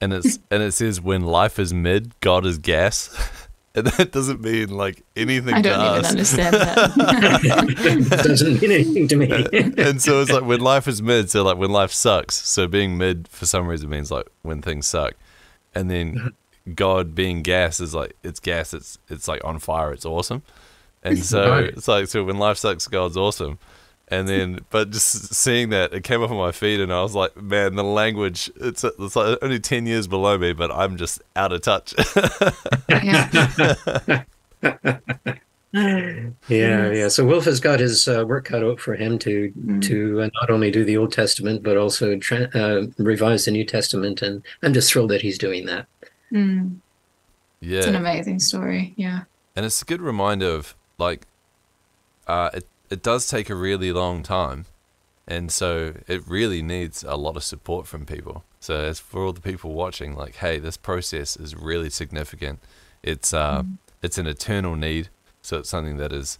and 0.00 0.12
it's 0.12 0.38
and 0.50 0.62
it 0.62 0.72
says 0.72 1.00
when 1.00 1.22
life 1.22 1.58
is 1.58 1.72
mid, 1.72 2.18
God 2.20 2.44
is 2.44 2.58
gas. 2.58 3.08
And 3.72 3.86
that 3.86 4.10
doesn't 4.10 4.40
mean 4.40 4.70
like 4.70 5.04
anything. 5.14 5.54
I 5.54 5.62
don't 5.62 5.98
even 5.98 6.04
understand 6.04 6.54
that. 6.56 8.10
doesn't 8.24 8.60
mean 8.60 8.72
anything 8.72 9.06
to 9.06 9.16
me. 9.16 9.46
and 9.78 10.02
so 10.02 10.20
it's 10.20 10.32
like 10.32 10.44
when 10.44 10.60
life 10.60 10.88
is 10.88 11.00
mid, 11.00 11.30
so 11.30 11.44
like 11.44 11.56
when 11.56 11.70
life 11.70 11.92
sucks. 11.92 12.34
So 12.34 12.66
being 12.66 12.98
mid 12.98 13.28
for 13.28 13.46
some 13.46 13.68
reason 13.68 13.88
means 13.88 14.10
like 14.10 14.26
when 14.42 14.60
things 14.60 14.88
suck, 14.88 15.14
and 15.72 15.88
then 15.88 16.34
God 16.74 17.14
being 17.14 17.42
gas 17.42 17.78
is 17.78 17.94
like 17.94 18.16
it's 18.24 18.40
gas. 18.40 18.74
It's 18.74 18.98
it's 19.08 19.28
like 19.28 19.44
on 19.44 19.60
fire. 19.60 19.92
It's 19.92 20.04
awesome. 20.04 20.42
And 21.04 21.24
so 21.24 21.48
right. 21.48 21.64
it's 21.66 21.86
like 21.86 22.08
so 22.08 22.24
when 22.24 22.38
life 22.38 22.58
sucks, 22.58 22.88
God's 22.88 23.16
awesome. 23.16 23.60
And 24.10 24.28
then, 24.28 24.60
but 24.70 24.90
just 24.90 25.32
seeing 25.34 25.68
that, 25.68 25.94
it 25.94 26.02
came 26.02 26.20
up 26.20 26.32
on 26.32 26.36
my 26.36 26.50
feed, 26.50 26.80
and 26.80 26.92
I 26.92 27.00
was 27.00 27.14
like, 27.14 27.40
"Man, 27.40 27.76
the 27.76 27.84
language! 27.84 28.50
It's 28.56 28.82
it's 28.82 29.14
like 29.14 29.38
only 29.40 29.60
ten 29.60 29.86
years 29.86 30.08
below 30.08 30.36
me, 30.36 30.52
but 30.52 30.72
I'm 30.72 30.96
just 30.96 31.22
out 31.36 31.52
of 31.52 31.62
touch." 31.62 31.94
yeah, 35.72 36.90
yeah. 36.90 37.08
So 37.08 37.24
Wilf 37.24 37.44
has 37.44 37.60
got 37.60 37.78
his 37.78 38.08
uh, 38.08 38.24
work 38.26 38.46
cut 38.46 38.64
out 38.64 38.80
for 38.80 38.96
him 38.96 39.16
to 39.20 39.52
mm. 39.52 39.80
to 39.82 40.22
uh, 40.22 40.28
not 40.40 40.50
only 40.50 40.72
do 40.72 40.84
the 40.84 40.96
Old 40.96 41.12
Testament 41.12 41.62
but 41.62 41.76
also 41.76 42.16
tra- 42.18 42.50
uh, 42.52 42.86
revise 42.98 43.44
the 43.44 43.52
New 43.52 43.64
Testament, 43.64 44.22
and 44.22 44.42
I'm 44.64 44.74
just 44.74 44.92
thrilled 44.92 45.10
that 45.10 45.22
he's 45.22 45.38
doing 45.38 45.66
that. 45.66 45.86
Mm. 46.32 46.78
Yeah, 47.60 47.78
it's 47.78 47.86
an 47.86 47.94
amazing 47.94 48.40
story. 48.40 48.92
Yeah, 48.96 49.20
and 49.54 49.64
it's 49.64 49.82
a 49.82 49.84
good 49.84 50.00
reminder 50.00 50.48
of 50.48 50.74
like, 50.98 51.28
uh, 52.26 52.50
it 52.54 52.66
it 52.90 53.02
does 53.02 53.28
take 53.28 53.48
a 53.48 53.54
really 53.54 53.92
long 53.92 54.22
time, 54.22 54.66
and 55.26 55.50
so 55.52 55.94
it 56.08 56.26
really 56.26 56.60
needs 56.60 57.04
a 57.04 57.16
lot 57.16 57.36
of 57.36 57.44
support 57.44 57.86
from 57.86 58.04
people. 58.04 58.44
So 58.58 58.74
as 58.74 58.98
for 58.98 59.24
all 59.24 59.32
the 59.32 59.40
people 59.40 59.72
watching, 59.72 60.14
like, 60.14 60.36
hey, 60.36 60.58
this 60.58 60.76
process 60.76 61.36
is 61.36 61.54
really 61.54 61.88
significant. 61.88 62.58
It's 63.02 63.32
uh, 63.32 63.62
mm. 63.62 63.78
it's 64.02 64.18
an 64.18 64.26
eternal 64.26 64.76
need. 64.76 65.08
So 65.42 65.58
it's 65.58 65.70
something 65.70 65.96
that 65.96 66.12
is, 66.12 66.38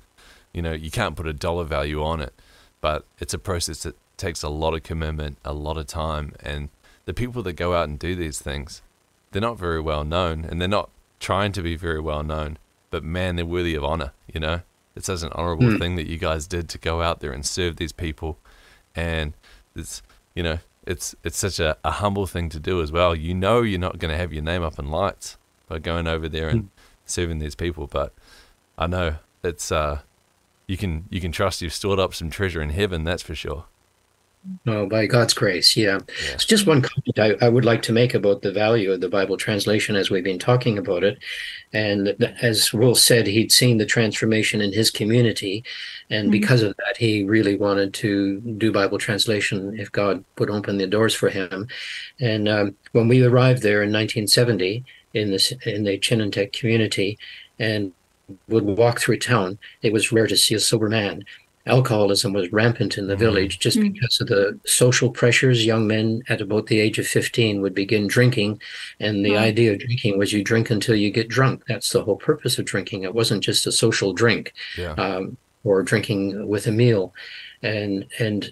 you 0.52 0.60
know, 0.60 0.72
you 0.72 0.90
can't 0.90 1.16
put 1.16 1.26
a 1.26 1.32
dollar 1.32 1.64
value 1.64 2.02
on 2.02 2.20
it, 2.20 2.34
but 2.80 3.06
it's 3.18 3.32
a 3.32 3.38
process 3.38 3.84
that 3.84 3.96
takes 4.18 4.42
a 4.42 4.50
lot 4.50 4.74
of 4.74 4.82
commitment, 4.82 5.38
a 5.44 5.54
lot 5.54 5.78
of 5.78 5.86
time, 5.86 6.34
and 6.40 6.68
the 7.06 7.14
people 7.14 7.42
that 7.44 7.54
go 7.54 7.74
out 7.74 7.88
and 7.88 7.98
do 7.98 8.14
these 8.14 8.38
things, 8.38 8.82
they're 9.30 9.40
not 9.40 9.58
very 9.58 9.80
well 9.80 10.04
known, 10.04 10.44
and 10.44 10.60
they're 10.60 10.68
not 10.68 10.90
trying 11.18 11.52
to 11.52 11.62
be 11.62 11.76
very 11.76 12.00
well 12.00 12.22
known. 12.22 12.58
But 12.90 13.04
man, 13.04 13.36
they're 13.36 13.46
worthy 13.46 13.74
of 13.74 13.84
honor. 13.84 14.12
You 14.32 14.40
know, 14.40 14.60
it's 15.00 15.06
such 15.06 15.22
an 15.22 15.32
honorable 15.34 15.64
mm. 15.64 15.78
thing 15.78 15.96
that 15.96 16.06
you 16.06 16.18
guys 16.18 16.46
did 16.46 16.68
to 16.68 16.76
go 16.76 17.00
out 17.00 17.20
there 17.20 17.32
and 17.32 17.44
serve 17.44 17.76
these 17.76 17.90
people, 17.92 18.38
and 18.94 19.32
it's 19.74 20.02
you 20.34 20.42
know 20.42 20.58
it's 20.86 21.14
it's 21.24 21.38
such 21.38 21.58
a, 21.58 21.78
a 21.82 21.92
humble 21.92 22.26
thing 22.26 22.50
to 22.50 22.60
do 22.60 22.82
as 22.82 22.92
well. 22.92 23.14
You 23.14 23.34
know 23.34 23.62
you're 23.62 23.80
not 23.80 23.98
going 23.98 24.10
to 24.10 24.18
have 24.18 24.30
your 24.30 24.42
name 24.42 24.62
up 24.62 24.78
in 24.78 24.90
lights 24.90 25.38
by 25.68 25.78
going 25.78 26.06
over 26.06 26.28
there 26.28 26.50
and 26.50 26.64
mm. 26.64 26.68
serving 27.06 27.38
these 27.38 27.54
people, 27.54 27.86
but 27.86 28.12
I 28.76 28.86
know 28.86 29.16
it's 29.42 29.72
uh 29.72 30.00
you 30.66 30.76
can 30.76 31.06
you 31.08 31.18
can 31.18 31.32
trust 31.32 31.62
you've 31.62 31.72
stored 31.72 31.98
up 31.98 32.12
some 32.12 32.28
treasure 32.28 32.60
in 32.60 32.70
heaven. 32.70 33.04
That's 33.04 33.22
for 33.22 33.34
sure. 33.34 33.64
Oh, 34.66 34.86
by 34.86 35.04
God's 35.04 35.34
grace, 35.34 35.76
yeah. 35.76 35.98
yeah. 36.08 36.32
It's 36.32 36.46
just 36.46 36.66
one 36.66 36.80
comment 36.80 37.18
I, 37.18 37.44
I, 37.44 37.48
would 37.50 37.66
like 37.66 37.82
to 37.82 37.92
make 37.92 38.14
about 38.14 38.40
the 38.40 38.52
value 38.52 38.90
of 38.90 39.02
the 39.02 39.08
Bible 39.08 39.36
translation 39.36 39.96
as 39.96 40.10
we've 40.10 40.24
been 40.24 40.38
talking 40.38 40.78
about 40.78 41.04
it. 41.04 41.18
And 41.74 42.16
as 42.40 42.72
Will 42.72 42.94
said, 42.94 43.26
he'd 43.26 43.52
seen 43.52 43.76
the 43.76 43.84
transformation 43.84 44.62
in 44.62 44.72
his 44.72 44.90
community. 44.90 45.62
And 46.08 46.24
mm-hmm. 46.24 46.30
because 46.30 46.62
of 46.62 46.74
that, 46.78 46.96
he 46.96 47.22
really 47.22 47.56
wanted 47.56 47.92
to 47.94 48.40
do 48.40 48.72
Bible 48.72 48.96
translation 48.96 49.78
if 49.78 49.92
God 49.92 50.24
would 50.38 50.48
open 50.48 50.78
the 50.78 50.86
doors 50.86 51.14
for 51.14 51.28
him. 51.28 51.68
And 52.18 52.48
um, 52.48 52.76
when 52.92 53.08
we 53.08 53.22
arrived 53.22 53.60
there 53.60 53.82
in 53.82 53.92
1970 53.92 54.84
in, 55.12 55.32
this, 55.32 55.52
in 55.66 55.84
the 55.84 55.98
Chinantec 55.98 56.54
community 56.54 57.18
and 57.58 57.92
would 58.48 58.64
walk 58.64 59.00
through 59.00 59.18
town, 59.18 59.58
it 59.82 59.92
was 59.92 60.12
rare 60.12 60.26
to 60.26 60.36
see 60.36 60.54
a 60.54 60.60
sober 60.60 60.88
man 60.88 61.24
alcoholism 61.66 62.32
was 62.32 62.50
rampant 62.52 62.96
in 62.96 63.06
the 63.06 63.14
mm-hmm. 63.14 63.20
village 63.20 63.58
just 63.58 63.78
mm-hmm. 63.78 63.92
because 63.92 64.20
of 64.20 64.28
the 64.28 64.58
social 64.64 65.10
pressures. 65.10 65.66
Young 65.66 65.86
men 65.86 66.22
at 66.28 66.40
about 66.40 66.66
the 66.66 66.80
age 66.80 66.98
of 66.98 67.06
15 67.06 67.60
would 67.60 67.74
begin 67.74 68.06
drinking. 68.06 68.60
And 68.98 69.24
the 69.24 69.36
idea 69.36 69.72
of 69.72 69.80
drinking 69.80 70.18
was 70.18 70.32
you 70.32 70.42
drink 70.42 70.70
until 70.70 70.94
you 70.94 71.10
get 71.10 71.28
drunk. 71.28 71.64
That's 71.68 71.92
the 71.92 72.02
whole 72.02 72.16
purpose 72.16 72.58
of 72.58 72.64
drinking. 72.64 73.02
It 73.02 73.14
wasn't 73.14 73.44
just 73.44 73.66
a 73.66 73.72
social 73.72 74.12
drink 74.12 74.54
yeah. 74.76 74.92
um, 74.92 75.36
or 75.64 75.82
drinking 75.82 76.48
with 76.48 76.66
a 76.66 76.72
meal. 76.72 77.14
And, 77.62 78.06
and 78.18 78.50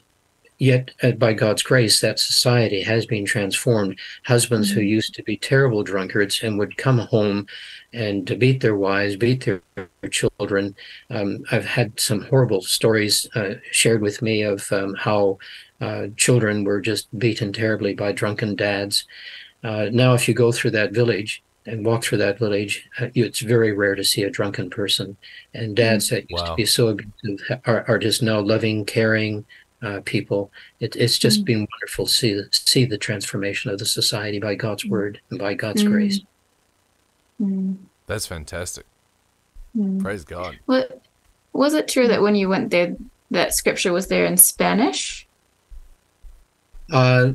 Yet, 0.58 0.90
uh, 1.04 1.12
by 1.12 1.34
God's 1.34 1.62
grace, 1.62 2.00
that 2.00 2.18
society 2.18 2.82
has 2.82 3.06
been 3.06 3.24
transformed. 3.24 3.96
Husbands 4.24 4.70
mm-hmm. 4.70 4.80
who 4.80 4.86
used 4.86 5.14
to 5.14 5.22
be 5.22 5.36
terrible 5.36 5.84
drunkards 5.84 6.42
and 6.42 6.58
would 6.58 6.76
come 6.76 6.98
home 6.98 7.46
and 7.92 8.26
to 8.26 8.36
beat 8.36 8.60
their 8.60 8.74
wives, 8.74 9.16
beat 9.16 9.44
their 9.44 9.62
children. 10.10 10.74
Um, 11.10 11.44
I've 11.52 11.64
had 11.64 11.98
some 11.98 12.22
horrible 12.22 12.60
stories 12.60 13.26
uh, 13.36 13.54
shared 13.70 14.02
with 14.02 14.20
me 14.20 14.42
of 14.42 14.70
um, 14.72 14.94
how 14.94 15.38
uh, 15.80 16.08
children 16.16 16.64
were 16.64 16.80
just 16.80 17.06
beaten 17.18 17.52
terribly 17.52 17.94
by 17.94 18.10
drunken 18.10 18.56
dads. 18.56 19.04
Uh, 19.62 19.88
now, 19.92 20.14
if 20.14 20.26
you 20.26 20.34
go 20.34 20.50
through 20.50 20.72
that 20.72 20.92
village 20.92 21.40
and 21.66 21.86
walk 21.86 22.02
through 22.02 22.18
that 22.18 22.38
village, 22.38 22.88
uh, 23.00 23.08
it's 23.14 23.40
very 23.40 23.72
rare 23.72 23.94
to 23.94 24.04
see 24.04 24.24
a 24.24 24.30
drunken 24.30 24.70
person. 24.70 25.16
And 25.54 25.76
dads 25.76 26.08
that 26.08 26.28
used 26.28 26.42
wow. 26.42 26.50
to 26.50 26.56
be 26.56 26.66
so 26.66 26.88
abusive 26.88 27.60
are, 27.64 27.84
are 27.88 27.98
just 27.98 28.22
now 28.22 28.40
loving, 28.40 28.84
caring, 28.84 29.44
uh, 29.82 30.00
people. 30.04 30.50
It, 30.80 30.96
it's 30.96 31.18
just 31.18 31.42
mm. 31.42 31.44
been 31.44 31.66
wonderful 31.72 32.06
to 32.06 32.12
see 32.12 32.42
see 32.50 32.84
the 32.84 32.98
transformation 32.98 33.70
of 33.70 33.78
the 33.78 33.86
society 33.86 34.38
by 34.38 34.54
God's 34.54 34.84
mm. 34.84 34.90
word 34.90 35.20
and 35.30 35.38
by 35.38 35.54
God's 35.54 35.82
mm. 35.82 35.90
grace. 35.90 36.20
Mm. 37.40 37.76
That's 38.06 38.26
fantastic. 38.26 38.86
Mm. 39.76 40.00
Praise 40.00 40.24
God. 40.24 40.58
What 40.66 41.02
was 41.52 41.74
it 41.74 41.88
true 41.88 42.08
that 42.08 42.22
when 42.22 42.34
you 42.34 42.48
went 42.48 42.70
there, 42.70 42.96
that 43.30 43.54
scripture 43.54 43.92
was 43.92 44.08
there 44.08 44.24
in 44.24 44.36
Spanish? 44.36 45.26
Uh, 46.90 47.32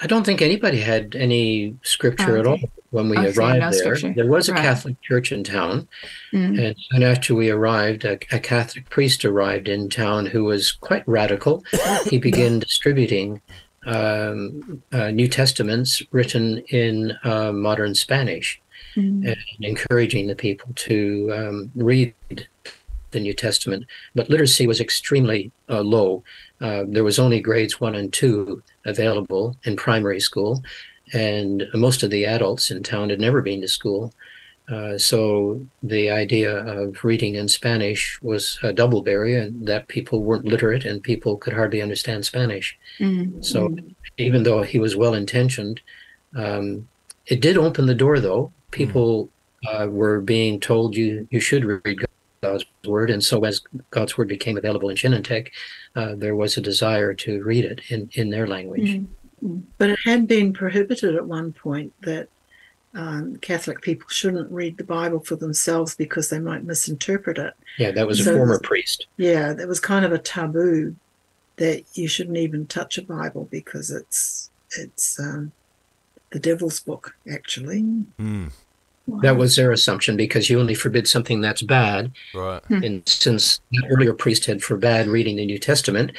I 0.00 0.06
don't 0.06 0.24
think 0.24 0.42
anybody 0.42 0.80
had 0.80 1.14
any 1.14 1.76
scripture 1.82 2.36
oh, 2.36 2.40
at 2.40 2.46
all 2.46 2.58
when 2.90 3.08
we 3.08 3.16
okay, 3.16 3.32
arrived 3.38 3.60
no 3.60 3.70
there. 3.70 3.72
Scripture. 3.72 4.12
There 4.14 4.26
was 4.26 4.48
a 4.48 4.52
right. 4.52 4.62
Catholic 4.62 5.00
church 5.02 5.32
in 5.32 5.44
town, 5.44 5.88
mm. 6.32 6.60
and 6.60 6.76
soon 6.90 7.02
after 7.02 7.34
we 7.34 7.50
arrived, 7.50 8.04
a, 8.04 8.18
a, 8.32 8.40
Catholic 8.40 8.88
priest 8.90 9.24
arrived 9.24 9.68
in 9.68 9.88
town 9.88 10.26
who 10.26 10.44
was 10.44 10.72
quite 10.72 11.06
radical. 11.06 11.64
he 12.10 12.18
began 12.18 12.58
distributing 12.58 13.40
um, 13.86 14.82
uh, 14.92 15.10
New 15.10 15.28
Testaments 15.28 16.02
written 16.10 16.58
in 16.68 17.16
uh, 17.24 17.52
modern 17.52 17.94
Spanish 17.94 18.60
mm. 18.96 19.26
and 19.26 19.36
encouraging 19.60 20.26
the 20.26 20.36
people 20.36 20.72
to 20.74 21.32
um, 21.34 21.72
read 21.74 22.14
the 23.14 23.20
New 23.20 23.32
Testament. 23.32 23.86
But 24.14 24.28
literacy 24.28 24.66
was 24.66 24.80
extremely 24.80 25.50
uh, 25.70 25.80
low. 25.80 26.22
Uh, 26.60 26.84
there 26.86 27.04
was 27.04 27.18
only 27.18 27.40
grades 27.40 27.80
one 27.80 27.94
and 27.94 28.12
two 28.12 28.62
available 28.84 29.56
in 29.64 29.76
primary 29.76 30.20
school, 30.20 30.62
and 31.14 31.66
most 31.72 32.02
of 32.02 32.10
the 32.10 32.26
adults 32.26 32.70
in 32.70 32.82
town 32.82 33.08
had 33.08 33.20
never 33.20 33.40
been 33.40 33.62
to 33.62 33.68
school. 33.68 34.12
Uh, 34.68 34.96
so 34.96 35.60
the 35.82 36.10
idea 36.10 36.56
of 36.66 37.04
reading 37.04 37.34
in 37.34 37.48
Spanish 37.48 38.18
was 38.22 38.58
a 38.62 38.72
double 38.72 39.02
barrier, 39.02 39.50
that 39.50 39.88
people 39.88 40.22
weren't 40.22 40.46
literate 40.46 40.84
and 40.86 41.02
people 41.02 41.36
could 41.36 41.52
hardly 41.52 41.82
understand 41.82 42.24
Spanish. 42.24 42.78
Mm-hmm. 42.98 43.42
So 43.42 43.76
even 44.16 44.42
though 44.42 44.62
he 44.62 44.78
was 44.78 44.96
well 44.96 45.14
intentioned, 45.14 45.80
um, 46.34 46.88
it 47.26 47.40
did 47.40 47.56
open 47.56 47.86
the 47.86 47.94
door, 47.94 48.20
though. 48.20 48.52
People 48.70 49.28
mm-hmm. 49.66 49.82
uh, 49.82 49.86
were 49.86 50.20
being 50.20 50.60
told 50.60 50.96
you 50.96 51.28
you 51.30 51.40
should 51.40 51.64
read 51.64 51.98
God's 52.44 52.64
word, 52.84 53.10
and 53.10 53.24
so 53.24 53.44
as 53.44 53.62
God's 53.90 54.18
word 54.18 54.28
became 54.28 54.58
available 54.58 54.90
in 54.90 54.96
Chinantec, 54.96 55.50
uh, 55.96 56.14
there 56.16 56.36
was 56.36 56.56
a 56.56 56.60
desire 56.60 57.14
to 57.14 57.42
read 57.42 57.64
it 57.64 57.80
in 57.88 58.10
in 58.12 58.30
their 58.30 58.46
language. 58.46 58.90
Mm-hmm. 58.90 59.58
But 59.78 59.90
it 59.90 59.98
had 60.04 60.26
been 60.26 60.52
prohibited 60.52 61.14
at 61.14 61.26
one 61.26 61.52
point 61.52 61.92
that 62.02 62.28
um, 62.94 63.36
Catholic 63.36 63.80
people 63.82 64.08
shouldn't 64.08 64.50
read 64.50 64.76
the 64.76 64.84
Bible 64.84 65.20
for 65.20 65.36
themselves 65.36 65.94
because 65.94 66.28
they 66.28 66.38
might 66.38 66.64
misinterpret 66.64 67.38
it. 67.38 67.54
Yeah, 67.78 67.90
that 67.90 68.06
was 68.06 68.24
so 68.24 68.30
a 68.30 68.36
former 68.36 68.52
was, 68.52 68.62
priest. 68.62 69.06
Yeah, 69.16 69.52
that 69.52 69.68
was 69.68 69.80
kind 69.80 70.04
of 70.04 70.12
a 70.12 70.18
taboo 70.18 70.94
that 71.56 71.84
you 71.94 72.08
shouldn't 72.08 72.36
even 72.36 72.66
touch 72.66 72.98
a 72.98 73.02
Bible 73.02 73.48
because 73.50 73.90
it's 73.90 74.50
it's 74.78 75.18
um, 75.18 75.52
the 76.30 76.40
devil's 76.40 76.80
book 76.80 77.16
actually. 77.30 77.82
Mm. 78.18 78.50
That 79.06 79.36
was 79.36 79.54
their 79.54 79.70
assumption 79.70 80.16
because 80.16 80.48
you 80.48 80.58
only 80.58 80.74
forbid 80.74 81.06
something 81.06 81.42
that's 81.42 81.60
bad. 81.60 82.12
Right. 82.34 82.64
Hmm. 82.64 82.82
And 82.82 83.08
since 83.08 83.60
the 83.70 83.86
earlier 83.90 84.14
priest 84.14 84.46
had 84.46 84.62
forbade 84.62 85.08
reading 85.08 85.36
the 85.36 85.44
New 85.44 85.58
Testament, 85.58 86.12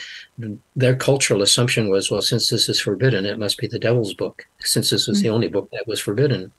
their 0.75 0.95
cultural 0.95 1.41
assumption 1.41 1.89
was, 1.89 2.11
well, 2.11 2.21
since 2.21 2.49
this 2.49 2.69
is 2.69 2.79
forbidden, 2.79 3.25
it 3.25 3.39
must 3.39 3.57
be 3.57 3.65
the 3.65 3.79
devil's 3.79 4.13
book, 4.13 4.45
since 4.59 4.91
this 4.91 5.07
was 5.07 5.19
hmm. 5.19 5.23
the 5.23 5.29
only 5.29 5.47
book 5.47 5.67
that 5.71 5.87
was 5.87 5.99
forbidden. 5.99 6.51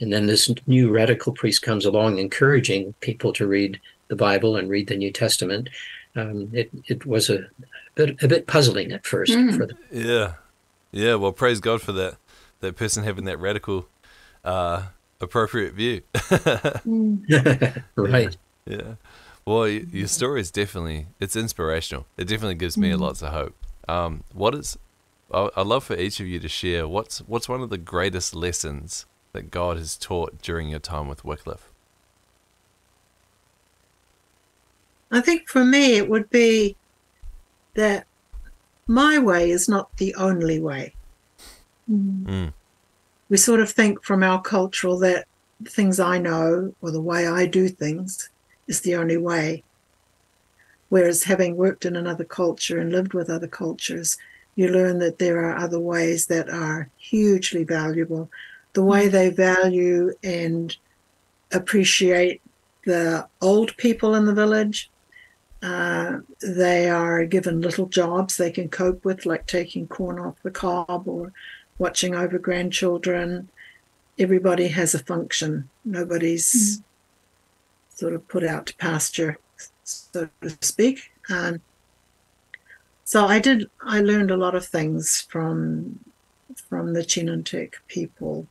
And 0.00 0.12
then 0.12 0.26
this 0.26 0.50
new 0.66 0.90
radical 0.90 1.34
priest 1.34 1.60
comes 1.60 1.84
along 1.84 2.18
encouraging 2.18 2.94
people 3.00 3.32
to 3.34 3.46
read 3.46 3.78
the 4.08 4.16
Bible 4.16 4.56
and 4.56 4.70
read 4.70 4.88
the 4.88 4.96
New 4.96 5.12
Testament. 5.12 5.68
Um, 6.14 6.48
it, 6.54 6.70
it 6.86 7.04
was 7.04 7.28
a 7.28 7.46
bit, 7.96 8.22
a 8.22 8.28
bit 8.28 8.46
puzzling 8.46 8.92
at 8.92 9.04
first. 9.04 9.32
Mm. 9.32 9.58
For 9.58 9.66
them. 9.66 9.78
Yeah. 9.92 10.32
Yeah. 10.90 11.16
Well, 11.16 11.32
praise 11.32 11.60
God 11.60 11.82
for 11.82 11.92
that, 11.92 12.16
that 12.60 12.76
person 12.76 13.04
having 13.04 13.26
that 13.26 13.38
radical 13.38 13.88
uh, 14.42 14.84
appropriate 15.20 15.74
view. 15.74 16.02
right. 17.96 18.36
Yeah. 18.66 18.76
yeah. 18.76 18.94
Well, 19.44 19.68
your 19.68 20.08
story 20.08 20.40
is 20.40 20.50
definitely 20.50 21.06
it's 21.20 21.36
inspirational. 21.36 22.06
It 22.16 22.26
definitely 22.26 22.56
gives 22.56 22.76
me 22.76 22.90
mm. 22.90 22.98
lots 22.98 23.22
of 23.22 23.32
hope. 23.32 23.54
Um, 23.88 24.24
what 24.32 24.54
is? 24.54 24.76
I'd 25.32 25.66
love 25.66 25.84
for 25.84 25.96
each 25.96 26.20
of 26.20 26.26
you 26.26 26.38
to 26.40 26.48
share 26.48 26.86
what's 26.88 27.18
what's 27.20 27.48
one 27.48 27.60
of 27.60 27.70
the 27.70 27.78
greatest 27.78 28.34
lessons 28.34 29.06
that 29.32 29.50
God 29.50 29.76
has 29.76 29.96
taught 29.96 30.40
during 30.42 30.68
your 30.68 30.80
time 30.80 31.08
with 31.08 31.24
Wycliffe. 31.24 31.72
I 35.10 35.20
think 35.20 35.48
for 35.48 35.64
me 35.64 35.96
it 35.96 36.08
would 36.08 36.28
be 36.30 36.74
that 37.74 38.06
my 38.88 39.18
way 39.18 39.50
is 39.50 39.68
not 39.68 39.96
the 39.98 40.14
only 40.16 40.58
way. 40.58 40.94
Mm. 41.88 42.24
Mm 42.24 42.52
we 43.28 43.36
sort 43.36 43.60
of 43.60 43.70
think 43.70 44.02
from 44.02 44.22
our 44.22 44.40
cultural 44.40 44.98
that 45.00 45.26
things 45.64 45.98
I 45.98 46.18
know 46.18 46.74
or 46.80 46.90
the 46.90 47.00
way 47.00 47.26
I 47.26 47.46
do 47.46 47.68
things 47.68 48.30
is 48.66 48.80
the 48.80 48.96
only 48.96 49.16
way. 49.16 49.62
Whereas 50.88 51.24
having 51.24 51.56
worked 51.56 51.84
in 51.84 51.96
another 51.96 52.24
culture 52.24 52.78
and 52.78 52.92
lived 52.92 53.12
with 53.12 53.30
other 53.30 53.48
cultures, 53.48 54.16
you 54.54 54.68
learn 54.68 54.98
that 55.00 55.18
there 55.18 55.44
are 55.44 55.56
other 55.56 55.80
ways 55.80 56.26
that 56.26 56.48
are 56.48 56.88
hugely 56.96 57.64
valuable. 57.64 58.30
The 58.74 58.84
way 58.84 59.08
mm. 59.08 59.12
they 59.12 59.30
value 59.30 60.12
and 60.22 60.76
appreciate 61.52 62.40
the 62.84 63.26
old 63.40 63.76
people 63.76 64.14
in 64.14 64.26
the 64.26 64.34
village. 64.34 64.90
Uh, 65.62 66.18
they 66.40 66.88
are 66.88 67.24
given 67.24 67.60
little 67.60 67.86
jobs 67.86 68.36
they 68.36 68.50
can 68.50 68.68
cope 68.68 69.04
with, 69.04 69.26
like 69.26 69.46
taking 69.46 69.88
corn 69.88 70.18
off 70.18 70.42
the 70.42 70.50
cob 70.50 71.08
or 71.08 71.32
watching 71.78 72.14
over 72.14 72.38
grandchildren. 72.38 73.48
Everybody 74.18 74.68
has 74.68 74.94
a 74.94 74.98
function. 74.98 75.68
Nobody's 75.84 76.78
mm. 76.78 76.82
sort 77.94 78.14
of 78.14 78.26
put 78.28 78.44
out 78.44 78.66
to 78.66 78.76
pasture, 78.76 79.38
so 79.84 80.28
to 80.42 80.56
speak. 80.60 81.10
Um, 81.28 81.60
so 83.04 83.26
I 83.26 83.38
did. 83.38 83.70
I 83.82 84.00
learned 84.00 84.30
a 84.30 84.36
lot 84.36 84.54
of 84.54 84.66
things 84.66 85.20
from 85.28 86.00
from 86.68 86.92
the 86.92 87.02
Chinantec 87.02 87.74
people, 87.88 88.46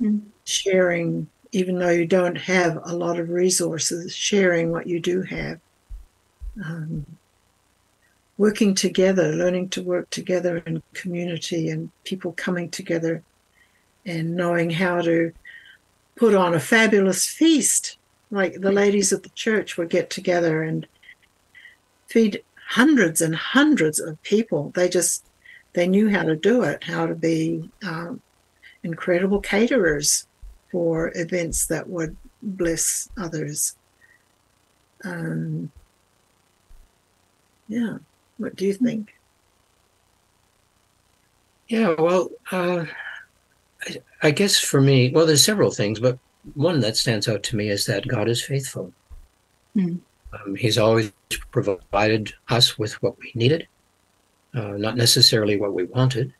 mm. 0.00 0.20
sharing, 0.44 1.28
even 1.52 1.78
though 1.78 1.90
you 1.90 2.06
don't 2.06 2.36
have 2.36 2.78
a 2.84 2.94
lot 2.94 3.18
of 3.18 3.30
resources, 3.30 4.14
sharing 4.14 4.70
what 4.70 4.86
you 4.86 5.00
do 5.00 5.22
have. 5.22 5.60
Um, 6.64 7.06
working 8.38 8.74
together, 8.74 9.32
learning 9.32 9.68
to 9.70 9.82
work 9.82 10.10
together 10.10 10.58
in 10.66 10.82
community 10.92 11.70
and 11.70 11.90
people 12.04 12.32
coming 12.32 12.70
together 12.70 13.22
and 14.04 14.36
knowing 14.36 14.70
how 14.70 15.00
to 15.00 15.32
put 16.16 16.34
on 16.34 16.54
a 16.54 16.60
fabulous 16.60 17.26
feast. 17.26 17.98
Like 18.30 18.60
the 18.60 18.72
ladies 18.72 19.12
of 19.12 19.22
the 19.22 19.30
church 19.30 19.78
would 19.78 19.88
get 19.88 20.10
together 20.10 20.62
and 20.62 20.86
feed 22.08 22.42
hundreds 22.68 23.20
and 23.20 23.34
hundreds 23.34 24.00
of 24.00 24.20
people. 24.22 24.72
They 24.74 24.88
just, 24.88 25.24
they 25.72 25.86
knew 25.86 26.10
how 26.10 26.24
to 26.24 26.36
do 26.36 26.62
it, 26.62 26.84
how 26.84 27.06
to 27.06 27.14
be 27.14 27.70
um, 27.86 28.20
incredible 28.82 29.40
caterers 29.40 30.26
for 30.70 31.12
events 31.14 31.66
that 31.66 31.88
would 31.88 32.16
bless 32.42 33.08
others. 33.16 33.76
Um, 35.04 35.70
yeah. 37.68 37.98
What 38.38 38.56
do 38.56 38.66
you 38.66 38.74
think? 38.74 39.14
Yeah, 41.68 41.94
well, 41.98 42.30
uh, 42.52 42.84
I, 43.82 43.96
I, 44.22 44.30
guess 44.30 44.58
for 44.58 44.80
me, 44.80 45.10
well, 45.10 45.26
there's 45.26 45.44
several 45.44 45.70
things, 45.70 45.98
but 45.98 46.18
one 46.54 46.80
that 46.80 46.96
stands 46.96 47.28
out 47.28 47.42
to 47.44 47.56
me 47.56 47.70
is 47.70 47.86
that 47.86 48.06
God 48.06 48.28
is 48.28 48.42
faithful. 48.42 48.92
Mm. 49.74 49.98
Um, 50.32 50.54
he's 50.54 50.78
always 50.78 51.12
provided 51.50 52.32
us 52.48 52.78
with 52.78 53.00
what 53.02 53.18
we 53.18 53.32
needed, 53.34 53.66
uh, 54.54 54.72
not 54.76 54.96
necessarily 54.96 55.56
what 55.56 55.74
we 55.74 55.84
wanted. 55.84 56.32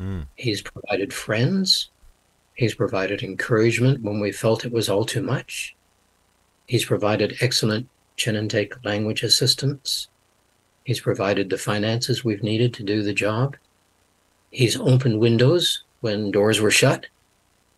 Mm. 0.00 0.26
He's 0.36 0.60
provided 0.60 1.12
friends. 1.12 1.90
He's 2.54 2.74
provided 2.74 3.22
encouragement 3.22 4.02
when 4.02 4.20
we 4.20 4.32
felt 4.32 4.64
it 4.64 4.72
was 4.72 4.88
all 4.88 5.04
too 5.04 5.22
much. 5.22 5.76
He's 6.66 6.84
provided 6.84 7.38
excellent 7.40 7.88
Chinantec 8.16 8.84
language 8.84 9.22
assistance. 9.22 10.08
He's 10.88 11.00
provided 11.00 11.50
the 11.50 11.58
finances 11.58 12.24
we've 12.24 12.42
needed 12.42 12.72
to 12.72 12.82
do 12.82 13.02
the 13.02 13.12
job. 13.12 13.58
He's 14.50 14.74
opened 14.74 15.20
windows 15.20 15.84
when 16.00 16.30
doors 16.30 16.62
were 16.62 16.70
shut 16.70 17.04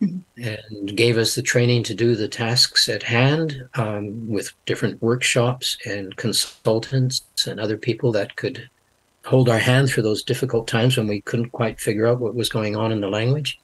mm-hmm. 0.01 0.41
and 0.41 0.95
gave 0.95 1.17
us 1.17 1.35
the 1.35 1.41
training 1.41 1.83
to 1.83 1.93
do 1.93 2.15
the 2.15 2.29
tasks 2.29 2.87
at 2.87 3.03
hand 3.03 3.67
um, 3.73 4.29
with 4.29 4.53
different 4.65 5.01
workshops 5.01 5.77
and 5.85 6.15
consultants 6.15 7.23
and 7.45 7.59
other 7.59 7.75
people 7.75 8.13
that 8.13 8.37
could 8.37 8.69
hold 9.25 9.49
our 9.49 9.59
hand 9.59 9.89
through 9.89 10.03
those 10.03 10.23
difficult 10.23 10.65
times 10.65 10.95
when 10.95 11.07
we 11.07 11.19
couldn't 11.19 11.49
quite 11.49 11.81
figure 11.81 12.07
out 12.07 12.21
what 12.21 12.33
was 12.33 12.47
going 12.47 12.77
on 12.77 12.93
in 12.93 13.01
the 13.01 13.09
language. 13.09 13.59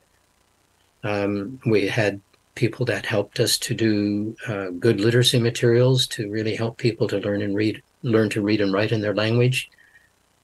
Um, 1.06 1.58
we 1.66 1.88
had 1.88 2.20
people 2.56 2.86
that 2.88 3.06
helped 3.06 3.40
us 3.40 3.58
to 3.60 3.74
do 3.74 4.36
uh, 4.50 4.72
good 4.72 5.00
literacy 5.00 5.40
materials 5.40 6.06
to 6.08 6.30
really 6.30 6.58
help 6.58 6.78
people 6.78 7.08
to 7.08 7.20
learn 7.20 7.42
and 7.42 7.56
read 7.56 7.82
learn 8.04 8.30
to 8.30 8.42
read 8.42 8.62
and 8.62 8.74
write 8.74 8.92
in 8.92 9.02
their 9.02 9.16
language, 9.16 9.70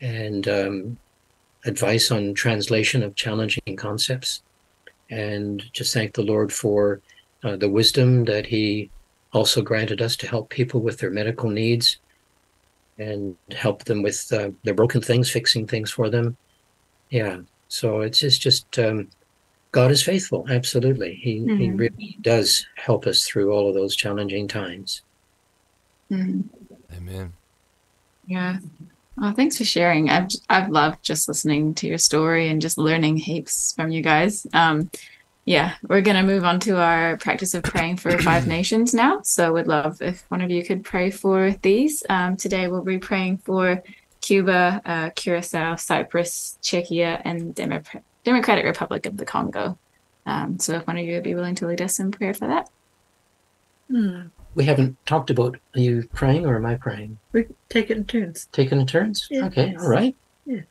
and 0.01 0.47
um, 0.47 0.97
advice 1.65 2.11
on 2.11 2.33
translation 2.33 3.03
of 3.03 3.15
challenging 3.15 3.75
concepts. 3.75 4.41
And 5.09 5.63
just 5.73 5.93
thank 5.93 6.13
the 6.13 6.23
Lord 6.23 6.51
for 6.51 7.01
uh, 7.43 7.55
the 7.55 7.69
wisdom 7.69 8.25
that 8.25 8.45
He 8.45 8.89
also 9.31 9.61
granted 9.61 10.01
us 10.01 10.15
to 10.17 10.27
help 10.27 10.49
people 10.49 10.81
with 10.81 10.97
their 10.97 11.09
medical 11.09 11.49
needs 11.49 11.97
and 12.97 13.35
help 13.51 13.83
them 13.83 14.03
with 14.03 14.31
uh, 14.31 14.51
their 14.63 14.73
broken 14.73 15.01
things, 15.01 15.29
fixing 15.29 15.67
things 15.67 15.91
for 15.91 16.09
them. 16.09 16.37
Yeah. 17.09 17.39
So 17.67 18.01
it's 18.01 18.19
just, 18.19 18.41
just 18.41 18.79
um, 18.79 19.09
God 19.71 19.91
is 19.91 20.03
faithful. 20.03 20.45
Absolutely. 20.49 21.15
He, 21.15 21.39
mm-hmm. 21.39 21.57
he 21.57 21.71
really 21.71 22.17
does 22.21 22.65
help 22.75 23.07
us 23.07 23.25
through 23.25 23.51
all 23.51 23.67
of 23.67 23.73
those 23.73 23.95
challenging 23.95 24.47
times. 24.47 25.01
Mm-hmm. 26.11 26.41
Amen. 26.95 27.33
Yeah. 28.25 28.57
Oh, 29.21 29.31
thanks 29.31 29.57
for 29.57 29.63
sharing. 29.63 30.09
I've 30.09 30.29
I've 30.49 30.69
loved 30.69 31.03
just 31.03 31.27
listening 31.27 31.75
to 31.75 31.87
your 31.87 31.97
story 31.97 32.49
and 32.49 32.61
just 32.61 32.77
learning 32.77 33.17
heaps 33.17 33.73
from 33.73 33.91
you 33.91 34.01
guys. 34.01 34.47
Um, 34.53 34.89
yeah, 35.45 35.75
we're 35.87 36.01
gonna 36.01 36.23
move 36.23 36.43
on 36.43 36.59
to 36.61 36.79
our 36.79 37.17
practice 37.17 37.53
of 37.53 37.63
praying 37.63 37.97
for 37.97 38.17
five 38.17 38.47
nations 38.47 38.93
now. 38.93 39.21
So, 39.21 39.53
would 39.53 39.67
love 39.67 40.01
if 40.01 40.25
one 40.29 40.41
of 40.41 40.49
you 40.49 40.63
could 40.63 40.83
pray 40.83 41.11
for 41.11 41.51
these. 41.61 42.01
Um, 42.09 42.37
today, 42.37 42.67
we'll 42.67 42.81
be 42.81 42.97
praying 42.97 43.37
for 43.39 43.83
Cuba, 44.21 44.81
uh, 44.85 45.09
Curacao, 45.11 45.75
Cyprus, 45.75 46.57
Czechia, 46.63 47.21
and 47.23 47.53
Demo- 47.53 47.83
Democratic 48.23 48.65
Republic 48.65 49.05
of 49.05 49.17
the 49.17 49.25
Congo. 49.25 49.77
Um, 50.25 50.57
so, 50.59 50.73
if 50.75 50.87
one 50.87 50.97
of 50.97 51.05
you 51.05 51.13
would 51.15 51.23
be 51.23 51.35
willing 51.35 51.55
to 51.55 51.67
lead 51.67 51.81
us 51.81 51.99
in 51.99 52.11
prayer 52.11 52.33
for 52.33 52.47
that. 52.47 52.69
Hmm 53.89 54.27
we 54.55 54.65
haven't 54.65 54.97
talked 55.05 55.29
about 55.29 55.57
are 55.75 55.79
you 55.79 56.07
praying 56.13 56.45
or 56.45 56.55
am 56.55 56.65
I 56.65 56.75
praying? 56.75 57.17
We 57.31 57.47
take 57.69 57.89
it 57.89 57.97
in 57.97 58.05
turns. 58.05 58.47
Taking 58.51 58.79
in 58.79 58.87
turns? 58.87 59.27
Yeah. 59.29 59.45
Okay, 59.45 59.75
all 59.79 59.87
right. 59.87 60.15
Yeah. 60.45 60.61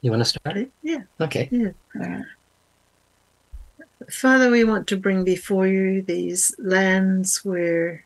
You 0.00 0.10
want 0.10 0.20
to 0.20 0.26
start 0.26 0.56
it? 0.56 0.70
Yeah. 0.82 1.02
Okay. 1.20 1.48
Yeah. 1.50 2.22
Father, 4.10 4.50
we 4.50 4.64
want 4.64 4.86
to 4.88 4.96
bring 4.96 5.24
before 5.24 5.66
you 5.66 6.02
these 6.02 6.54
lands 6.58 7.44
where 7.44 8.04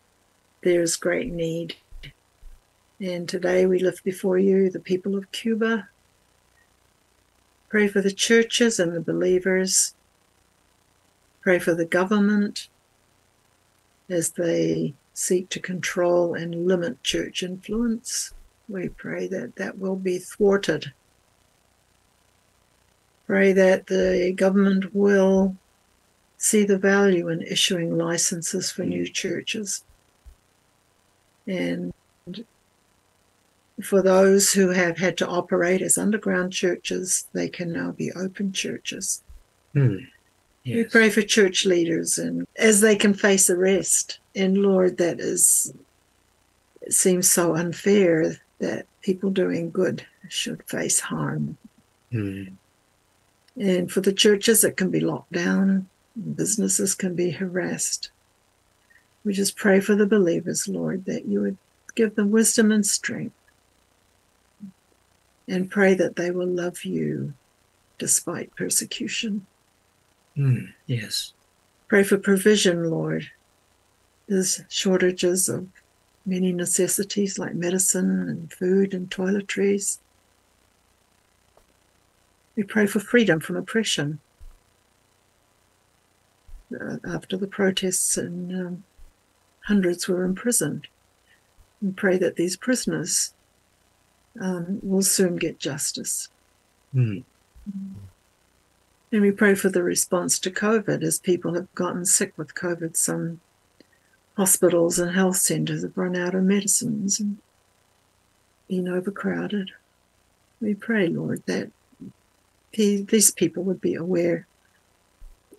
there's 0.62 0.97
great 0.97 1.33
need. 1.33 1.74
And 3.01 3.29
today 3.29 3.66
we 3.66 3.81
lift 3.81 4.05
before 4.05 4.39
you 4.39 4.70
the 4.70 4.81
people 4.81 5.16
of 5.16 5.31
Cuba. 5.33 5.89
Pray 7.68 7.89
for 7.89 8.01
the 8.01 8.12
churches 8.12 8.79
and 8.79 8.95
the 8.95 9.01
believers. 9.01 9.95
Pray 11.43 11.59
for 11.59 11.74
the 11.74 11.85
government 11.85 12.68
as 14.09 14.31
they 14.31 14.95
seek 15.15 15.49
to 15.51 15.61
control 15.61 16.35
and 16.35 16.67
limit 16.67 17.03
church 17.03 17.43
influence. 17.43 18.33
We 18.69 18.89
pray 18.89 19.27
that 19.29 19.57
that 19.57 19.79
will 19.79 19.97
be 19.97 20.19
thwarted. 20.19 20.93
Pray 23.27 23.53
that 23.53 23.87
the 23.87 24.33
government 24.37 24.95
will 24.95 25.57
see 26.39 26.65
the 26.65 26.79
value 26.79 27.29
in 27.29 27.43
issuing 27.43 27.99
licenses 27.99 28.71
for 28.71 28.85
new 28.85 29.07
churches. 29.07 29.85
And 31.47 31.93
for 33.83 34.03
those 34.03 34.53
who 34.53 34.71
have 34.71 34.99
had 34.99 35.17
to 35.19 35.29
operate 35.29 35.83
as 35.83 35.99
underground 35.99 36.53
churches, 36.53 37.27
they 37.33 37.49
can 37.49 37.73
now 37.73 37.93
be 37.93 38.13
open 38.13 38.53
churches. 38.53 39.23
Hmm. 39.73 39.99
Yes. 40.69 40.77
We 40.77 40.85
pray 40.85 41.09
for 41.09 41.23
church 41.23 41.64
leaders 41.64 42.19
and 42.19 42.47
as 42.57 42.83
they 42.83 42.95
can 42.95 43.14
face 43.14 43.49
arrest. 43.49 44.19
And 44.37 44.59
Lord, 44.59 44.99
that 44.99 45.19
is 45.19 45.73
it 46.83 46.93
seems 46.93 47.31
so 47.31 47.57
unfair 47.57 48.37
that 48.59 48.85
people 49.01 49.31
doing 49.31 49.71
good 49.71 50.05
should 50.29 50.62
face 50.64 51.01
harm. 51.01 51.57
Hmm. 52.12 52.45
And 53.57 53.91
for 53.91 54.03
the 54.03 54.12
churches, 54.12 54.62
it 54.62 54.77
can 54.77 54.91
be 54.91 55.01
locked 55.01 55.33
down, 55.33 55.89
businesses 56.35 56.95
can 56.95 57.14
be 57.14 57.31
harassed. 57.31 58.11
We 59.25 59.33
just 59.33 59.57
pray 59.57 59.81
for 59.81 59.97
the 59.97 60.07
believers, 60.07 60.69
Lord, 60.69 61.07
that 61.07 61.25
you 61.25 61.41
would 61.41 61.57
give 61.95 62.14
them 62.14 62.31
wisdom 62.31 62.71
and 62.71 62.87
strength 62.87 63.35
and 65.49 65.71
pray 65.71 65.95
that 65.95 66.16
they 66.16 66.31
will 66.31 66.47
love 66.47 66.85
you 66.85 67.33
despite 67.97 68.55
persecution. 68.55 69.47
Mm, 70.39 70.72
yes. 70.86 71.32
Pray 71.89 72.05
for 72.05 72.18
provision, 72.18 72.91
Lord. 72.91 73.30
There's 74.28 74.62
shortages 74.68 75.49
of 75.49 75.66
many 76.24 76.53
necessities 76.53 77.39
like 77.39 77.55
medicine 77.55 78.28
and 78.28 78.53
food 78.53 78.95
and 78.95 79.11
toiletries. 79.11 79.99
We 82.55 82.62
pray 82.62 82.86
for 82.86 83.01
freedom 83.01 83.41
from 83.41 83.57
oppression. 83.57 84.20
Uh, 86.78 86.97
after 87.09 87.39
the 87.39 87.47
protests, 87.47 88.18
and 88.18 88.53
um, 88.53 88.84
hundreds 89.64 90.07
were 90.07 90.22
imprisoned. 90.22 90.86
We 91.80 91.93
pray 91.93 92.18
that 92.18 92.36
these 92.36 92.59
prisoners 92.59 93.32
um, 94.39 94.78
will 94.82 95.03
soon 95.03 95.36
get 95.36 95.59
justice. 95.59 96.28
Mm. 96.95 97.24
And 99.11 99.23
we 99.23 99.31
pray 99.31 99.55
for 99.55 99.71
the 99.71 99.83
response 99.83 100.39
to 100.41 100.51
COVID 100.51 101.03
as 101.03 101.19
people 101.19 101.55
have 101.55 101.75
gotten 101.75 102.05
sick 102.05 102.35
with 102.37 102.55
COVID. 102.55 102.97
Some 102.97 103.41
hospitals 104.37 104.99
and 104.99 105.15
health 105.15 105.37
centres 105.37 105.83
have 105.83 105.97
run 105.97 106.15
out 106.15 106.35
of 106.35 106.45
medicines 106.45 107.19
and 107.19 107.39
been 108.69 108.89
overcrowded. 108.89 109.71
We 110.61 110.75
pray, 110.75 111.09
Lord, 111.09 111.43
that 111.47 111.71
these 112.73 113.31
people 113.31 113.63
would 113.65 113.81
be 113.81 113.95
aware 113.95 114.47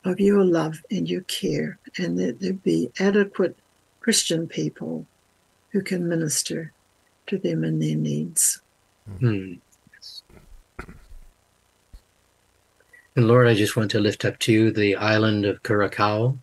of 0.06 0.20
your 0.20 0.46
love 0.46 0.82
and 0.92 1.10
your 1.10 1.22
care, 1.22 1.80
and 1.98 2.18
that 2.20 2.40
there 2.40 2.54
be 2.54 2.92
adequate 3.00 3.58
Christian 4.00 4.48
people 4.48 5.06
who 5.72 5.82
can 5.82 6.08
minister 6.08 6.72
to 7.28 7.38
them 7.38 7.64
and 7.64 7.82
their 7.82 7.96
needs. 7.96 8.62
Hmm. 9.20 9.56
And 13.20 13.28
Lord, 13.28 13.48
I 13.48 13.54
just 13.54 13.76
want 13.76 13.92
to 13.92 14.00
lift 14.00 14.24
up 14.24 14.40
to 14.40 14.54
you 14.54 14.72
the 14.72 14.96
island 14.96 15.44
of 15.44 15.62
Curacao, 15.64 16.38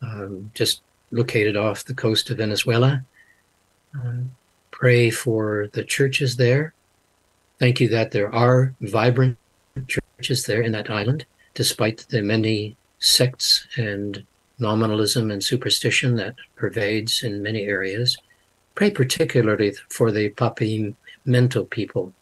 um, 0.00 0.50
just 0.54 0.80
located 1.10 1.54
off 1.54 1.84
the 1.84 1.92
coast 1.92 2.30
of 2.30 2.38
Venezuela. 2.38 3.04
Um, 3.92 4.30
pray 4.70 5.10
for 5.10 5.68
the 5.74 5.84
churches 5.84 6.34
there. 6.34 6.72
Thank 7.58 7.78
you 7.78 7.90
that 7.90 8.10
there 8.10 8.34
are 8.34 8.74
vibrant 8.80 9.36
churches 9.86 10.46
there 10.46 10.62
in 10.62 10.72
that 10.72 10.88
island, 10.88 11.26
despite 11.52 12.06
the 12.08 12.22
many 12.22 12.74
sects 13.00 13.66
and 13.76 14.24
nominalism 14.58 15.30
and 15.30 15.44
superstition 15.44 16.16
that 16.16 16.36
pervades 16.56 17.22
in 17.22 17.42
many 17.42 17.64
areas. 17.64 18.16
Pray 18.74 18.90
particularly 18.90 19.74
for 19.90 20.10
the 20.10 20.30
Papiamento 20.30 21.68
people, 21.68 22.14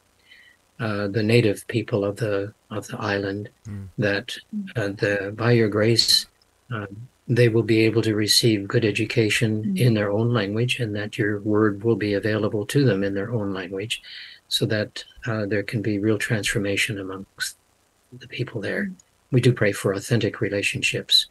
uh, 0.79 1.09
the 1.09 1.23
native 1.23 1.67
people 1.69 2.05
of 2.05 2.17
the 2.17 2.53
of 2.71 2.87
the 2.89 2.99
island, 3.01 3.49
mm. 3.67 3.89
that 3.99 4.37
uh, 4.77 4.89
the 4.89 5.33
by 5.37 5.53
your 5.53 5.69
grace 5.69 6.27
uh, 6.73 6.87
they 7.29 7.49
will 7.49 7.63
be 7.63 7.81
able 7.81 8.03
to 8.03 8.15
receive 8.15 8.69
good 8.69 8.85
education 8.85 9.65
mm. 9.65 9.79
in 9.79 9.95
their 9.95 10.11
own 10.11 10.33
language, 10.33 10.79
and 10.79 10.95
that 10.95 11.19
your 11.19 11.41
word 11.41 11.83
will 11.83 11.97
be 11.97 12.15
available 12.15 12.65
to 12.67 12.85
them 12.85 13.03
in 13.03 13.15
their 13.15 13.33
own 13.33 13.53
language, 13.53 14.03
so 14.49 14.67
that 14.67 15.05
uh, 15.27 15.47
there 15.47 15.63
can 15.63 15.83
be 15.83 15.99
real 15.99 16.19
transformation 16.19 16.99
amongst 17.01 17.57
the 18.19 18.29
people 18.29 18.61
there. 18.61 18.85
Mm. 18.85 18.95
We 19.33 19.41
do 19.41 19.53
pray 19.53 19.73
for 19.73 19.93
authentic 19.93 20.41
relationships, 20.41 21.27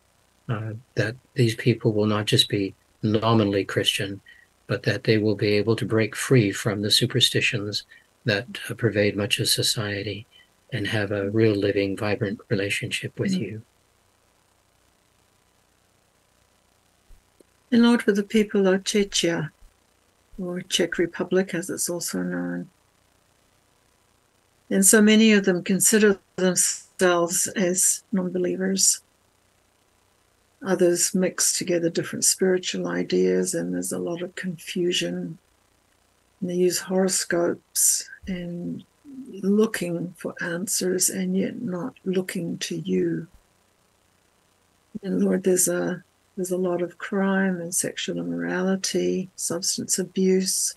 uh, 0.49 0.73
that 0.95 1.15
these 1.35 1.55
people 1.55 1.93
will 1.93 2.07
not 2.07 2.25
just 2.25 2.49
be 2.49 2.73
nominally 3.01 3.63
Christian, 3.63 4.19
but 4.67 4.83
that 4.83 5.03
they 5.03 5.17
will 5.17 5.35
be 5.35 5.53
able 5.53 5.75
to 5.77 5.85
break 5.85 6.15
free 6.15 6.51
from 6.51 6.81
the 6.81 6.91
superstitions 6.91 7.83
that 8.25 8.59
uh, 8.69 8.73
pervade 8.73 9.15
much 9.15 9.39
of 9.39 9.47
society 9.47 10.25
and 10.73 10.87
have 10.87 11.11
a 11.11 11.29
real 11.29 11.55
living, 11.55 11.95
vibrant 11.95 12.39
relationship 12.49 13.17
with 13.19 13.31
mm-hmm. 13.31 13.43
you. 13.43 13.61
And 17.71 17.83
Lord, 17.83 18.03
for 18.03 18.11
the 18.11 18.23
people 18.23 18.67
of 18.67 18.83
Czechia, 18.83 19.51
or 20.41 20.61
Czech 20.61 20.97
Republic 20.97 21.53
as 21.53 21.69
it's 21.69 21.89
also 21.89 22.21
known. 22.21 22.69
And 24.69 24.85
so 24.85 25.01
many 25.01 25.31
of 25.31 25.45
them 25.45 25.63
consider 25.63 26.19
themselves 26.35 27.47
as 27.47 28.03
non 28.11 28.31
believers. 28.31 29.01
Others 30.65 31.13
mix 31.13 31.57
together 31.57 31.89
different 31.89 32.25
spiritual 32.25 32.87
ideas, 32.87 33.53
and 33.53 33.73
there's 33.73 33.91
a 33.91 33.99
lot 33.99 34.21
of 34.21 34.35
confusion. 34.35 35.37
They 36.47 36.55
use 36.55 36.79
horoscopes 36.79 38.09
and 38.27 38.83
looking 39.41 40.13
for 40.17 40.35
answers 40.41 41.09
and 41.09 41.35
yet 41.37 41.61
not 41.61 41.95
looking 42.05 42.57
to 42.59 42.77
you. 42.77 43.27
And 45.03 45.23
Lord, 45.23 45.43
there's 45.43 45.67
a 45.67 46.03
there's 46.35 46.51
a 46.51 46.57
lot 46.57 46.81
of 46.81 46.97
crime 46.97 47.61
and 47.61 47.73
sexual 47.73 48.17
immorality, 48.17 49.29
substance 49.35 49.97
abuse, 49.97 50.75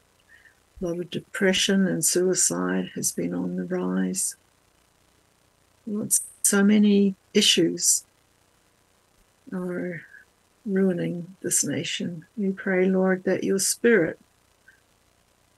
a 0.80 0.86
lot 0.86 1.00
of 1.00 1.10
depression 1.10 1.86
and 1.86 2.04
suicide 2.04 2.90
has 2.94 3.10
been 3.10 3.34
on 3.34 3.56
the 3.56 3.64
rise. 3.64 4.36
Lord, 5.86 6.12
so 6.42 6.62
many 6.62 7.16
issues 7.34 8.04
are 9.52 10.02
ruining 10.64 11.34
this 11.40 11.64
nation. 11.64 12.24
We 12.36 12.52
pray, 12.52 12.86
Lord, 12.86 13.24
that 13.24 13.42
your 13.42 13.58
spirit 13.58 14.20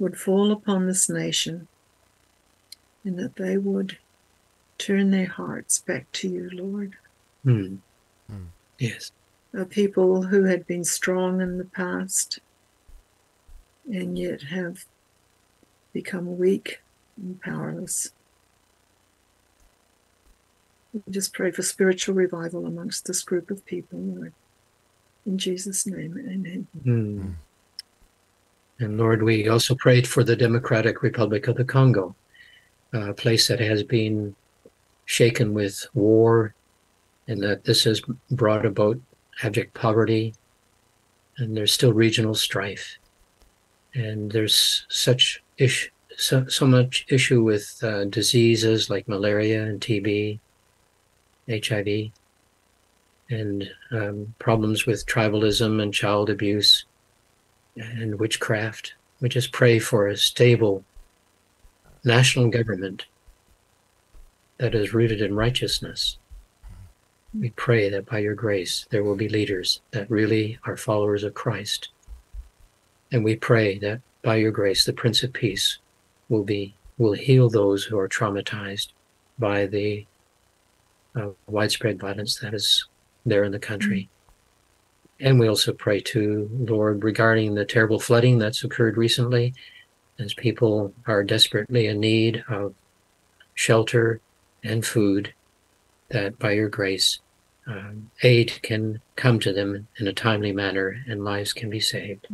would 0.00 0.18
fall 0.18 0.50
upon 0.50 0.86
this 0.86 1.08
nation 1.08 1.68
and 3.04 3.18
that 3.18 3.36
they 3.36 3.56
would 3.58 3.98
turn 4.78 5.10
their 5.10 5.28
hearts 5.28 5.78
back 5.78 6.10
to 6.12 6.28
you, 6.28 6.50
Lord. 6.52 6.96
Mm. 7.44 7.78
Mm. 8.32 8.46
Yes. 8.78 9.12
A 9.54 9.64
people 9.64 10.22
who 10.22 10.44
had 10.44 10.66
been 10.66 10.84
strong 10.84 11.40
in 11.40 11.58
the 11.58 11.64
past 11.64 12.38
and 13.92 14.18
yet 14.18 14.42
have 14.42 14.84
become 15.92 16.38
weak 16.38 16.80
and 17.16 17.40
powerless. 17.40 18.10
We 20.92 21.02
just 21.10 21.34
pray 21.34 21.50
for 21.50 21.62
spiritual 21.62 22.14
revival 22.14 22.66
amongst 22.66 23.06
this 23.06 23.22
group 23.22 23.50
of 23.50 23.64
people, 23.66 23.98
Lord. 23.98 24.32
In 25.26 25.36
Jesus' 25.36 25.86
name, 25.86 26.16
amen. 26.18 26.66
Mm. 26.84 27.34
And 28.80 28.96
Lord, 28.96 29.22
we 29.22 29.46
also 29.46 29.74
prayed 29.74 30.08
for 30.08 30.24
the 30.24 30.34
Democratic 30.34 31.02
Republic 31.02 31.46
of 31.48 31.56
the 31.56 31.64
Congo 31.64 32.16
a 32.92 33.12
place 33.12 33.46
that 33.48 33.60
has 33.60 33.82
been 33.82 34.34
shaken 35.04 35.54
with 35.54 35.86
war, 35.94 36.54
and 37.28 37.40
that 37.42 37.64
this 37.64 37.84
has 37.84 38.00
brought 38.30 38.66
about 38.66 38.98
abject 39.42 39.74
poverty, 39.74 40.34
and 41.36 41.56
there's 41.56 41.72
still 41.72 41.92
regional 41.92 42.34
strife, 42.34 42.98
and 43.94 44.32
there's 44.32 44.86
such 44.88 45.42
issue, 45.58 45.90
so, 46.16 46.46
so 46.48 46.66
much 46.66 47.06
issue 47.08 47.42
with 47.42 47.78
uh, 47.84 48.06
diseases 48.06 48.90
like 48.90 49.06
malaria 49.06 49.62
and 49.62 49.80
TB, 49.80 50.40
HIV, 51.48 52.10
and 53.30 53.70
um, 53.92 54.34
problems 54.38 54.86
with 54.86 55.06
tribalism 55.06 55.80
and 55.80 55.94
child 55.94 56.30
abuse 56.30 56.86
and 57.76 58.18
witchcraft. 58.18 58.94
We 59.20 59.28
just 59.28 59.52
pray 59.52 59.78
for 59.78 60.06
a 60.06 60.16
stable 60.16 60.84
national 62.04 62.48
government 62.48 63.06
that 64.58 64.74
is 64.74 64.94
rooted 64.94 65.20
in 65.20 65.34
righteousness. 65.34 66.18
We 67.38 67.50
pray 67.50 67.88
that 67.90 68.06
by 68.06 68.18
your 68.18 68.34
grace 68.34 68.86
there 68.90 69.04
will 69.04 69.16
be 69.16 69.28
leaders 69.28 69.80
that 69.92 70.10
really 70.10 70.58
are 70.64 70.76
followers 70.76 71.22
of 71.22 71.34
Christ. 71.34 71.90
And 73.12 73.24
we 73.24 73.36
pray 73.36 73.78
that 73.78 74.00
by 74.22 74.36
your 74.36 74.50
grace 74.50 74.84
the 74.84 74.92
Prince 74.92 75.22
of 75.22 75.32
Peace 75.32 75.78
will 76.28 76.44
be 76.44 76.74
will 76.98 77.12
heal 77.12 77.48
those 77.48 77.84
who 77.84 77.98
are 77.98 78.08
traumatized 78.08 78.88
by 79.38 79.66
the 79.66 80.06
uh, 81.16 81.28
widespread 81.46 81.98
violence 81.98 82.38
that 82.40 82.52
is 82.52 82.86
there 83.24 83.44
in 83.44 83.52
the 83.52 83.58
country. 83.58 84.02
Mm-hmm. 84.02 84.19
And 85.20 85.38
we 85.38 85.48
also 85.48 85.72
pray 85.72 86.00
to 86.00 86.48
Lord 86.52 87.04
regarding 87.04 87.54
the 87.54 87.64
terrible 87.64 88.00
flooding 88.00 88.38
that's 88.38 88.64
occurred 88.64 88.96
recently, 88.96 89.54
as 90.18 90.34
people 90.34 90.94
are 91.06 91.22
desperately 91.22 91.86
in 91.86 92.00
need 92.00 92.42
of 92.48 92.74
shelter 93.54 94.20
and 94.64 94.84
food, 94.84 95.34
that 96.08 96.38
by 96.38 96.52
your 96.52 96.68
grace, 96.68 97.20
um, 97.66 98.10
aid 98.22 98.58
can 98.62 99.00
come 99.16 99.38
to 99.40 99.52
them 99.52 99.86
in 99.98 100.06
a 100.08 100.12
timely 100.12 100.52
manner 100.52 101.04
and 101.06 101.24
lives 101.24 101.52
can 101.52 101.70
be 101.70 101.80
saved. 101.80 102.26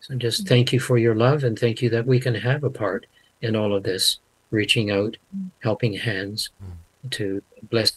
So 0.00 0.14
just 0.14 0.40
mm-hmm. 0.40 0.48
thank 0.48 0.72
you 0.72 0.80
for 0.80 0.98
your 0.98 1.14
love 1.14 1.44
and 1.44 1.58
thank 1.58 1.82
you 1.82 1.90
that 1.90 2.06
we 2.06 2.20
can 2.20 2.34
have 2.34 2.64
a 2.64 2.70
part 2.70 3.06
in 3.40 3.54
all 3.54 3.74
of 3.74 3.82
this, 3.82 4.18
reaching 4.50 4.90
out, 4.90 5.16
mm-hmm. 5.34 5.48
helping 5.60 5.92
hands 5.92 6.50
mm-hmm. 6.62 7.08
to 7.10 7.42
bless 7.70 7.92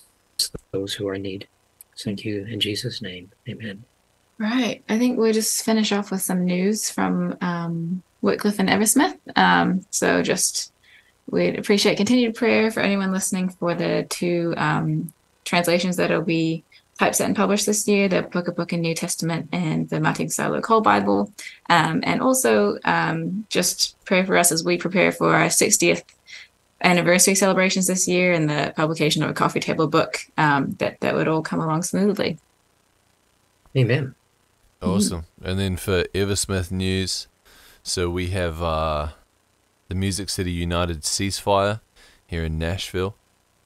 those 0.72 0.94
who 0.94 1.08
are 1.08 1.16
in 1.16 1.22
need. 1.22 1.48
Thank 1.98 2.24
you 2.26 2.46
in 2.46 2.60
Jesus' 2.60 3.02
name. 3.02 3.32
Amen. 3.50 3.84
Right. 4.40 4.84
I 4.88 5.00
think 5.00 5.18
we'll 5.18 5.34
just 5.34 5.66
finish 5.66 5.92
off 5.92 6.12
with 6.12 6.22
some 6.22 6.46
news 6.46 6.90
from 6.90 7.36
um, 7.42 8.04
Wycliffe 8.22 8.60
and 8.60 8.70
Eversmith. 8.70 9.18
Um, 9.36 9.86
so 9.90 10.22
just 10.22 10.72
we'd 11.30 11.58
appreciate 11.58 11.98
continued 11.98 12.36
prayer 12.36 12.70
for 12.72 12.82
anyone 12.82 13.12
listening 13.12 13.50
for 13.50 13.74
the 13.74 14.06
two 14.10 14.54
um, 14.58 15.12
translations 15.44 15.98
that'll 15.98 16.22
be 16.22 16.64
typeset 17.00 17.28
and 17.28 17.36
published 17.36 17.66
this 17.66 17.88
year, 17.88 18.08
the 18.08 18.24
Book 18.24 18.48
of 18.48 18.56
Book 18.56 18.74
and 18.74 18.82
New 18.82 18.96
Testament 18.96 19.50
and 19.52 19.90
the 19.90 20.00
Martin 20.00 20.30
Silo 20.30 20.62
Cole 20.62 20.82
Bible. 20.82 21.32
Um, 21.70 22.02
and 22.04 22.22
also 22.22 22.78
um, 22.86 23.46
just 23.50 23.96
pray 24.06 24.24
for 24.24 24.38
us 24.38 24.52
as 24.52 24.64
we 24.64 24.78
prepare 24.78 25.12
for 25.12 25.34
our 25.34 25.48
60th 25.48 26.04
anniversary 26.82 27.36
celebrations 27.36 27.88
this 27.88 28.08
year 28.08 28.34
and 28.34 28.50
the 28.50 28.74
publication 28.76 29.24
of 29.24 29.30
a 29.30 29.34
coffee 29.34 29.60
table 29.60 29.88
book 29.88 30.20
um, 30.38 30.76
that, 30.80 31.00
that 31.02 31.16
would 31.16 31.28
all 31.28 31.42
come 31.42 31.60
along 31.60 31.84
smoothly. 31.84 32.38
Amen. 33.76 34.16
Awesome. 34.82 35.26
And 35.44 35.60
then 35.60 35.78
for 35.78 36.04
Eversmith 36.14 36.72
news, 36.72 37.28
so 37.84 38.10
we 38.10 38.28
have 38.28 38.62
uh, 38.62 39.10
the 39.88 39.96
Music 39.96 40.30
City 40.30 40.52
United 40.52 41.02
ceasefire 41.02 41.82
here 42.28 42.44
in 42.44 42.60
Nashville. 42.60 43.16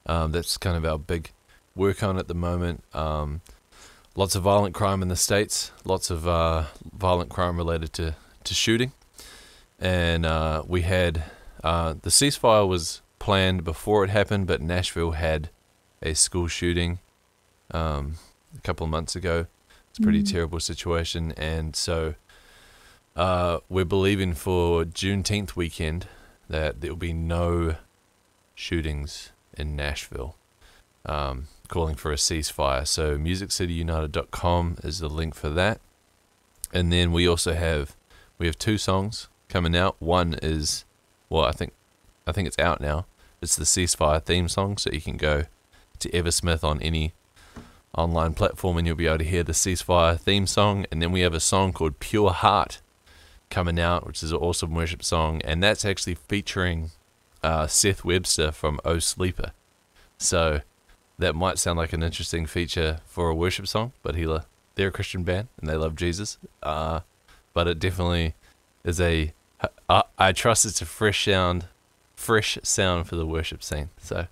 Um, 0.06 0.32
that's 0.32 0.56
kind 0.56 0.76
of 0.76 0.84
our 0.84 0.98
big 0.98 1.30
work 1.74 2.02
on 2.02 2.18
at 2.18 2.28
the 2.28 2.34
moment. 2.34 2.82
Um, 2.94 3.40
lots 4.16 4.34
of 4.34 4.42
violent 4.42 4.74
crime 4.74 5.02
in 5.02 5.08
the 5.08 5.16
states. 5.16 5.70
Lots 5.84 6.10
of 6.10 6.26
uh, 6.26 6.64
violent 6.96 7.30
crime 7.30 7.56
related 7.56 7.92
to 7.94 8.14
to 8.44 8.54
shooting, 8.54 8.92
and 9.78 10.26
uh, 10.26 10.64
we 10.66 10.82
had 10.82 11.24
uh, 11.62 11.94
the 12.00 12.10
ceasefire 12.10 12.66
was 12.66 13.02
planned 13.18 13.64
before 13.64 14.02
it 14.02 14.10
happened, 14.10 14.46
but 14.46 14.60
Nashville 14.60 15.12
had 15.12 15.50
a 16.02 16.14
school 16.14 16.48
shooting 16.48 16.98
um, 17.70 18.16
a 18.56 18.60
couple 18.62 18.84
of 18.84 18.90
months 18.90 19.14
ago. 19.14 19.46
It's 19.92 19.98
a 19.98 20.02
pretty 20.02 20.22
mm. 20.22 20.32
terrible 20.32 20.58
situation, 20.58 21.34
and 21.36 21.76
so 21.76 22.14
uh, 23.14 23.58
we're 23.68 23.84
believing 23.84 24.32
for 24.32 24.86
Juneteenth 24.86 25.54
weekend 25.54 26.06
that 26.48 26.80
there 26.80 26.92
will 26.92 26.96
be 26.96 27.12
no 27.12 27.76
shootings 28.54 29.32
in 29.52 29.76
Nashville. 29.76 30.36
Um, 31.04 31.48
calling 31.68 31.94
for 31.94 32.10
a 32.10 32.16
ceasefire. 32.16 32.88
So 32.88 33.18
musiccityunited.com 33.18 34.78
is 34.82 35.00
the 35.00 35.08
link 35.08 35.34
for 35.34 35.50
that. 35.50 35.78
And 36.72 36.90
then 36.90 37.12
we 37.12 37.28
also 37.28 37.52
have 37.52 37.94
we 38.38 38.46
have 38.46 38.58
two 38.58 38.78
songs 38.78 39.28
coming 39.50 39.76
out. 39.76 39.96
One 39.98 40.38
is 40.40 40.86
well, 41.28 41.44
I 41.44 41.52
think 41.52 41.74
I 42.26 42.32
think 42.32 42.48
it's 42.48 42.58
out 42.58 42.80
now. 42.80 43.04
It's 43.42 43.56
the 43.56 43.64
ceasefire 43.64 44.22
theme 44.22 44.48
song, 44.48 44.78
so 44.78 44.90
you 44.90 45.02
can 45.02 45.18
go 45.18 45.44
to 45.98 46.08
Eversmith 46.10 46.64
on 46.64 46.80
any 46.80 47.12
online 47.96 48.34
platform 48.34 48.78
and 48.78 48.86
you'll 48.86 48.96
be 48.96 49.06
able 49.06 49.18
to 49.18 49.24
hear 49.24 49.42
the 49.42 49.52
ceasefire 49.52 50.18
theme 50.18 50.46
song. 50.46 50.86
And 50.90 51.02
then 51.02 51.12
we 51.12 51.20
have 51.20 51.34
a 51.34 51.40
song 51.40 51.72
called 51.72 52.00
Pure 52.00 52.32
Heart 52.32 52.80
coming 53.50 53.78
out, 53.78 54.06
which 54.06 54.22
is 54.22 54.32
an 54.32 54.38
awesome 54.38 54.74
worship 54.74 55.04
song, 55.04 55.42
and 55.44 55.62
that's 55.62 55.84
actually 55.84 56.14
featuring 56.14 56.90
uh, 57.42 57.66
Seth 57.66 58.04
Webster 58.04 58.50
from 58.50 58.80
Oh 58.84 58.98
Sleeper. 58.98 59.52
So 60.16 60.62
that 61.18 61.34
might 61.34 61.58
sound 61.58 61.78
like 61.78 61.92
an 61.92 62.02
interesting 62.02 62.46
feature 62.46 63.00
for 63.04 63.28
a 63.28 63.34
worship 63.34 63.68
song, 63.68 63.92
but 64.02 64.14
he 64.14 64.26
they're 64.74 64.88
a 64.88 64.92
Christian 64.92 65.22
band 65.22 65.48
and 65.60 65.68
they 65.68 65.76
love 65.76 65.94
Jesus. 65.96 66.38
Uh, 66.62 67.00
but 67.52 67.68
it 67.68 67.78
definitely 67.78 68.34
is 68.84 69.00
a 69.00 69.34
I, 69.88 70.02
I 70.18 70.32
trust 70.32 70.64
it's 70.64 70.82
a 70.82 70.86
fresh 70.86 71.24
sound, 71.24 71.66
fresh 72.16 72.58
sound 72.62 73.06
for 73.06 73.16
the 73.16 73.26
worship 73.26 73.62
scene. 73.62 73.90
So 74.00 74.26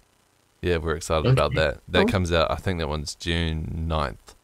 yeah, 0.63 0.77
we're 0.77 0.97
excited 0.97 1.27
okay. 1.27 1.33
about 1.33 1.55
that. 1.55 1.81
That 1.89 2.01
cool. 2.01 2.09
comes 2.09 2.33
out. 2.33 2.51
I 2.51 2.57
think 2.57 2.79
that 2.81 2.89
one's 2.89 3.15
June 3.15 3.87
9th. 3.89 4.35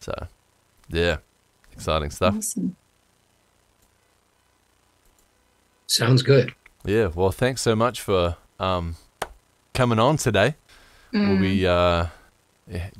So 0.00 0.28
yeah, 0.88 1.18
exciting 1.72 2.10
stuff. 2.10 2.36
Awesome. 2.36 2.76
Sounds 5.86 6.22
good. 6.22 6.54
Yeah. 6.84 7.08
Well, 7.14 7.32
thanks 7.32 7.60
so 7.60 7.76
much 7.76 8.00
for 8.00 8.36
um, 8.58 8.96
coming 9.74 9.98
on 9.98 10.16
today. 10.16 10.54
Mm. 11.12 11.28
We'll 11.28 11.40
be 11.40 11.66
uh, 11.66 12.06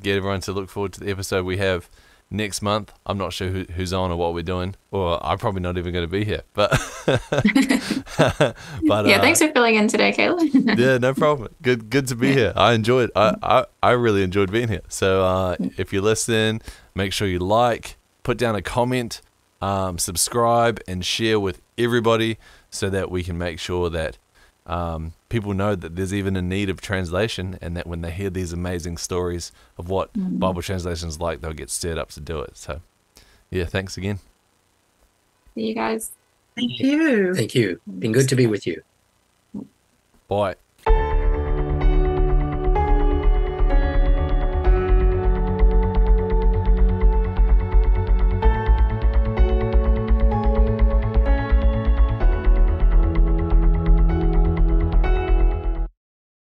get 0.02 0.16
everyone 0.16 0.40
to 0.42 0.52
look 0.52 0.68
forward 0.68 0.92
to 0.94 1.00
the 1.00 1.10
episode 1.10 1.44
we 1.44 1.58
have 1.58 1.88
next 2.30 2.62
month. 2.62 2.92
I'm 3.04 3.18
not 3.18 3.32
sure 3.32 3.48
who, 3.48 3.64
who's 3.74 3.92
on 3.92 4.10
or 4.10 4.16
what 4.16 4.34
we're 4.34 4.42
doing, 4.42 4.74
or 4.90 5.24
I'm 5.24 5.38
probably 5.38 5.60
not 5.60 5.78
even 5.78 5.92
going 5.92 6.04
to 6.04 6.10
be 6.10 6.24
here. 6.24 6.42
But 6.54 6.70
but 7.06 9.06
yeah, 9.06 9.16
uh, 9.16 9.20
thanks 9.20 9.40
for 9.40 9.48
filling 9.48 9.74
in 9.74 9.88
today, 9.88 10.12
Kayla. 10.12 10.48
yeah, 10.78 10.98
no 10.98 11.14
problem. 11.14 11.54
Good 11.62 11.90
good 11.90 12.06
to 12.08 12.14
be 12.14 12.32
here. 12.32 12.52
I 12.56 12.74
enjoyed. 12.74 13.10
I, 13.16 13.34
I 13.42 13.64
I 13.82 13.90
really 13.92 14.22
enjoyed 14.22 14.50
being 14.50 14.68
here. 14.68 14.82
So 14.88 15.24
uh, 15.24 15.56
mm. 15.56 15.78
if 15.78 15.92
you 15.92 16.00
listen, 16.00 16.62
make 16.94 17.12
sure 17.12 17.26
you 17.26 17.38
like, 17.38 17.96
put 18.22 18.38
down 18.38 18.54
a 18.54 18.62
comment, 18.62 19.20
um, 19.60 19.98
subscribe, 19.98 20.80
and 20.86 21.04
share 21.04 21.40
with 21.40 21.60
everybody 21.76 22.38
so 22.70 22.88
that 22.90 23.10
we 23.10 23.22
can 23.22 23.36
make 23.36 23.58
sure 23.58 23.90
that 23.90 24.18
um, 24.70 25.14
people 25.28 25.52
know 25.52 25.74
that 25.74 25.96
there's 25.96 26.14
even 26.14 26.36
a 26.36 26.42
need 26.42 26.70
of 26.70 26.80
translation 26.80 27.58
and 27.60 27.76
that 27.76 27.88
when 27.88 28.02
they 28.02 28.12
hear 28.12 28.30
these 28.30 28.52
amazing 28.52 28.98
stories 28.98 29.50
of 29.76 29.90
what 29.90 30.12
mm-hmm. 30.12 30.38
Bible 30.38 30.62
translation 30.62 31.08
is 31.08 31.18
like, 31.18 31.40
they'll 31.40 31.52
get 31.52 31.70
stirred 31.70 31.98
up 31.98 32.10
to 32.10 32.20
do 32.20 32.38
it. 32.38 32.56
So, 32.56 32.80
yeah, 33.50 33.64
thanks 33.64 33.96
again. 33.96 34.20
See 35.56 35.62
you 35.62 35.74
guys. 35.74 36.12
Thank 36.54 36.78
you. 36.78 37.34
Thank 37.34 37.56
you. 37.56 37.80
Been 37.98 38.12
good 38.12 38.28
to 38.28 38.36
be 38.36 38.46
with 38.46 38.64
you. 38.64 38.80
Bye. 40.28 40.54